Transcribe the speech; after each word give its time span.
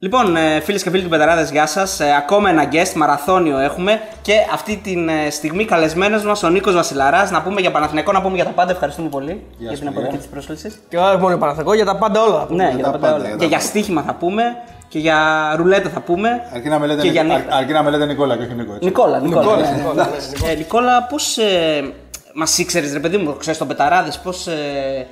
Λοιπόν, 0.00 0.36
φίλες 0.62 0.82
και 0.82 0.90
φίλοι 0.90 1.02
του 1.02 1.08
Betarades, 1.08 1.48
γεια 1.52 1.66
σας. 1.66 2.00
Ακόμα 2.00 2.50
ένα 2.50 2.68
guest, 2.72 2.92
μαραθώνιο 2.94 3.58
έχουμε 3.58 4.00
και 4.22 4.32
αυτή 4.52 4.76
τη 4.76 4.94
στιγμή 5.30 5.64
καλεσμένος 5.64 6.24
μας 6.24 6.42
ο 6.42 6.48
Νίκος 6.48 6.74
Βασιλαράς. 6.74 7.30
Να 7.30 7.42
πούμε 7.42 7.60
για 7.60 7.70
Παναθηναϊκό, 7.70 8.12
να 8.12 8.22
πούμε 8.22 8.34
για 8.34 8.44
τα 8.44 8.50
πάντα. 8.50 8.72
Ευχαριστούμε 8.72 9.08
πολύ 9.08 9.42
για 9.58 9.72
την 9.72 9.88
αποδοχή 9.88 10.16
της 10.16 10.26
πρόσκλησης. 10.26 10.78
Και 10.88 10.96
όχι 10.98 11.16
μόνο 11.16 11.28
για 11.28 11.38
Παναθηναϊκό, 11.38 11.74
για 11.74 11.84
τα 11.84 11.96
πάντα 11.96 12.22
όλα. 12.22 12.46
Ναι, 12.50 12.72
για 12.74 12.84
τα 12.84 12.90
πάντα 12.90 13.14
όλα. 13.14 13.36
Και 13.38 13.46
για 13.46 13.60
στοίχημα 13.60 14.02
θα 14.02 14.14
πούμε 14.14 14.42
και 14.88 14.98
για 14.98 15.18
ρουλέτα 15.56 15.88
θα 15.88 16.00
πούμε. 16.00 16.28
Αρκεί 16.54 16.68
να 16.68 16.78
με 16.78 16.86
λέτε, 16.86 17.02
και 17.02 17.08
για 17.08 17.20
αρ- 17.20 17.28
νύχτα. 17.28 17.56
αρκεί 17.56 17.72
να 17.72 17.82
με 17.82 17.90
λέτε 17.90 18.06
Νικόλα 18.06 18.36
και 18.36 18.42
όχι 18.42 18.54
Νίκο. 18.54 18.72
έτσι. 18.72 18.84
Νικόλα, 18.84 19.18
Νικόλα. 19.18 19.44
Νικόλα, 19.44 19.70
ναι. 19.70 19.76
Νικόλα, 19.76 20.08
ναι, 20.44 20.50
Ε, 20.52 20.54
Νικόλα, 20.54 21.02
πώς. 21.10 21.38
Ε, 21.38 21.92
Μας 22.34 22.58
ήξερες, 22.58 22.92
ρε 22.92 22.98
παιδί 22.98 23.16
μου, 23.16 23.36
ξέρεις 23.38 23.58
τον 23.58 23.68
Betarades, 23.68 24.18
πώς 24.18 24.46
ε, 24.46 24.52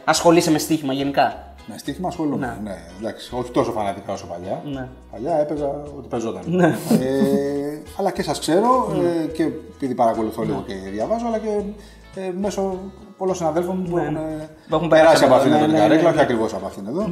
ασχολείσαι 0.04 0.50
με 0.50 0.58
στοίχημα 0.58 0.92
γενικά; 0.92 1.34
Με 1.66 1.78
στοίχημα 1.78 2.08
ασχολούμαι. 2.08 2.58
Ναι. 2.62 2.76
εντάξει, 3.00 3.34
όχι 3.34 3.50
τόσο 3.50 3.72
φανατικά 3.72 4.12
όσο 4.12 4.26
παλιά. 4.26 4.62
Ναι. 4.64 4.88
Παλιά 5.10 5.38
έπαιζα 5.38 5.66
ό,τι 5.96 6.08
παίζονταν. 6.08 6.60
Ε, 6.60 7.82
αλλά 7.98 8.10
και 8.10 8.22
σας 8.22 8.38
ξέρω 8.38 8.92
ε, 9.22 9.26
και 9.26 9.42
επειδή 9.74 9.94
παρακολουθώ 9.94 10.42
λίγο 10.42 10.64
και 10.66 10.74
διαβάζω, 10.74 11.26
αλλά 11.26 11.38
και 11.38 11.48
ε, 12.20 12.32
μέσω 12.40 12.78
πολλών 13.16 13.34
συναδέλφων 13.34 13.76
μου 13.76 13.90
που 13.90 13.98
έχουν, 13.98 14.16
ε, 14.16 14.48
Που 14.68 14.74
έχουν 14.74 14.88
περάσει 14.88 15.24
περάσει 15.24 15.24
από 15.24 15.34
από 15.34 15.42
αυτήν 15.42 15.52
εδώ, 15.52 15.64
εδώ 15.64 15.66
ναι, 15.66 15.72
την 15.72 15.82
ναι, 15.82 15.88
καρέκλα, 15.88 16.08
ναι, 16.08 16.14
όχι 16.14 16.24
ακριβώς 16.24 16.54
από 16.54 16.66
αυτήν 16.66 16.86
εδώ, 16.86 17.08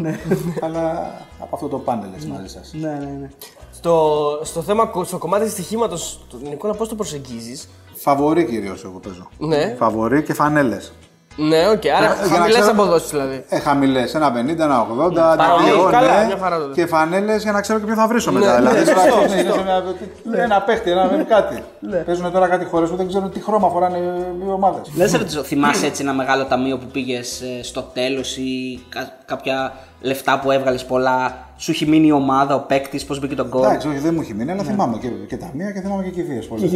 αλλά 0.60 1.12
από 1.38 1.54
αυτό 1.54 1.68
το 1.68 1.78
πάνελ 1.78 2.08
έτσι, 2.14 2.26
μαζί 2.26 2.48
σας. 2.48 2.72
Ναι, 2.74 2.88
ναι, 2.88 3.16
ναι. 3.20 3.30
Στο, 3.72 4.20
στο 4.42 4.62
θέμα, 4.62 4.92
στο 5.04 5.18
κομμάτι 5.18 5.48
στοιχήματος, 5.48 6.26
Νικόλα, 6.48 6.74
πώς 6.74 6.88
το 6.88 6.94
προσεγγίζεις; 6.94 7.68
Φαβορί 7.94 8.44
κυρίως 8.44 8.84
εγώ 8.84 8.98
παίζω. 8.98 9.28
Ναι, 9.38 9.74
Φαβορί 9.78 10.22
και 10.22 10.34
φανέλες. 10.34 10.92
Ναι, 11.36 11.68
οκ. 11.68 11.82
Άρα 11.96 12.06
Για 12.06 12.08
να 12.08 12.36
χαμηλές 12.36 12.54
ξέρω- 12.60 12.70
αποδόσεις 12.72 13.10
δηλαδή. 13.10 13.44
Ε, 13.48 13.58
χαμηλές, 13.58 14.14
ένα 14.14 14.32
50, 14.32 14.62
ένα 14.64 14.80
80, 14.80 15.14
Πάρα 15.14 15.32
ένα 15.32 15.54
πολύ, 15.54 15.70
δύο, 15.70 15.88
καλά, 15.90 16.20
ναι. 16.20 16.26
μια 16.26 16.36
χαρά 16.40 16.58
τότε. 16.58 16.72
Και 16.80 16.86
φανέλες 16.86 17.42
για 17.42 17.52
να 17.52 17.60
ξέρω 17.60 17.78
και 17.78 17.84
ποιο 17.86 17.94
θα 17.94 18.06
βρίσω 18.06 18.30
Ναι, 18.30 18.38
μετά. 18.38 18.60
ναι, 18.60 18.68
δηλαδή, 18.70 18.90
σωστό, 18.90 19.08
τώρα 19.10 19.10
σωστό. 19.22 19.38
είναι 19.40 19.50
σε 19.52 19.62
μια- 19.62 20.42
ένα 20.42 20.62
παίχτη, 20.62 20.90
ένα 20.90 21.24
κάτι. 21.28 21.62
Παίζουν 22.06 22.32
τώρα 22.32 22.48
κάτι 22.48 22.64
χώρες 22.64 22.90
που 22.90 22.96
δεν 22.96 23.08
ξέρουν 23.08 23.30
τι 23.30 23.40
χρώμα 23.40 23.68
φοράνε 23.68 23.98
οι 23.98 24.50
ομάδες. 24.52 24.80
Να 24.94 25.08
σε 25.08 25.16
ρωτήσω, 25.16 25.42
θυμάσαι 25.42 25.86
έτσι 25.86 26.02
ένα 26.02 26.12
μεγάλο 26.12 26.44
ταμείο 26.44 26.78
που 26.78 26.86
πήγες 26.92 27.42
στο 27.62 27.82
τέλος 27.82 28.36
ή 28.36 28.80
κα- 28.88 29.12
κάποια 29.24 29.72
λεφτά 30.00 30.38
που 30.38 30.50
έβγαλες 30.50 30.84
πολλά, 30.84 31.46
σου 31.56 31.70
έχει 31.70 31.86
μείνει 31.86 32.06
η 32.06 32.12
ομάδα, 32.12 32.54
ο 32.54 32.60
παίκτης, 32.60 33.04
πώς 33.04 33.20
μπήκε 33.20 33.34
το 33.34 33.48
γκολ. 33.48 33.62
Εντάξει, 33.64 33.88
όχι, 33.88 33.98
δεν 33.98 34.14
μου 34.14 34.20
έχει 34.20 34.34
μείνει, 34.34 34.50
αλλά 34.50 34.62
θυμάμαι 34.62 34.98
και, 34.98 35.08
και 35.08 35.36
τα 35.36 35.50
μία 35.54 35.70
και 35.70 35.80
θυμάμαι 35.80 36.02
και 36.02 36.10
κηδείε 36.10 36.40
πολλές. 36.40 36.70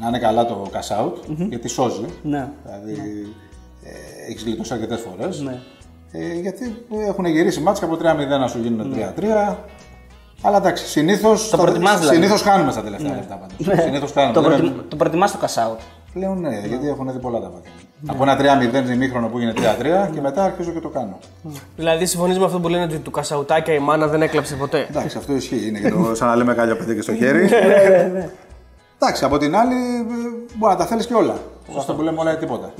Να 0.00 0.08
είναι 0.08 0.18
καλά 0.18 0.46
το 0.46 0.66
cash 0.72 1.04
out, 1.04 1.12
γιατί 1.48 1.68
σώζει. 1.68 2.04
Ναι. 2.22 2.48
Δηλαδή 2.64 3.34
ε, 3.84 4.30
έχεις 4.30 4.42
γλιτώσει 4.44 4.72
αρκετές 4.74 5.00
φορές. 5.00 5.40
Ναι. 5.40 5.58
Ε, 6.12 6.32
γιατί 6.40 6.84
έχουν 7.08 7.24
γυρίσει 7.24 7.60
μάτια 7.60 7.86
από 7.86 7.96
3-0 7.96 8.38
να 8.40 8.46
σου 8.48 8.58
γίνουν 8.58 8.94
3-3. 9.50 9.54
Αλλά 10.42 10.56
εντάξει, 10.56 10.86
συνήθως 10.86 11.48
προτιμάς 11.56 11.98
δηλαδή. 11.98 12.16
συνήθως 12.16 12.42
χάνουμε 12.42 12.72
στα 12.72 12.82
τελευταία 12.82 13.14
λεπτά. 13.14 13.34
πάντως. 13.34 13.82
Συνήθως 13.82 14.12
χάνουμε. 14.12 14.32
Το, 14.34 14.40
Δεν 14.40 14.50
προτιμ... 14.50 14.66
είναι- 14.66 14.82
το 14.88 14.96
προτιμάς 14.96 15.32
το 15.32 15.38
cash 15.42 15.62
out. 15.68 15.78
Πλέον 16.12 16.40
ναι, 16.40 16.60
γιατί 16.66 16.88
έχουν 16.88 17.12
δει 17.12 17.18
πολλά 17.18 17.40
τα 17.40 17.50
μάτια. 17.54 17.70
Από 18.06 18.22
ένα 18.22 18.60
3-0 18.86 18.90
ημίχρονο 18.90 19.28
που 19.28 19.38
γίνεται 19.38 19.60
3-3 20.08 20.12
και 20.14 20.20
μετά 20.20 20.44
αρχίζω 20.44 20.70
και 20.70 20.80
το 20.80 20.88
κάνω. 20.88 21.18
Δηλαδή, 21.76 22.06
συμφωνείς 22.06 22.38
με 22.38 22.44
αυτό 22.44 22.60
που 22.60 22.68
λένε 22.68 22.84
ότι 22.84 22.98
του 22.98 23.10
Κασαουτάκια 23.10 23.74
η 23.74 23.78
μάνα 23.78 24.06
δεν 24.06 24.22
έκλαψε 24.22 24.54
ποτέ; 24.54 24.86
Εντάξει, 24.90 25.16
αυτό 25.18 25.32
ισχύει. 25.34 25.68
Είναι 25.68 25.78
και 25.78 25.88
το 25.90 26.14
σαν 26.14 26.28
να 26.28 26.36
λέμε 26.36 26.54
κάλιο 26.54 26.76
παιδί 26.76 26.94
και 26.94 27.02
στο 27.02 27.14
χέρι. 27.14 27.48
Εντάξει, 28.98 29.24
από 29.24 29.38
την 29.38 29.56
άλλη 29.56 29.74
ε, 29.74 30.04
μπορεί 30.56 30.72
να 30.72 30.78
τα 30.78 30.86
θέλεις 30.86 31.06
και 31.06 31.14
όλα. 31.14 31.36
Αυτό 31.76 31.94
που 31.94 32.02
λέμε 32.02 32.20
όλα 32.20 32.32
ή 32.32 32.36
τίποτα. 32.36 32.72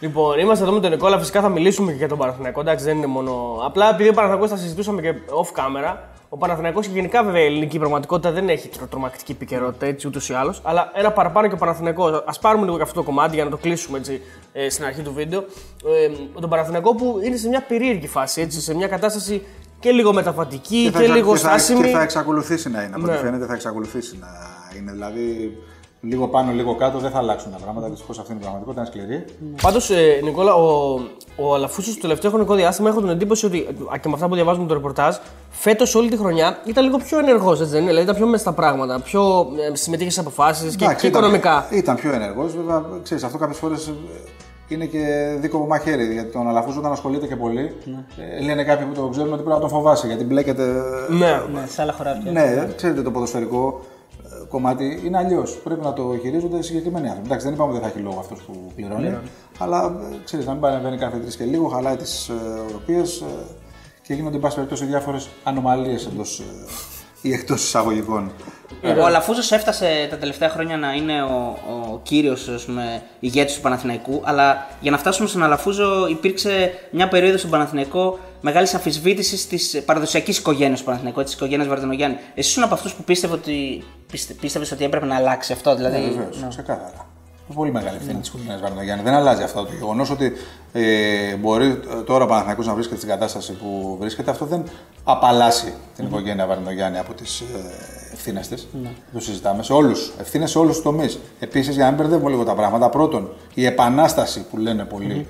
Ναι. 0.00 0.08
Λοιπόν, 0.08 0.38
είμαστε 0.38 0.64
εδώ 0.64 0.72
με 0.72 0.80
τον 0.80 0.90
Νικόλα. 0.90 1.18
Φυσικά 1.18 1.40
θα 1.40 1.48
μιλήσουμε 1.48 1.90
και 1.92 1.98
για 1.98 2.08
τον 2.08 2.18
Παναθηναϊκό. 2.18 2.60
Εντάξει, 2.60 2.84
δεν 2.84 2.96
είναι 2.96 3.06
μόνο. 3.06 3.60
Απλά 3.64 3.90
επειδή 3.90 4.08
ο 4.08 4.12
Παναθηναϊκός 4.12 4.50
τα 4.50 4.56
συζητούσαμε 4.56 5.00
και 5.00 5.14
off 5.28 5.58
camera. 5.60 5.96
Ο 6.28 6.36
Παναθηναϊκός 6.36 6.86
και 6.86 6.92
γενικά 6.94 7.22
βέβαια 7.24 7.42
η 7.42 7.46
ελληνική 7.46 7.78
πραγματικότητα 7.78 8.30
δεν 8.32 8.48
έχει 8.48 8.68
τρο- 8.68 8.88
τρομακτική 8.88 9.32
επικαιρότητα 9.32 9.86
έτσι 9.86 10.06
ούτως 10.06 10.28
ή 10.28 10.32
άλλως. 10.34 10.60
Αλλά 10.64 10.90
ένα 10.94 11.10
παραπάνω 11.12 11.48
και 11.48 11.54
ο 11.54 11.56
Παναθηναϊκός. 11.56 12.12
Α 12.12 12.38
πάρουμε 12.40 12.64
λίγο 12.64 12.76
και 12.76 12.82
αυτό 12.82 12.94
το 12.94 13.02
κομμάτι 13.02 13.34
για 13.34 13.44
να 13.44 13.50
το 13.50 13.56
κλείσουμε 13.56 13.98
έτσι, 13.98 14.20
ε, 14.52 14.68
στην 14.68 14.84
αρχή 14.84 15.02
του 15.02 15.12
βίντεο. 15.12 15.40
Ε, 15.86 16.40
τον 16.40 16.50
Παναθηναϊκό 16.50 16.94
που 16.94 17.20
είναι 17.24 17.36
σε 17.36 17.48
μια 17.48 17.62
περίεργη 17.68 18.06
φάση, 18.08 18.40
έτσι, 18.40 18.60
σε 18.60 18.74
μια 18.74 18.86
κατάσταση 18.88 19.42
και 19.80 19.90
λίγο 19.90 20.12
μεταβατική 20.12 20.84
και, 20.84 20.90
θα 20.90 21.00
εξα- 21.00 21.14
λίγο 21.14 21.32
και 21.32 21.38
θα- 21.38 21.48
στάσιμη. 21.48 21.80
Και 21.82 21.88
θα 21.88 22.02
εξακολουθήσει 22.02 22.70
να 22.70 22.82
είναι. 22.82 22.94
Από 22.94 23.04
ό,τι 23.04 23.12
Ναι. 23.12 23.18
φαίνεται 23.18 23.46
θα 23.46 23.54
εξακολουθήσει 23.54 24.18
να 24.20 24.28
είναι. 24.78 24.92
Δηλαδή 24.92 25.56
λίγο 26.08 26.28
πάνω, 26.28 26.52
λίγο 26.52 26.74
κάτω 26.74 26.98
δεν 26.98 27.10
θα 27.10 27.18
αλλάξουν 27.18 27.52
τα 27.52 27.58
πράγματα. 27.58 27.88
Δυστυχώς 27.88 28.18
αυτή 28.18 28.32
είναι 28.32 28.40
η 28.40 28.44
πραγματικότητα, 28.44 28.80
είναι 28.82 29.04
σκληρή. 29.04 29.24
Πάντως, 29.62 29.90
ε, 29.90 30.20
Νικόλα, 30.22 30.54
ο, 30.54 31.00
ο 31.36 31.54
Αλαφούσο 31.54 31.94
το 31.94 32.00
τελευταίο 32.00 32.30
χρονικό 32.30 32.54
διάστημα 32.54 32.88
έχω 32.88 33.00
την 33.00 33.08
εντύπωση 33.08 33.46
ότι 33.46 33.66
α, 33.94 33.98
και 33.98 34.08
με 34.08 34.14
αυτά 34.14 34.28
που 34.28 34.34
διαβάζουμε 34.34 34.66
το 34.66 34.74
ρεπορτάζ, 34.74 35.16
φέτος 35.50 35.94
όλη 35.94 36.08
τη 36.08 36.16
χρονιά 36.16 36.58
ήταν 36.64 36.84
λίγο 36.84 36.96
πιο 36.96 37.18
ενεργός, 37.18 37.60
έτσι 37.60 37.72
δεν 37.72 37.80
είναι; 37.80 37.88
Δηλαδή 37.90 38.04
ήταν 38.04 38.16
πιο 38.16 38.26
μέσα 38.26 38.42
στα 38.42 38.52
πράγματα, 38.52 39.00
πιο 39.00 39.46
ε, 39.72 39.76
συμμετείχες 39.76 40.14
σε 40.14 40.20
αποφάσεις 40.20 40.76
και, 40.76 40.84
Εντάξει, 40.84 41.00
και 41.00 41.06
ήταν- 41.06 41.20
οικονομικά. 41.22 41.66
Ήταν 41.70 41.96
πιο 41.96 42.12
ενεργός. 42.12 42.54
Βέβαια, 42.56 42.82
ξέρεις, 43.02 43.24
αυτό 43.24 43.38
κάποιες 43.38 43.58
φορές 43.58 43.92
είναι 44.68 44.84
και 44.84 44.98
δίκοπο 45.40 45.66
μαχαίρι. 45.66 46.12
Γιατί 46.12 46.32
τον 46.32 46.48
Αλαφούζο 46.48 46.78
όταν 46.78 46.92
ασχολείται 46.92 47.26
και 47.26 47.36
πολύ, 47.36 47.74
ε, 48.38 48.44
λένε 48.44 48.64
κάποιοι 48.64 48.86
που 48.86 49.00
το 49.00 49.08
ξέρουν 49.08 49.32
ότι 49.32 49.42
πρέπει 49.42 49.54
να 49.54 49.60
τον 49.60 49.68
φοβάσει. 49.68 50.06
Γιατί 50.06 50.24
μπλέκεται. 50.24 50.72
Ναι. 51.08 51.42
Ναι, 51.52 51.66
σε 51.66 51.82
άλλα 51.82 51.92
χωράφια. 51.92 52.32
Ναι, 52.32 52.68
ξέρετε 52.76 53.02
το 53.02 53.10
ποδοσφαιρικό 53.10 53.80
ε, 53.80 53.93
κομμάτι 54.48 55.00
είναι 55.04 55.18
αλλιώς. 55.18 55.60
Πρέπει 55.64 55.80
να 55.80 55.92
το 55.92 56.18
χειρίζονται 56.20 56.62
συγκεκριμένοι 56.62 57.06
άνθρωποι. 57.06 57.26
Εντάξει, 57.26 57.46
δεν 57.46 57.54
είπαμε 57.54 57.70
ότι 57.70 57.80
δεν 57.80 57.90
θα 57.90 57.94
έχει 57.96 58.04
λόγο 58.04 58.18
αυτός 58.18 58.40
που 58.40 58.72
πληρώνει. 58.76 59.18
Αλλά 59.58 59.96
ξέρεις, 60.24 60.46
να 60.46 60.52
μην 60.52 60.60
παρεμβαίνει 60.60 60.96
κάθε 60.96 61.18
τρεις 61.18 61.36
και 61.36 61.44
λίγο, 61.44 61.68
χαλάει 61.68 61.96
τις 61.96 62.28
ε, 62.28 62.32
οροπίες 62.68 63.24
και 64.02 64.14
γίνονται, 64.14 64.34
εν 64.34 64.40
πάση 64.40 64.54
περιπτώσει, 64.54 64.84
διάφορες 64.84 65.28
ανομαλίες 65.44 66.06
εντός 66.06 66.42
ή 67.24 67.32
εκτός 67.32 67.64
εισαγωγικών. 67.64 68.32
Ο 69.00 69.06
Αλαφούζος 69.06 69.52
έφτασε 69.52 70.06
τα 70.10 70.16
τελευταία 70.16 70.48
χρόνια 70.48 70.76
να 70.76 70.92
είναι 70.92 71.22
ο, 71.22 71.58
ο 71.68 72.00
κύριος 72.02 72.48
ας 72.48 72.64
πούμε, 72.64 73.02
ηγέτης 73.20 73.54
του 73.54 73.60
Παναθηναϊκού, 73.60 74.22
αλλά 74.24 74.66
για 74.80 74.90
να 74.90 74.98
φτάσουμε 74.98 75.28
στον 75.28 75.42
Αλαφούζο 75.42 76.06
υπήρξε 76.08 76.74
μια 76.90 77.08
περίοδος 77.08 77.38
στον 77.38 77.50
Παναθηναϊκό 77.50 78.18
μεγάλης 78.40 78.74
αμφισβήτηση 78.74 79.48
της 79.48 79.82
παραδοσιακής 79.84 80.38
οικογένειας 80.38 80.78
του 80.78 80.84
Παναθηναϊκού, 80.84 81.22
της 81.22 81.32
οικογένειας 81.34 81.68
Βαρδινογιάννη. 81.68 82.16
Εσύ 82.34 82.48
ήσουν 82.48 82.62
από 82.62 82.74
αυτούς 82.74 82.94
που 82.94 83.04
πίστευε 83.04 83.34
ότι, 83.34 83.84
πίστε, 84.10 84.32
πίστευες 84.40 84.72
ότι 84.72 84.84
έπρεπε 84.84 85.06
να 85.06 85.16
αλλάξει 85.16 85.52
αυτό, 85.52 85.74
δηλαδή. 85.74 85.98
Ναι, 85.98 86.08
βεβαίως, 86.08 86.46
ξεκάθαρα. 86.48 87.13
Είναι 87.48 87.56
πολύ 87.56 87.72
μεγάλη 87.72 87.96
ευθύνη 87.96 88.18
της 88.18 88.28
οικογένεια 88.28 88.58
Βαρδινογιάννη. 88.58 89.02
Δεν 89.02 89.14
αλλάζει 89.14 89.42
αυτό 89.42 89.62
το 89.64 89.72
γεγονός 89.78 90.10
ότι 90.10 90.32
ε, 90.72 91.34
μπορεί 91.36 91.66
ε, 91.66 92.02
τώρα 92.06 92.24
ο 92.24 92.26
Παναθηναϊκός 92.26 92.66
να 92.66 92.74
βρίσκεται 92.74 92.96
στην 92.96 93.08
κατάσταση 93.08 93.52
που 93.52 93.96
βρίσκεται. 94.00 94.30
Αυτό 94.30 94.44
δεν 94.44 94.64
απαλλάσσει 95.04 95.74
την 95.96 96.06
οικογένεια 96.06 96.46
Βαρδινογιάννη 96.46 96.98
από 96.98 97.12
τις 97.12 97.40
ε, 97.40 97.44
ευθύνες 98.12 98.48
της. 98.48 98.68
Το 99.12 99.20
συζητάμε 99.20 99.62
σε 99.62 99.72
όλους. 99.72 100.12
Ευθύνες 100.20 100.50
σε 100.50 100.58
όλους 100.58 100.74
τους 100.74 100.82
τομείς. 100.82 101.18
Επίσης, 101.40 101.74
για 101.74 101.84
να 101.84 101.90
μην 101.90 102.00
μπερδεύουμε 102.00 102.30
λίγο 102.30 102.44
τα 102.44 102.54
πράγματα, 102.54 102.88
πρώτον, 102.88 103.28
η 103.54 103.66
επανάσταση 103.66 104.44
που 104.50 104.56
λένε 104.56 104.84
πολλοί. 104.84 105.26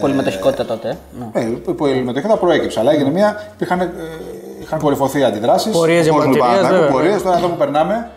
Πολυμετοχικότητα 0.00 0.64
τότε. 0.64 0.88
ε. 0.88 0.96
Ναι. 1.18 1.44
Ε, 1.44 1.48
η 1.68 1.72
πολυμετοχικότητα 1.72 2.36
προέκυψε, 2.38 2.80
αλλά 2.80 2.92
έγινε 2.92 3.10
μια. 3.10 3.50
Υπήρχαν, 3.54 3.80
ε, 3.80 3.90
είχαν 4.62 4.78
κορυφωθεί 4.78 5.24
αντιδράσεις. 5.24 5.72
Πορείες 5.72 6.04
διαμαρτυρίας, 6.04 6.68
βέβαια. 6.68 6.88
Πορείες 6.88 7.22
τώρα 7.22 7.36
εδώ 7.36 7.48
που 7.48 7.56
περνάμε, 7.56 8.10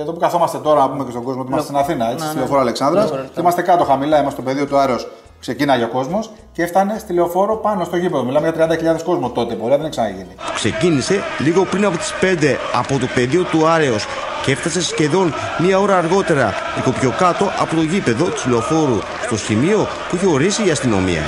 εδώ 0.00 0.12
που 0.12 0.18
καθόμαστε 0.18 0.58
τώρα, 0.58 0.80
να 0.80 0.88
πούμε 0.88 1.04
και 1.04 1.10
στον 1.10 1.22
κόσμο 1.22 1.40
ότι 1.40 1.50
είμαστε 1.50 1.66
στην 1.66 1.80
Αθήνα, 1.82 2.10
έτσι, 2.10 2.26
στη 2.26 2.36
λεωφόρο 2.36 2.60
Αλεξάνδρας. 2.60 3.10
Και 3.10 3.40
είμαστε 3.40 3.62
κάτω 3.62 3.84
χαμηλά, 3.84 4.20
είμαστε 4.20 4.40
στο 4.40 4.50
πεδίο 4.50 4.66
του 4.66 4.76
Άρεος. 4.76 5.08
Ξεκίναγε 5.40 5.84
ο 5.84 5.88
κόσμος 5.88 6.30
και 6.52 6.62
έφτανε 6.62 6.98
στη 6.98 7.12
λεωφόρο 7.12 7.56
πάνω 7.56 7.84
στο 7.84 7.96
γήπεδο. 7.96 8.24
Μιλάμε 8.24 8.48
για 8.48 8.68
30.000 8.96 9.02
κόσμο 9.04 9.30
τότε. 9.30 9.54
Πορεία 9.54 9.76
δεν 9.76 9.86
έχει 9.86 9.90
ξαναγίνει. 9.90 10.34
Ξεκίνησε 10.54 11.22
λίγο 11.38 11.64
πριν 11.64 11.84
από 11.84 11.96
τις 11.96 12.12
5 12.20 12.56
από 12.74 12.98
το 12.98 13.06
πεδίο 13.14 13.42
του 13.42 13.66
Άρεος 13.66 14.06
και 14.44 14.52
έφτασε 14.52 14.82
σχεδόν 14.82 15.34
μία 15.58 15.78
ώρα 15.78 15.96
αργότερα 15.96 16.52
λίγο 16.76 16.90
πιο 16.90 17.12
κάτω 17.18 17.44
από 17.60 17.74
το 17.74 17.82
γήπεδο 17.82 18.24
της 18.24 18.46
λεωφόρου 18.46 18.98
στο 19.26 19.36
σημείο 19.36 19.86
που 20.08 20.16
είχε 20.16 20.26
ορίσει 20.26 20.66
η 20.66 20.70
αστυνομία. 20.70 21.22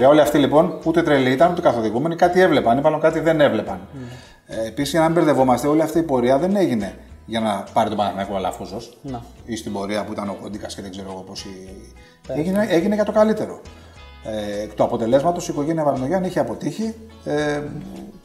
Για 0.00 0.08
όλοι 0.08 0.20
αυτοί 0.20 0.38
λοιπόν, 0.38 0.78
ούτε 0.84 1.02
τρελοί 1.02 1.30
ήταν 1.30 1.50
ούτε 1.52 1.60
καθοδηγούμενοι, 1.60 2.16
κάτι 2.16 2.40
έβλεπαν 2.40 2.78
ή 2.78 2.80
μάλλον 2.80 3.00
κάτι 3.00 3.20
δεν 3.20 3.40
έβλεπαν. 3.40 3.80
Ε, 4.46 4.66
Επίσης, 4.66 4.90
για 4.90 5.00
να 5.00 5.06
μην 5.06 5.14
μπερδευόμαστε, 5.14 5.68
όλη 5.68 5.82
αυτή 5.82 5.98
η 5.98 6.02
πορεία 6.02 6.38
δεν 6.38 6.56
έγινε 6.56 6.94
για 7.26 7.40
να 7.40 7.64
πάρει 7.72 7.88
τον 7.88 7.98
Παναθηναϊκό 7.98 8.34
Αλαφούζος 8.36 8.98
ή 9.44 9.56
στην 9.56 9.72
πορεία 9.72 10.04
που 10.04 10.12
ήταν 10.12 10.28
ο 10.28 10.36
Κόντικα 10.42 10.66
και 10.66 10.82
δεν 10.82 10.90
ξέρω 10.90 11.08
εγώ 11.10 11.20
πώς. 11.20 11.46
Έγινε, 12.28 12.66
έγινε 12.70 12.94
για 12.94 13.04
το 13.04 13.12
καλύτερο. 13.12 13.60
Ε, 14.24 14.62
εκ 14.62 14.74
του 14.74 14.82
αποτελέσματος 14.82 15.48
η 15.48 15.52
οικογένεια 15.52 15.84
Βαρνογιάννη 15.84 16.26
είχε 16.26 16.40
αποτύχει 16.40 16.94
ε, 17.24 17.60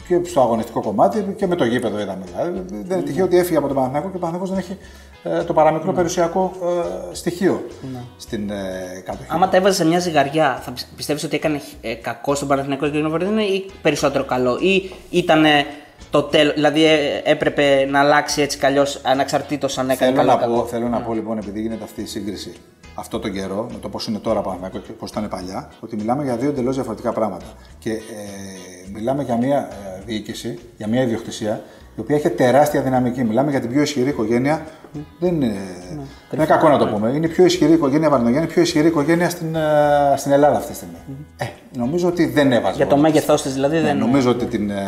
και 0.07 0.21
στο 0.23 0.41
αγωνιστικό 0.41 0.81
κομμάτι 0.81 1.35
και 1.37 1.47
με 1.47 1.55
το 1.55 1.65
γήπεδο 1.65 1.99
είδαμε. 1.99 2.23
Δηλαδή. 2.25 2.65
Δεν 2.69 2.97
είναι 2.97 3.07
τυχαίο 3.07 3.25
ότι 3.25 3.37
έφυγε 3.37 3.57
από 3.57 3.67
τον 3.67 3.75
Παναθηναϊκό 3.75 4.09
και 4.09 4.15
ο 4.15 4.19
Παναθηναϊκός 4.19 4.49
δεν 4.49 4.59
έχει 4.59 4.77
ε, 5.23 5.43
το 5.43 5.53
παραμικρό 5.53 5.91
περιουσιακό 5.91 6.51
ε, 7.11 7.15
στοιχείο 7.15 7.65
στην 8.17 8.49
ε, 8.49 9.01
κατοχή. 9.05 9.27
Άμα 9.29 9.49
τα 9.49 9.57
έβαζε 9.57 9.75
σε 9.75 9.85
μια 9.85 9.99
ζυγαριά, 9.99 10.59
θα 10.61 10.73
πιστεύεις 10.95 11.23
ότι 11.23 11.35
έκανε 11.35 11.61
ε, 11.81 11.93
κακό 11.93 12.35
στον 12.35 12.47
Παναθηναϊκό 12.47 12.89
και 12.89 13.01
Βαρδινό 13.01 13.41
ή 13.41 13.65
περισσότερο 13.81 14.23
καλό, 14.23 14.57
ή 14.61 14.91
ήταν 15.09 15.45
το 16.09 16.23
τέλο, 16.23 16.53
δηλαδή 16.53 16.85
ε, 16.85 17.21
έπρεπε 17.23 17.87
να 17.89 17.99
αλλάξει 17.99 18.41
έτσι 18.41 18.57
κι 18.57 18.65
αλλιώς 18.65 19.01
ανεξαρτήτω 19.03 19.67
αν 19.75 19.89
έκανε 19.89 20.11
Θέλω 20.11 20.27
καλό 20.27 20.31
να, 20.31 20.33
ή 20.33 20.39
κακό. 20.39 20.61
πω, 20.61 20.65
θέλω 20.65 20.87
να 20.87 21.01
πω 21.01 21.13
λοιπόν, 21.13 21.37
επειδή 21.37 21.61
γίνεται 21.61 21.83
αυτή 21.83 22.01
η 22.01 22.05
σύγκριση 22.05 22.53
αυτό 22.95 23.19
τον 23.19 23.31
καιρό, 23.33 23.67
με 23.71 23.77
το 23.81 23.89
πώς 23.89 24.07
είναι 24.07 24.19
τώρα 24.19 24.41
Παναθηναϊκός 24.41 24.81
και 24.81 24.91
πώς 24.91 25.09
ήταν 25.09 25.27
παλιά, 25.27 25.69
ότι 25.79 25.95
μιλάμε 25.95 26.23
για 26.23 26.35
δύο 26.35 26.49
εντελώς 26.49 26.75
διαφορετικά 26.75 27.13
πράγματα. 27.13 27.45
Και 27.79 27.91
ε, 27.91 27.99
μιλάμε 28.93 29.23
για 29.23 29.37
μια 29.37 29.57
ε, 29.57 29.94
διοίκηση, 30.05 30.59
για 30.77 30.87
μια 30.87 31.01
ιδιοκτησία 31.01 31.63
η 31.95 31.99
οποία 31.99 32.15
έχει 32.15 32.29
τεράστια 32.29 32.81
δυναμική. 32.81 33.23
Μιλάμε 33.23 33.51
για 33.51 33.59
την 33.59 33.69
πιο 33.71 33.81
ισχυρή 33.81 34.09
οικογένεια. 34.09 34.65
Δεν 35.19 35.33
είναι, 35.33 35.45
Ναι, 35.45 35.53
δεν 36.29 36.39
είναι 36.39 36.45
κακό 36.45 36.69
να 36.69 36.77
το 36.77 36.87
πούμε. 36.87 37.09
Είναι 37.09 37.25
η 37.25 37.29
πιο 37.29 37.45
ισχυρή 37.45 37.73
οικογένεια 37.73 38.09
Βαρδινογιάννη, 38.09 38.47
η 38.49 38.53
πιο 38.53 38.61
ισχυρή 38.61 38.87
οικογένεια 38.87 39.29
στην, 39.29 39.55
ε, 39.55 39.61
στην 40.17 40.31
Ελλάδα 40.31 40.57
αυτή 40.57 40.69
τη 40.69 40.75
στιγμή. 40.75 40.95
Ε, 41.37 41.45
νομίζω 41.77 42.07
ότι 42.07 42.25
δεν 42.25 42.51
έβαζε. 42.51 42.75
Για 42.75 42.87
το 42.87 42.93
όλο. 42.93 43.01
μέγεθός 43.03 43.41
της 43.41 43.53
δηλαδή 43.53 43.75
Ναι, 43.75 43.81
δεν. 43.81 43.97
Νομίζω 43.97 44.29
ότι 44.29 44.45
την, 44.45 44.69
ε, 44.69 44.83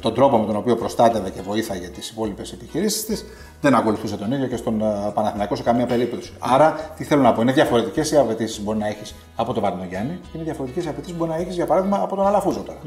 τον 0.00 0.14
τρόπο 0.14 0.38
με 0.38 0.46
τον 0.46 0.56
οποίο 0.56 0.76
προστάτευε 0.76 1.30
και 1.30 1.40
βοήθαγε 1.40 1.88
τις 1.88 2.10
υπόλοιπες 2.10 2.52
επιχειρήσεις 2.52 3.04
της 3.04 3.24
δεν 3.60 3.74
ακολουθούσε 3.74 4.16
τον 4.16 4.32
ίδιο 4.32 4.46
και 4.46 4.56
στον 4.56 4.80
ε, 4.80 4.84
Παναθηναϊκό 5.14 5.56
σε 5.56 5.62
καμία 5.62 5.86
περίπτωση. 5.86 6.32
Άρα, 6.38 6.90
τι 6.96 7.04
θέλω 7.04 7.22
να 7.22 7.32
πω, 7.32 7.42
είναι 7.42 7.52
διαφορετικές 7.52 8.10
οι 8.10 8.16
απαιτήσεις 8.16 8.56
που 8.56 8.62
μπορεί 8.62 8.78
να 8.78 8.86
έχεις 8.86 9.14
από 9.36 9.52
τον 9.52 9.62
Βαρδινογιάννη 9.62 10.18
και 10.22 10.30
είναι 10.34 10.44
διαφορετικές 10.44 10.84
οι 10.84 10.88
απαιτήσεις 10.88 11.12
που 11.12 11.18
μπορεί 11.24 11.30
να 11.30 11.36
έχεις 11.36 11.54
για 11.54 11.66
παράδειγμα 11.66 12.00
από 12.02 12.16
τον 12.16 12.26
Αλαφούζο 12.26 12.60
τώρα. 12.60 12.78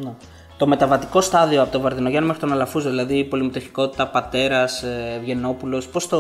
Ναι. 0.59 0.65
Το 0.65 0.67
μεταβατικό 0.67 1.21
στάδιο 1.21 1.61
από 1.61 1.71
τον 1.71 1.81
Βαρδινογιάννη 1.81 2.27
μέχρι 2.27 2.41
τον 2.41 2.51
Αλαφούζο, 2.51 2.89
δηλαδή 2.89 3.17
η 3.17 3.23
πολυμετοχικότητα, 3.23 4.07
πατέρας, 4.07 4.83
Ευγενόπουλος, 5.17 5.88
πώς 5.88 6.07
το, 6.07 6.19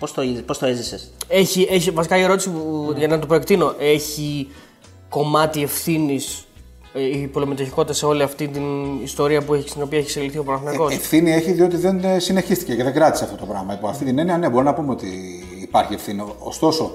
πώς 0.00 0.12
το, 0.12 0.22
είδες- 0.22 0.42
πώς 0.42 0.58
το 0.58 0.66
έζησες; 0.66 1.12
Έχει, 1.28 1.66
έχει, 1.70 1.90
βασικά 1.90 2.16
η 2.16 2.22
ερώτηση 2.22 2.50
που, 2.50 2.94
για 2.96 3.08
να 3.08 3.18
το 3.18 3.26
προεκτείνω, 3.26 3.74
έχει 3.78 4.48
κομμάτι 5.08 5.62
ευθύνης 5.62 6.42
η 6.92 7.26
πολεμετοχικότητα 7.26 7.92
σε 7.92 8.06
όλη 8.06 8.22
αυτή 8.22 8.48
την 8.48 8.62
ιστορία 9.02 9.42
που 9.42 9.54
έχει, 9.54 9.68
στην 9.68 9.82
οποία 9.82 9.98
έχει 9.98 10.06
εξελιχθεί 10.06 10.38
ο 10.38 10.44
Παναθηναϊκός; 10.44 10.92
Ε, 10.92 10.94
ευθύνη 10.94 11.32
έχει 11.32 11.52
διότι 11.52 11.76
δεν 11.76 12.04
ε, 12.04 12.18
συνεχίστηκε 12.18 12.74
και 12.74 12.82
δεν 12.84 12.92
κράτησε 12.92 13.24
αυτό 13.24 13.36
το 13.36 13.46
πράγμα. 13.46 13.74
Υπό 13.74 13.88
αυτή 13.88 14.04
την 14.04 14.18
έννοια, 14.18 14.38
ναι, 14.38 14.48
μπορούμε 14.48 14.70
να 14.70 14.76
πούμε 14.76 14.92
ότι 14.92 15.08
υπάρχει 15.62 15.94
ευθύνη. 15.94 16.24
Ωστόσο, 16.38 16.84
ε, 16.84 16.88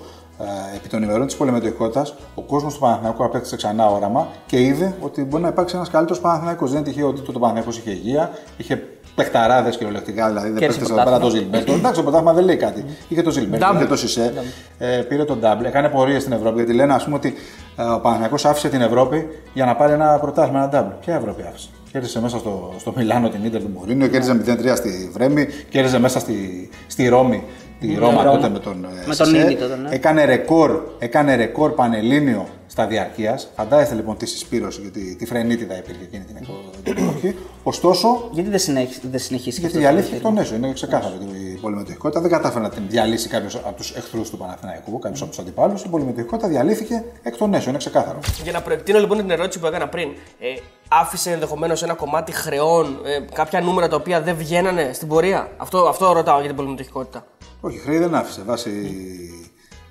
επί 0.75 0.89
των 0.89 1.03
ημερών 1.03 1.25
της 1.25 1.35
πολυμετοχικότητας, 1.35 2.15
ο 2.35 2.41
κόσμος 2.41 2.73
του 2.73 2.79
Παναθηναϊκού 2.79 3.23
απέκτησε 3.23 3.55
ξανά 3.55 3.89
όραμα 3.89 4.27
και 4.45 4.61
είδε 4.61 4.95
ότι 4.99 5.23
μπορεί 5.23 5.43
να 5.43 5.49
υπάρξει 5.49 5.75
ένας 5.75 5.89
καλύτερος 5.89 6.21
Παναθηναϊκός. 6.21 6.71
Δεν 6.71 6.79
είναι 6.79 6.89
τυχαίο 6.89 7.07
ότι 7.07 7.21
το 7.21 7.31
Παναθηναϊκός 7.31 7.77
είχε 7.77 7.91
υγεία, 7.91 8.31
είχε 8.57 8.83
παιχταράδες 9.15 9.77
κυριολεκτικά, 9.77 10.27
δηλαδή 10.27 10.49
δεν 10.49 10.57
Κέρδισε 10.57 10.79
παίχτε 10.79 10.93
εδώ 10.93 11.03
πέρα 11.03 11.19
το 11.19 11.29
Ζιλμπέρτο. 11.29 11.73
Εντάξει, 11.73 11.95
το 11.95 12.01
πρωτάθλημα 12.01 12.33
δεν 12.33 12.45
λέει 12.45 12.55
κάτι. 12.55 12.85
Είχε 13.07 13.21
το 13.21 13.31
Ζιλμπέρτο, 13.31 13.67
Νταμπλ. 13.69 13.75
είχε 13.75 13.85
το 13.85 13.95
Σισε, 13.95 14.33
ε, 14.77 14.87
πήρε 14.87 15.25
τον 15.25 15.39
νταμπλ, 15.39 15.65
έκανε 15.65 15.89
πορεία 15.89 16.19
στην 16.19 16.31
Ευρώπη 16.31 16.55
γιατί 16.55 16.73
λένε 16.73 16.93
ας 16.93 17.03
πούμε 17.03 17.15
ότι 17.15 17.33
ε, 17.75 17.83
ο 17.83 17.99
Παναθηναϊκός 17.99 18.45
άφησε 18.45 18.69
την 18.69 18.81
Ευρώπη 18.81 19.27
για 19.53 19.65
να 19.65 19.75
πάρει 19.75 19.93
ένα 19.93 20.17
πρωτάθλημα, 20.21 20.59
ένα 20.59 20.69
Ντάμπλ. 20.69 20.93
Ποια 20.99 21.15
Ευρώπη 21.15 21.41
άφησε; 21.47 21.69
Κέρδισε 21.91 22.21
μέσα 22.21 22.37
στο, 22.37 22.73
στο 22.77 22.93
Μιλάνο 22.95 23.29
την 23.29 23.45
Ιντερ 23.45 23.61
του 23.61 23.69
Μωρίνιο, 23.73 24.07
κέρδισε 24.07 24.41
0-3 24.45 24.75
στη 24.75 25.09
Βρέμη, 25.13 25.47
κέρδισε 25.69 25.99
μέσα 25.99 26.19
στη, 26.19 26.69
στη 26.87 27.07
Ρώμη. 27.07 27.43
Τη 27.87 27.95
Ρώμα 27.95 28.23
Ρώμα. 28.23 28.35
τότε 28.35 28.49
με 28.49 28.59
τον 28.59 28.85
ε, 28.85 29.03
Με 29.07 29.15
τον 29.15 29.25
Σισε. 29.27 29.41
Ίντι 29.41 29.55
τότε, 29.55 29.75
ναι. 29.75 29.89
Έκανε 29.95 30.25
ρεκόρ, 30.25 30.81
έκανε 30.99 31.35
ρεκόρ 31.35 31.71
πανελλήνιο 31.71 32.47
στα 32.73 32.87
διαρκείας. 32.87 33.51
Φαντάζεστε 33.55 33.95
λοιπόν 33.95 34.17
τη 34.17 34.25
συσπήρωση, 34.25 34.81
γιατί 34.81 35.15
τη 35.15 35.25
φρενίτιδα 35.25 35.77
υπήρχε 35.77 36.03
εκείνη 36.03 36.23
την 36.23 36.35
την 36.83 37.07
εποχή. 37.07 37.35
Ωστόσο, 37.63 38.29
Γιατί 38.31 38.49
δεν, 38.49 38.59
συνέχι, 38.59 38.99
δεν 39.11 39.19
συνεχίσει 39.19 39.59
γιατί 39.59 39.65
αυτό 39.65 39.77
το 39.77 39.79
διαλύθηκε 39.79 40.15
παιχνίδι; 40.15 40.35
τον 40.35 40.43
Έσο, 40.43 40.55
είναι 40.55 40.73
ξεκάθαρο 40.73 41.13
ότι 41.15 41.51
η 41.55 41.57
πολυμετοχικότητα 41.61 42.21
δεν 42.21 42.29
κατάφερε 42.29 42.63
να 42.63 42.69
την 42.69 42.83
διαλύσει 42.87 43.29
κάποιος 43.29 43.55
από 43.55 43.73
τους 43.73 43.91
εχθρούς 43.91 44.29
του 44.29 44.37
Παναθηναϊκού, 44.37 44.99
κάποιος 44.99 45.21
από 45.21 45.29
τους 45.29 45.39
αντιπάλους. 45.39 45.83
Η 45.83 45.87
πολυμετοχικότητα 45.87 46.47
διαλύθηκε 46.47 47.03
εκ 47.23 47.37
των 47.37 47.53
Έσο, 47.53 47.69
είναι 47.69 47.77
ξεκάθαρο. 47.77 48.19
Για 48.43 48.51
να 48.51 48.61
προεκτείνω 48.61 48.99
λοιπόν 48.99 49.17
την 49.17 49.29
ερώτηση 49.29 49.59
που 49.59 49.65
έκανα 49.65 49.87
πριν, 49.87 50.09
ε, 50.39 50.47
άφησε 50.87 51.31
ενδεχομένως 51.31 51.83
ένα 51.83 51.93
κομμάτι 51.93 52.31
χρεών, 52.31 52.85
ε, 53.05 53.25
κάποια 53.33 53.61
νούμερα 53.61 53.87
τα 53.87 53.95
οποία 53.95 54.21
δεν 54.21 54.35
βγαίνανε 54.35 54.91
στην 54.93 55.07
πορεία; 55.07 55.51
Αυτό, 55.57 55.77
αυτό 55.77 56.11
ρωτάω 56.11 56.37
για 56.37 56.47
την 56.47 56.55
πολυμετοχικότητα. 56.55 57.25
Όχι, 57.61 57.77
χρέη 57.77 57.97
δεν 57.97 58.15
άφησε. 58.15 58.41
Βάσει, 58.45 58.71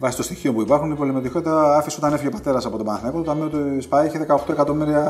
βάσει 0.02 0.16
των 0.16 0.24
στοιχείων 0.24 0.54
που 0.54 0.60
υπάρχουν, 0.60 0.90
η 0.90 0.94
πολυμετοχικότητα 0.94 1.76
άφησε 1.76 1.96
όταν 2.00 2.12
έφυγε 2.12 2.28
ο 2.28 2.30
πατέρας 2.30 2.66
από 2.66 2.76
τον 2.76 2.86
Παναθηναϊκό. 2.86 3.18
Το 3.18 3.24
ταμείο 3.24 3.48
του 3.48 3.82
ΣΠΑ 3.82 4.04
είχε 4.04 4.26
18 4.28 4.36
εκατομμύρια 4.50 5.04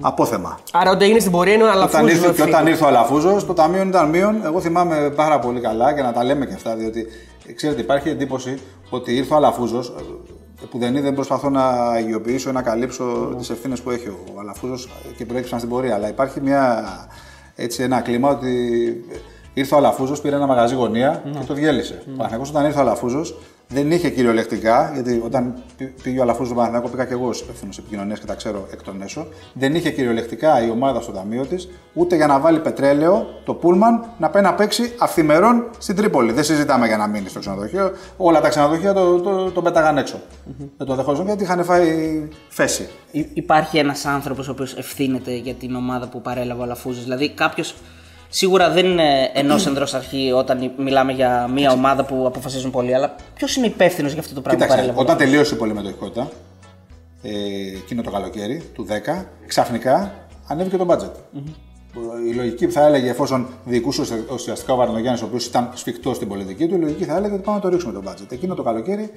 απόθεμα. 0.00 0.58
Άρα 0.72 0.90
ό,τι 0.90 1.04
έγινε 1.04 1.18
στην 1.18 1.32
πορεία 1.32 1.54
είναι 1.54 1.62
ο 1.62 1.66
Όταν 1.66 1.80
Αλαφούζος. 1.80 2.12
ήρθε, 2.12 2.32
και 2.32 2.42
όταν 2.42 2.66
ήρθε 2.66 2.84
ο 2.84 2.86
Αλαφούζος, 2.86 3.46
το 3.46 3.52
ταμείο 3.52 3.82
ήταν 3.82 4.08
μείον. 4.08 4.44
Εγώ 4.44 4.60
θυμάμαι 4.60 5.10
πάρα 5.16 5.38
πολύ 5.38 5.60
καλά 5.60 5.94
και 5.94 6.02
να 6.02 6.12
τα 6.12 6.24
λέμε 6.24 6.46
και 6.46 6.54
αυτά, 6.54 6.74
διότι 6.74 7.06
ε, 7.46 7.52
ξέρετε, 7.52 7.80
υπάρχει 7.80 8.08
εντύπωση 8.08 8.58
ότι 8.90 9.16
ήρθε 9.16 9.34
ο 9.34 9.36
Αλαφούζος, 9.36 9.92
που 10.70 10.78
δεν 10.78 10.88
είναι, 10.88 11.00
δεν 11.00 11.14
προσπαθώ 11.14 11.50
να 11.50 11.66
αγιοποιήσω 11.90 12.50
ή 12.50 12.52
να 12.52 12.62
καλύψω 12.62 13.34
τις 13.38 13.50
ευθύνες 13.50 13.80
που 13.80 13.90
έχει 13.90 14.08
ο 14.08 14.40
Αλαφούζος 14.40 14.88
και 15.16 15.26
προέκυψαν 15.26 15.58
στην 15.58 15.70
πορεία. 15.70 15.94
Αλλά 15.94 16.08
υπάρχει 16.08 16.40
μια, 16.40 16.84
έτσι, 17.54 17.82
ένα 17.82 18.00
κλίμα 18.00 18.28
ότι 18.28 18.50
ήρθε 19.54 19.74
ο 19.74 19.78
Αλαφούζος, 19.78 20.20
πήρε 20.20 20.36
ένα 20.36 20.46
μαγαζί 20.46 20.74
γωνία 20.74 21.22
και 21.38 21.46
το 21.46 21.54
διέλυσε. 21.54 22.02
Ο 22.06 22.10
Παναθηναϊκός 22.16 22.48
όταν 22.50 22.64
ήρθε 22.64 22.78
ο 22.78 22.82
Αλαφούζος 22.82 23.38
δεν 23.72 23.90
είχε 23.90 24.10
κυριολεκτικά, 24.10 24.90
γιατί 24.94 25.22
όταν 25.24 25.54
πή- 25.76 26.02
πήγε 26.02 26.18
ο 26.18 26.22
Αλαφούζος 26.22 26.46
στον 26.46 26.56
Παναθηναϊκό 26.56 26.88
πήγα 26.88 27.04
και 27.04 27.12
εγώ 27.12 27.28
ως 27.28 27.40
υπεύθυνος 27.40 27.78
επικοινωνίας 27.78 28.18
και 28.20 28.26
τα 28.26 28.34
ξέρω 28.34 28.66
εκ 28.72 28.82
των 28.82 29.02
έσω, 29.02 29.26
δεν 29.52 29.74
είχε 29.74 29.90
κυριολεκτικά 29.90 30.64
η 30.66 30.70
ομάδα 30.70 31.00
στο 31.00 31.12
ταμείο 31.12 31.46
της 31.46 31.68
ούτε 31.92 32.16
για 32.16 32.26
να 32.26 32.38
βάλει 32.40 32.58
πετρέλαιο 32.58 33.26
το 33.44 33.54
πούλμαν 33.54 34.04
να 34.18 34.30
πάει 34.30 34.42
να 34.42 34.54
παίξει 34.54 34.94
αυθημερών 34.98 35.70
στην 35.78 35.96
Τρίπολη. 35.96 36.32
Δεν 36.32 36.44
συζητάμε 36.44 36.86
για 36.86 36.96
να 36.96 37.06
μείνει 37.06 37.28
στο 37.28 37.38
ξενοδοχείο. 37.38 37.92
Όλα 38.16 38.40
τα 38.40 38.48
ξενοδοχεία 38.48 38.92
το, 38.92 39.20
το, 39.20 39.50
το 39.50 39.62
πέταγαν 39.62 39.98
έξω. 39.98 40.20
Δεν 40.76 40.86
το 40.86 40.94
δεχόταν 40.94 41.26
γιατί 41.26 41.42
είχαν 41.42 41.64
φάει 41.64 42.28
φέση. 42.48 42.88
Υ- 43.10 43.36
Υπάρχει 43.36 43.78
ένας 43.78 44.04
άνθρωπος 44.04 44.48
ο 44.48 44.50
οποίος 44.50 44.76
ευθύνεται 44.76 45.34
για 45.36 45.54
την 45.54 45.74
ομάδα 45.74 46.08
που 46.08 46.20
παρέλαβε 46.20 46.60
ο 46.60 46.62
Αλαφούζος. 46.62 47.02
Δηλαδή 47.02 47.30
κάποιος. 47.30 47.74
Σίγουρα 48.34 48.70
δεν 48.70 48.86
είναι 48.86 49.30
ενός 49.32 49.66
ενδρός 49.66 49.94
αρχή 49.94 50.32
όταν 50.36 50.72
μιλάμε 50.76 51.12
για 51.12 51.48
μια 51.52 51.72
ομάδα 51.72 52.04
που 52.04 52.26
αποφασίζουν 52.26 52.70
πολύ, 52.70 52.94
αλλά 52.94 53.14
ποιος 53.34 53.56
είναι 53.56 53.66
υπεύθυνος 53.66 54.12
για 54.12 54.20
αυτό 54.20 54.34
το 54.34 54.40
πράγμα 54.40 54.60
που 54.60 54.66
Κοίταξε, 54.66 54.86
παρέλαβε. 54.86 55.10
ο 55.10 55.12
όταν 55.12 55.26
τελείωσε 55.26 55.54
η 55.54 55.58
πολυμετοχικότητα, 55.58 56.30
ε, 57.22 57.30
εκείνο 57.82 58.02
το 58.02 58.10
καλοκαίρι 58.10 58.62
του 58.74 58.86
10, 58.88 59.24
ξαφνικά 59.46 60.14
ανέβηκε 60.46 60.76
το 60.76 60.86
budget. 60.88 61.40
Η 62.30 62.34
λογική 62.34 62.66
που 62.66 62.72
θα 62.72 62.86
έλεγε, 62.86 63.10
εφόσον 63.10 63.46
διοικούσε 63.64 64.24
ουσιαστικά 64.32 64.72
ο 64.72 64.76
Βαρνογιάννης, 64.76 65.22
ο 65.22 65.24
οποίος 65.24 65.46
ήταν 65.46 65.70
σφιχτός 65.74 66.16
στην 66.16 66.28
πολιτική 66.28 66.66
του, 66.66 66.74
η 66.74 66.78
λογική 66.78 67.04
θα 67.04 67.16
έλεγε 67.16 67.34
ότι 67.34 67.42
πάμε 67.42 67.56
να 67.56 67.62
το 67.62 67.68
ρίξουμε 67.68 67.92
το 67.92 68.02
budget. 68.10 68.26
Εκείνο 68.32 68.54
το 68.54 68.62
καλοκαίρι 68.62 69.10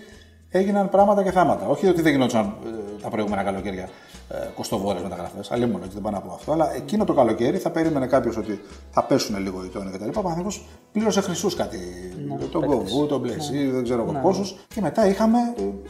έγιναν 0.49 0.89
πράγματα 0.89 1.23
και 1.23 1.31
θάματα. 1.31 1.67
Όχι 1.67 1.87
ότι 1.87 2.01
δεν 2.01 2.11
γινόταν 2.11 2.55
ε, 2.65 3.01
τα 3.01 3.09
προηγούμενα 3.09 3.43
καλοκαίρια 3.43 3.89
ε, 4.29 4.35
κοστοβόρε 4.55 4.99
μεταγραφές, 5.03 5.51
αλλή 5.51 5.65
μόνο, 5.65 5.85
δεν 5.93 6.01
πάω 6.01 6.11
να 6.11 6.21
πω 6.21 6.33
αυτό. 6.33 6.51
Αλλά 6.51 6.75
εκείνο 6.75 7.03
το 7.03 7.13
καλοκαίρι 7.13 7.57
θα 7.57 7.69
περίμενε 7.69 8.07
κάποιος 8.07 8.37
ότι 8.37 8.61
θα 8.91 9.03
πέσουν 9.03 9.39
λίγο 9.39 9.63
οι 9.65 9.67
τόνοι 9.67 9.91
κτλ. 9.91 10.07
Ο 10.07 10.11
Παναθηναϊκός 10.11 10.65
πλήρωσε 10.91 11.21
χρυσούς 11.21 11.55
κάτι. 11.55 11.77
τον 12.51 12.65
Κοβού, 12.65 13.05
τον 13.05 13.19
Μπλεσί, 13.19 13.69
δεν 13.69 13.83
ξέρω 13.83 14.01
εγώ 14.01 14.19
πόσους. 14.21 14.55
Και 14.67 14.81
μετά 14.81 15.07
είχαμε, 15.07 15.37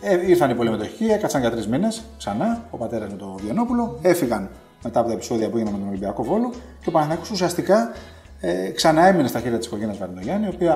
ε, 0.02 0.14
ε, 0.14 0.30
ήρθαν 0.30 0.50
οι 0.50 0.56
πολυμετοχικοί, 0.56 1.06
έκατσαν 1.06 1.42
για 1.42 1.52
τρεις 1.52 1.68
μήνες 1.68 2.04
ξανά, 2.18 2.64
ο 2.70 2.78
πατέρας 2.78 3.10
με 3.10 3.18
τον 3.18 3.36
Βιενόπουλο, 3.38 4.00
έφυγαν 4.02 4.50
μετά 4.84 5.00
από 5.00 5.08
τα 5.08 5.14
επεισόδια 5.14 5.50
που 5.50 5.56
έγιναν 5.56 5.74
με 5.74 5.80
τον 5.80 5.88
Ολυμπιακό 5.88 6.24
Βόλο 6.24 6.50
και 6.82 6.90
ο 6.90 6.92
Παναθηναϊκός 6.92 7.32
ουσιαστικά 7.32 7.92
ε, 8.40 8.70
ξανά 8.70 9.08
έμεινε 9.08 9.28
στα 9.28 9.40
χέρια 9.40 9.58
της 9.58 9.68
οικογένειας 9.68 9.98
Βαρδινογιάννη, 9.98 10.46
η 10.46 10.50
οποία 10.54 10.74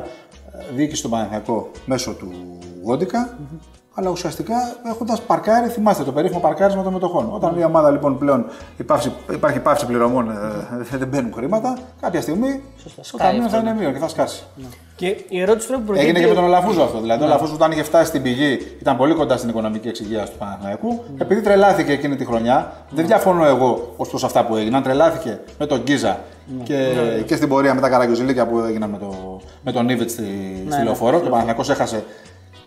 ε, 0.52 0.74
διοίκησε 0.76 1.02
τον 1.02 1.12
Παναθηναϊκό 1.12 1.72
μέσω 1.86 2.14
του 2.14 2.58
γοντικα 2.84 3.38
αλλά 4.00 4.10
ουσιαστικά 4.10 4.56
έχοντας 4.86 5.22
παρκάρει, 5.22 5.68
θυμάστε 5.70 6.04
το 6.04 6.12
περίφημο 6.12 6.40
παρκάρισμα 6.40 6.84
των 6.84 6.94
μετοχών. 6.94 7.30
Όταν 7.32 7.54
μια 7.54 7.66
ομάδα 7.66 7.92
λοιπόν 7.92 8.18
πλέον 8.18 8.46
υπάρχει, 8.78 9.12
υπάρχει 9.32 9.60
πάυση 9.60 9.86
πληρωμών, 9.86 10.30
ε, 10.92 10.98
δεν 10.98 11.08
μπαίνουν 11.08 11.34
χρήματα, 11.34 11.78
κάποια 12.02 12.22
στιγμή 12.22 12.62
το 12.96 13.04
σκάει 13.04 13.28
ταμείο 13.28 13.46
αυτό, 13.46 13.58
θα 13.58 13.64
είναι 13.64 13.80
μείον 13.80 13.94
και 13.94 14.00
θα 14.00 14.08
σκάσει. 14.08 14.44
Και 14.96 15.08
η 15.30 15.42
ερώτηση 15.42 15.68
τώρα 15.68 15.80
που 15.80 15.86
προκύπτει. 15.86 16.10
Έγινε 16.10 16.26
και 16.26 16.30
με 16.34 16.36
τον 16.36 16.44
Αλαφούζο 16.44 16.82
αυτό. 16.82 17.00
Δηλαδή, 17.02 17.24
ο 17.24 17.26
Αλαφούζο 17.26 17.54
όταν 17.54 17.72
είχε 17.72 17.84
φτάσει 17.84 18.06
στην 18.06 18.22
πηγή, 18.22 18.58
ήταν 18.82 18.98
πολύ 18.98 19.14
κοντά 19.14 19.38
στην 19.38 19.50
οικονομική 19.50 19.88
εξυγίαση 19.88 20.32
του 20.32 20.38
Παναθηναϊκού. 20.38 21.04
Επειδή 21.18 21.42
τρελάθηκε 21.42 21.92
εκείνη 21.92 22.16
τη 22.16 22.26
χρονιά, 22.26 22.74
δεν 22.90 23.06
διαφωνώ 23.06 23.46
εγώ 23.46 23.94
ως 23.98 24.10
προς 24.10 24.24
αυτά 24.24 24.46
που 24.46 24.56
έγιναν. 24.56 24.84
Τρελάθηκε 24.84 25.40
με 25.60 25.66
τον 25.66 25.82
Γκίζα 25.82 26.20
και, 26.64 26.94
και 27.26 27.36
στην 27.36 27.50
πορεία 27.50 27.74
με 27.74 27.82
τα 27.82 27.90
καραγκιουζιλίκια 27.90 28.48
που 28.48 28.60
έγιναν 28.60 28.90
με, 28.90 28.98
το, 28.98 29.42
με 29.64 29.72
τον 29.72 29.86
Νίβετ 29.86 30.10
στη, 30.10 30.24
στη 30.70 30.84
λεωφόρο. 30.84 31.20
Και 31.20 31.28
ο 31.28 31.30
Παναθηναϊκός 31.30 31.70
έχασε 31.70 32.04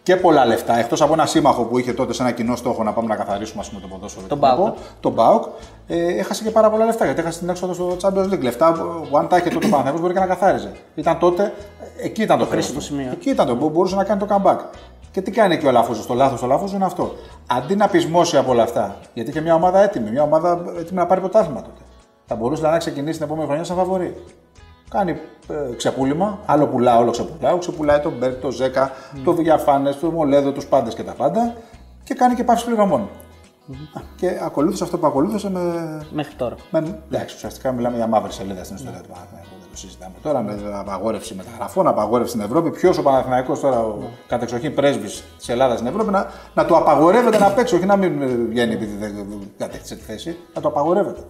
και 0.02 0.16
πολλά 0.16 0.47
λεφτά. 0.47 0.78
Εκτός 0.78 1.02
από 1.02 1.12
ένα 1.12 1.26
σύμμαχο 1.26 1.62
που 1.62 1.78
είχε 1.78 1.92
τότε 1.92 2.12
σε 2.12 2.23
ένα 2.23 2.30
κοινό 2.30 2.56
στόχο 2.56 2.82
να 2.82 2.92
πάμε 2.92 3.09
να 3.09 3.16
καθαρίσουμε 3.16 3.61
ας 3.61 3.68
πούμε, 3.68 3.80
το 3.80 3.87
ποδόσφαιρο. 3.87 4.26
Τον 4.26 4.38
και 4.40 4.47
να 4.47 4.54
ΠΑΟΚ. 4.54 4.68
πω, 4.68 4.80
Τον 5.00 5.12
Μπάουκ. 5.12 5.44
Ε, 5.87 6.18
έχασε 6.18 6.42
και 6.42 6.50
πάρα 6.50 6.71
πολλά 6.71 6.85
λεφτά 6.85 7.04
γιατί 7.04 7.21
έχασε 7.21 7.38
την 7.38 7.49
έξοδο 7.49 7.73
στο 7.73 7.97
Champions 8.02 8.32
League. 8.32 8.42
Λεφτά 8.42 8.73
που 9.11 9.18
αν 9.18 9.28
τα 9.28 9.37
είχε 9.37 9.49
τότε 9.49 9.66
ο 9.66 9.68
Παναθηναϊκός 9.68 10.00
μπορεί 10.00 10.12
και 10.12 10.21
να 10.21 10.26
καθάριζε. 10.26 10.73
Ήταν 10.94 11.18
τότε, 11.18 11.52
εκεί 12.02 12.23
ήταν 12.23 12.38
το 12.38 12.44
χρήσιμο 12.44 12.78
κρίσιμο 12.78 12.99
σημείο. 12.99 13.12
Εκεί 13.12 13.30
ήταν 13.30 13.47
το 13.47 13.56
που 13.56 13.71
μπορούσε 13.71 13.94
να 13.94 14.04
κάνει 14.04 14.21
το 14.21 14.26
comeback. 14.30 14.59
Και 15.11 15.21
τι 15.21 15.30
κάνει 15.30 15.59
και 15.59 15.66
ο 15.66 15.71
Λάφουζο. 15.71 16.06
Το 16.06 16.14
λάθος 16.14 16.40
του 16.40 16.47
Λάφουζο 16.47 16.75
είναι 16.76 16.85
αυτό. 16.85 17.12
Αντί 17.47 17.76
να 17.76 17.88
πεισμώσει 17.88 18.37
από 18.37 18.50
όλα 18.50 18.62
αυτά, 18.62 18.97
γιατί 19.14 19.30
είχε 19.30 19.40
μια 19.40 19.54
ομάδα 19.54 19.82
έτοιμη, 19.82 20.11
μια 20.11 20.23
ομάδα 20.23 20.62
έτοιμη 20.78 20.99
να 20.99 21.06
πάρει 21.06 21.21
πρωτάθλημα 21.21 21.62
τότε. 21.62 21.80
Θα 22.26 22.35
μπορούσε 22.35 22.56
δηλαδή, 22.56 22.73
να 22.75 22.78
ξεκινήσει 22.80 23.16
την 23.18 23.26
επόμενη 23.26 23.47
χρονιά 23.47 23.64
σαν 23.64 23.76
φαβορή. 23.76 24.16
Κάνει 24.93 25.21
ε, 25.49 25.75
ξεπούλημα, 25.77 26.39
άλλο 26.47 26.67
πουλά, 26.67 26.99
όλο 26.99 27.11
ξεπουλάω. 27.11 27.59
Ξεπουλάει 27.59 28.01
τον 28.01 28.13
Μπέρκ, 28.19 28.41
τον 28.41 28.51
Ζέκα, 28.51 28.91
τον 29.25 29.35
Βηγιαφάνε, 29.35 29.93
τον 29.93 30.13
Μολέδο, 30.13 30.53
τους 30.53 30.67
πάντες 30.67 30.95
και 30.95 31.03
τα 31.03 31.13
πάντα. 31.13 31.55
Και 32.05 32.15
κάνει 32.15 32.35
και 32.35 32.45
πάυση 32.45 32.65
πληρωμών. 32.65 33.09
Και 34.16 34.38
ακολούθησε 34.42 34.85
αυτό 34.85 34.99
που 34.99 35.07
ακολούθησε 35.07 35.50
με. 35.50 36.07
Μέχρι 36.12 36.35
τώρα. 36.35 36.54
με 36.71 37.00
εντάξει, 37.11 37.35
ουσιαστικά 37.35 37.73
μιλάμε 37.73 37.97
για 37.97 38.07
μαύρη 38.07 38.33
σελίδα 38.33 38.64
στην 38.64 38.76
ιστορία 38.76 39.00
του 39.00 39.09
Παναθηναϊκού. 39.09 39.49
Δεν 39.61 39.71
το 39.71 39.76
συζητάμε 39.76 40.14
τώρα 40.23 40.42
με 40.42 40.59
απαγόρευση 40.73 41.35
μεταγραφών, 41.35 41.87
απαγόρευση 41.87 42.33
στην 42.33 42.45
Ευρώπη. 42.45 42.71
Ποιος 42.71 42.99
ο 42.99 43.02
Παναθηναϊκός 43.02 43.61
τώρα, 43.61 43.78
ο 43.81 43.99
κατεξοχήν 44.26 44.75
πρέσβης 44.75 45.25
της 45.38 45.49
Ελλάδας 45.49 45.78
στην 45.78 45.90
Ευρώπη, 45.90 46.11
να, 46.11 46.31
να 46.54 46.64
του 46.64 46.76
απαγορεύεται 46.76 47.38
να 47.38 47.50
παίξει, 47.50 47.75
όχι 47.75 47.87
να 47.87 47.97
μην 47.97 48.12
βγαίνει 48.49 48.73
επειδή 48.73 48.97
δεν 48.97 49.26
κατέκτησε 49.59 49.97
τη 49.97 50.02
θέση, 50.02 50.37
να 50.54 50.61
το 50.61 50.69
απαγορεύεται. 50.69 51.21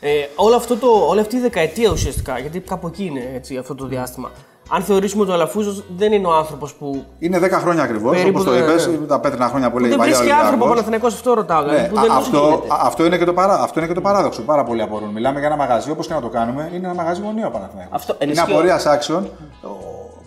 Ε, 0.00 0.10
όλο 0.36 0.56
αυτό 0.56 0.76
το, 0.76 0.88
όλη 1.08 1.20
αυτή 1.20 1.36
η 1.36 1.40
δεκαετία 1.40 1.90
ουσιαστικά, 1.90 2.38
γιατί 2.38 2.60
κάπου 2.60 2.86
εκεί 2.86 3.04
είναι 3.04 3.30
έτσι, 3.34 3.56
αυτό 3.56 3.74
το 3.74 3.86
διάστημα. 3.86 4.30
Αν 4.72 4.82
θεωρήσουμε 4.82 5.22
ότι 5.22 5.30
ο 5.30 5.34
Αλαφούζος 5.34 5.84
δεν 5.96 6.12
είναι 6.12 6.26
ο 6.26 6.32
άνθρωπος 6.32 6.74
που. 6.74 7.04
Είναι 7.18 7.38
10 7.38 7.50
χρόνια 7.50 7.82
ακριβώς, 7.82 8.16
Περίπου 8.16 8.40
όπως 8.40 8.44
το 8.44 8.50
ναι, 8.50 8.56
είπες, 8.58 8.86
ναι. 8.86 8.96
τα 9.06 9.20
πέτρινα 9.20 9.48
χρόνια 9.48 9.70
που 9.70 9.78
λέει 9.78 9.88
δεν 9.90 9.98
η 9.98 10.00
παλιά 10.00 10.16
βρίσκει 10.16 10.32
άνθρωπο 10.36 10.64
ο 10.64 10.68
Ολυμπιακός. 10.68 10.74
Παναθηναϊκός, 10.74 11.14
αυτό 11.14 11.34
ρωτάω. 11.34 11.62
δηλαδή, 11.62 11.80
Ναι, 11.80 11.88
που 11.88 11.94
δεν 11.94 12.04
α- 12.10 12.14
το 12.14 12.20
αυτό, 12.20 12.38
γίνεται. 12.38 12.66
α- 12.74 12.80
αυτό, 12.82 13.04
είναι 13.04 13.18
και 13.18 13.24
το 13.24 13.32
παρά, 13.32 13.54
αυτό 13.62 13.78
είναι 13.78 13.88
και 13.88 13.94
το 13.94 14.00
παράδοξο. 14.00 14.42
Πάρα 14.42 14.64
πολλοί 14.64 14.82
απορούν. 14.82 15.08
Μιλάμε 15.08 15.38
για 15.38 15.48
ένα 15.48 15.56
μαγαζί, 15.56 15.90
όπως 15.90 16.06
και 16.06 16.14
να 16.14 16.20
το 16.20 16.28
κάνουμε, 16.28 16.70
είναι 16.74 16.86
ένα 16.86 16.94
μαγαζί 16.94 17.20
γωνίο 17.24 17.46
ο 17.46 17.50
Παναθηναϊκός. 17.50 17.94
Αυτό 17.96 18.14
είναι 18.20 18.24
ενισχύει- 18.32 18.52
απορία 18.54 18.80
άξιων 18.86 19.28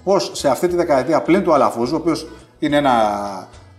πώς 0.04 0.32
σε 0.34 0.50
αυτή 0.50 0.68
τη 0.68 0.76
δεκαετία 0.76 1.22
πλην 1.22 1.44
του 1.44 1.54
Αλαφούζου, 1.54 1.94
ο 1.96 1.98
οποίος 1.98 2.28
είναι 2.60 2.78
ένα, 2.78 2.92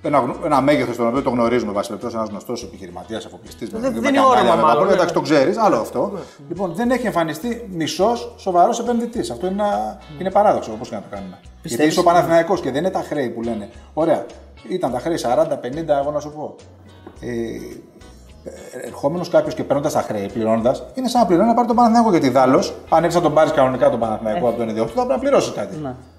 ένα, 0.05 0.19
γνω- 0.19 0.37
ένα 0.45 0.61
μέγεθος 0.61 0.97
τον 0.97 1.07
οποίο 1.07 1.23
το 1.23 1.31
γνωρίζουμε, 1.31 1.73
βάσει 1.73 1.89
περιπτώσει, 1.89 2.17
ένας 2.17 2.29
γνωστός 2.29 2.63
επιχειρηματίας, 2.63 3.27
αφοπλιστής. 3.27 3.69
Δεν- 3.71 3.81
δεν 3.81 4.15
είναι 4.15 4.21
όραμα 4.25 4.55
μάλλον, 4.55 4.87
ναι. 4.87 4.93
Εντάξει, 4.93 5.15
το 5.15 5.21
ξέρεις, 5.21 5.57
άλλο 5.59 5.77
αυτό. 5.77 6.13
Λοιπόν, 6.49 6.73
δεν 6.75 6.91
έχει 6.91 7.07
εμφανιστεί 7.07 7.69
μισός 7.73 8.35
σοβαρός 8.39 8.79
επενδυτής. 8.79 9.31
Αυτό 9.31 9.47
είναι, 9.47 9.63
ένα- 9.63 9.99
είναι 10.21 10.31
παράδοξο, 10.31 10.73
όπως 10.73 10.89
και 10.89 10.95
να 10.95 11.01
το 11.01 11.07
κάνουμε. 11.11 11.39
Γιατί 11.63 11.85
είσαι 11.85 12.01
ο 12.01 12.03
Παναθηναϊκός 12.03 12.61
και 12.61 12.71
δεν 12.71 12.81
είναι 12.81 12.91
τα 12.91 13.01
χρέη 13.01 13.29
που 13.29 13.43
λένε. 13.43 13.69
Ωραία, 13.95 14.25
ήταν 14.69 14.93
τα 14.93 14.99
χρέη 14.99 15.17
40-50, 15.17 15.99
εγώ 16.01 16.11
να 16.11 16.21
σου 16.21 16.33
πω. 16.33 16.55
Ε, 17.21 17.29
ερχόμενος 18.87 19.29
κάποιος 19.29 19.55
και 19.55 19.65
παίρνοντας 19.65 19.93
τα 19.93 20.01
χρέη, 20.01 20.31
πληρώνοντας, 20.33 20.83
είναι 20.95 21.09
σαν 21.09 21.21
να 21.21 21.27
πληρώνει 21.27 21.49
να 21.49 21.55
πάρει 21.55 21.67
τον 21.67 21.77
Παναθηναϊκό. 21.77 22.11
Γιατί 22.11 22.29
δάλος, 22.29 22.75
αν 22.89 23.05
έρθει 23.05 23.17
να 23.17 23.23
τον 23.23 23.35
πάρεις 23.35 23.53
κανονικά 23.53 23.91
τον 23.91 23.99
Παναθηναϊκό 24.01 24.49
από 24.49 24.57
τον 24.59 24.69
ιδιόκτητα, 24.69 25.01
θα 25.01 25.07
πρέπει 25.07 25.23
να 25.25 25.29
πληρώσεις 25.29 25.53
κάτι. 25.55 25.77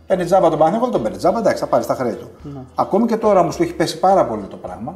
Παίρνει 0.07 0.23
τζάμπα 0.25 0.49
τον 0.49 0.57
Παναθηναϊκό, 0.59 0.83
δεν 0.85 0.93
τον 0.93 1.01
παίρνει 1.03 1.17
τζάμπα, 1.17 1.39
εντάξει, 1.39 1.59
θα 1.59 1.67
πάρεις 1.67 1.85
τα 1.85 1.93
χρέη 1.95 2.13
του. 2.13 2.27
Ακόμη 2.75 3.05
και 3.05 3.17
τώρα 3.17 3.39
όμω 3.39 3.49
που 3.49 3.63
έχει 3.63 3.73
πέσει 3.73 3.99
πάρα 3.99 4.25
πολύ 4.25 4.43
το 4.43 4.55
πράγμα, 4.55 4.95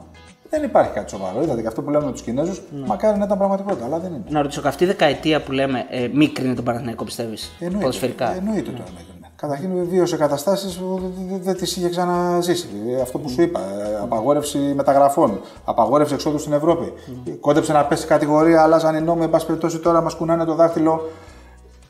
δεν 0.49 0.63
υπάρχει 0.63 0.91
κάτι 0.91 1.09
σοβαρό. 1.09 1.41
Είδατε 1.43 1.61
και 1.61 1.67
αυτό 1.67 1.81
που 1.81 1.89
λέμε 1.89 2.05
με 2.05 2.11
τους 2.11 2.21
Κινέζους, 2.21 2.61
μακάρι 2.85 3.17
να 3.17 3.25
ήταν 3.25 3.37
πραγματικότητα, 3.37 3.85
αλλά 3.85 3.99
δεν 3.99 4.11
είναι. 4.13 4.23
Να 4.29 4.41
ρωτήσω, 4.41 4.61
αυτή 4.65 4.83
η 4.83 4.87
δεκαετία 4.87 5.41
που 5.43 5.51
λέμε 5.51 5.85
ε, 5.89 6.07
μίκρινε 6.13 6.53
τον 6.53 6.63
Παναθηναϊκό, 6.63 7.03
πιστεύει. 7.03 7.37
Εννοείται, 7.59 7.79
Ποδοσφαιρικά; 7.85 8.35
εννοείται 8.35 8.61
το 8.61 8.69
εννοείται. 8.87 9.13
Καταρχήν 9.35 9.69
βίωσε 9.89 10.17
καταστάσεις 10.17 10.77
που 10.77 10.99
δεν- 11.01 11.27
δεν- 11.29 11.39
δεν 11.43 11.55
τις 11.57 11.77
είχε 11.77 11.89
ξαναζήσει. 11.89 12.67
Ε, 12.97 13.01
Αυτό 13.01 13.17
που 13.19 13.29
σου 13.29 13.41
είπα, 13.41 13.59
ε, 13.59 13.99
απαγόρευση 14.01 14.57
μεταγραφών, 14.57 15.39
απαγόρευση 15.65 16.13
εξόδου 16.13 16.37
στην 16.39 16.53
Ευρώπη. 16.53 16.93
Κόντεψε 17.39 17.73
να 17.73 17.85
πέσει 17.85 18.07
κατηγορία, 18.07 18.61
αλλάζαν 18.63 18.95
οι 18.95 19.01
νόμοι. 19.01 19.23
Εν 19.23 19.29
πάση 19.29 19.45
περιπτώσει 19.45 19.77
τώρα 19.79 20.01
μας 20.01 20.13
κουνάνε 20.15 20.45
το 20.45 20.55
δάχτυλο 20.55 21.09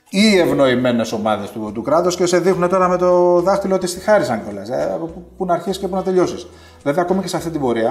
ή 0.09 0.37
ευνοημένες 0.37 1.11
ομάδες 1.11 1.49
του, 1.49 1.71
του 1.73 1.81
κράτους 1.81 2.15
και 2.15 2.25
σε 2.25 2.39
δείχνουν 2.39 2.69
τώρα 2.69 2.87
με 2.87 2.97
το 2.97 3.39
δάχτυλο 3.41 3.75
ότι 3.75 3.87
στη 3.87 3.99
χάρισαν 3.99 4.43
κιόλας. 4.43 4.69
Ε, 4.69 4.91
από 4.95 5.05
πού- 5.05 5.23
πού 5.37 5.45
να 5.45 5.53
αρχίσεις 5.53 5.77
και 5.77 5.87
πού 5.87 5.95
να 5.95 6.03
τελειώσεις. 6.03 6.47
Βέβαια, 6.83 7.03
ακόμη 7.03 7.21
και 7.21 7.27
σε 7.27 7.37
αυτή 7.37 7.49
την 7.49 7.61
πορεία 7.61 7.89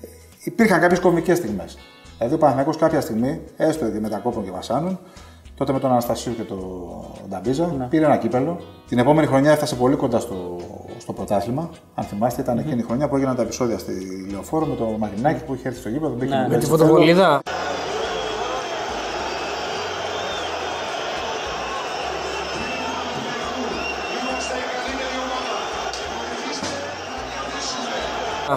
ε, 0.00 0.06
υπήρχαν 0.44 0.80
κάποιες 0.80 1.00
κομικές 1.00 1.36
στιγμές. 1.38 1.78
Δηλαδή, 2.18 2.34
ο 2.34 2.38
Παναθηναϊκός 2.38 2.76
κάποια 2.76 3.00
στιγμή, 3.00 3.40
έστω 3.56 3.86
ότι 3.86 4.00
μετακόπων 4.00 4.44
και 4.44 4.50
βασάνων, 4.50 4.98
τότε 5.56 5.72
με 5.72 5.78
τον 5.78 5.90
Αναστασίου 5.90 6.34
και 6.36 6.42
τον 6.42 6.58
Νταμπίζα, 7.28 7.64
πήρε 7.90 8.04
ένα 8.04 8.16
κύπελο. 8.16 8.60
Την 8.88 8.98
επόμενη 8.98 9.26
χρονιά 9.26 9.50
έφτασε 9.50 9.74
πολύ 9.74 9.96
κοντά 9.96 10.18
στο, 10.20 10.56
στο 10.98 11.12
πρωτάθλημα. 11.12 11.70
Αν 11.94 12.04
θυμάστε, 12.04 12.42
ήταν 12.42 12.58
εκείνη 12.58 12.80
η 12.80 12.82
χρονιά 12.82 13.08
που 13.08 13.16
έγιναν 13.16 13.36
τα 13.36 13.42
επεισόδια 13.42 13.78
στη 13.78 13.92
Λεωφόρο 14.30 14.66
με 14.66 14.74
τον 14.74 14.94
Μαρινάκη 14.98 15.44
που 15.44 15.54
είχε 15.54 15.68
έρθει 15.68 15.80
στο 15.80 15.88
γήπεδο. 15.88 16.14
μπήκε 16.14 16.34
Με 16.34 16.46
μέσα 16.48 16.58
τη 16.58 16.64
στο 16.66 16.76
φωτοβολίδα. 16.76 17.40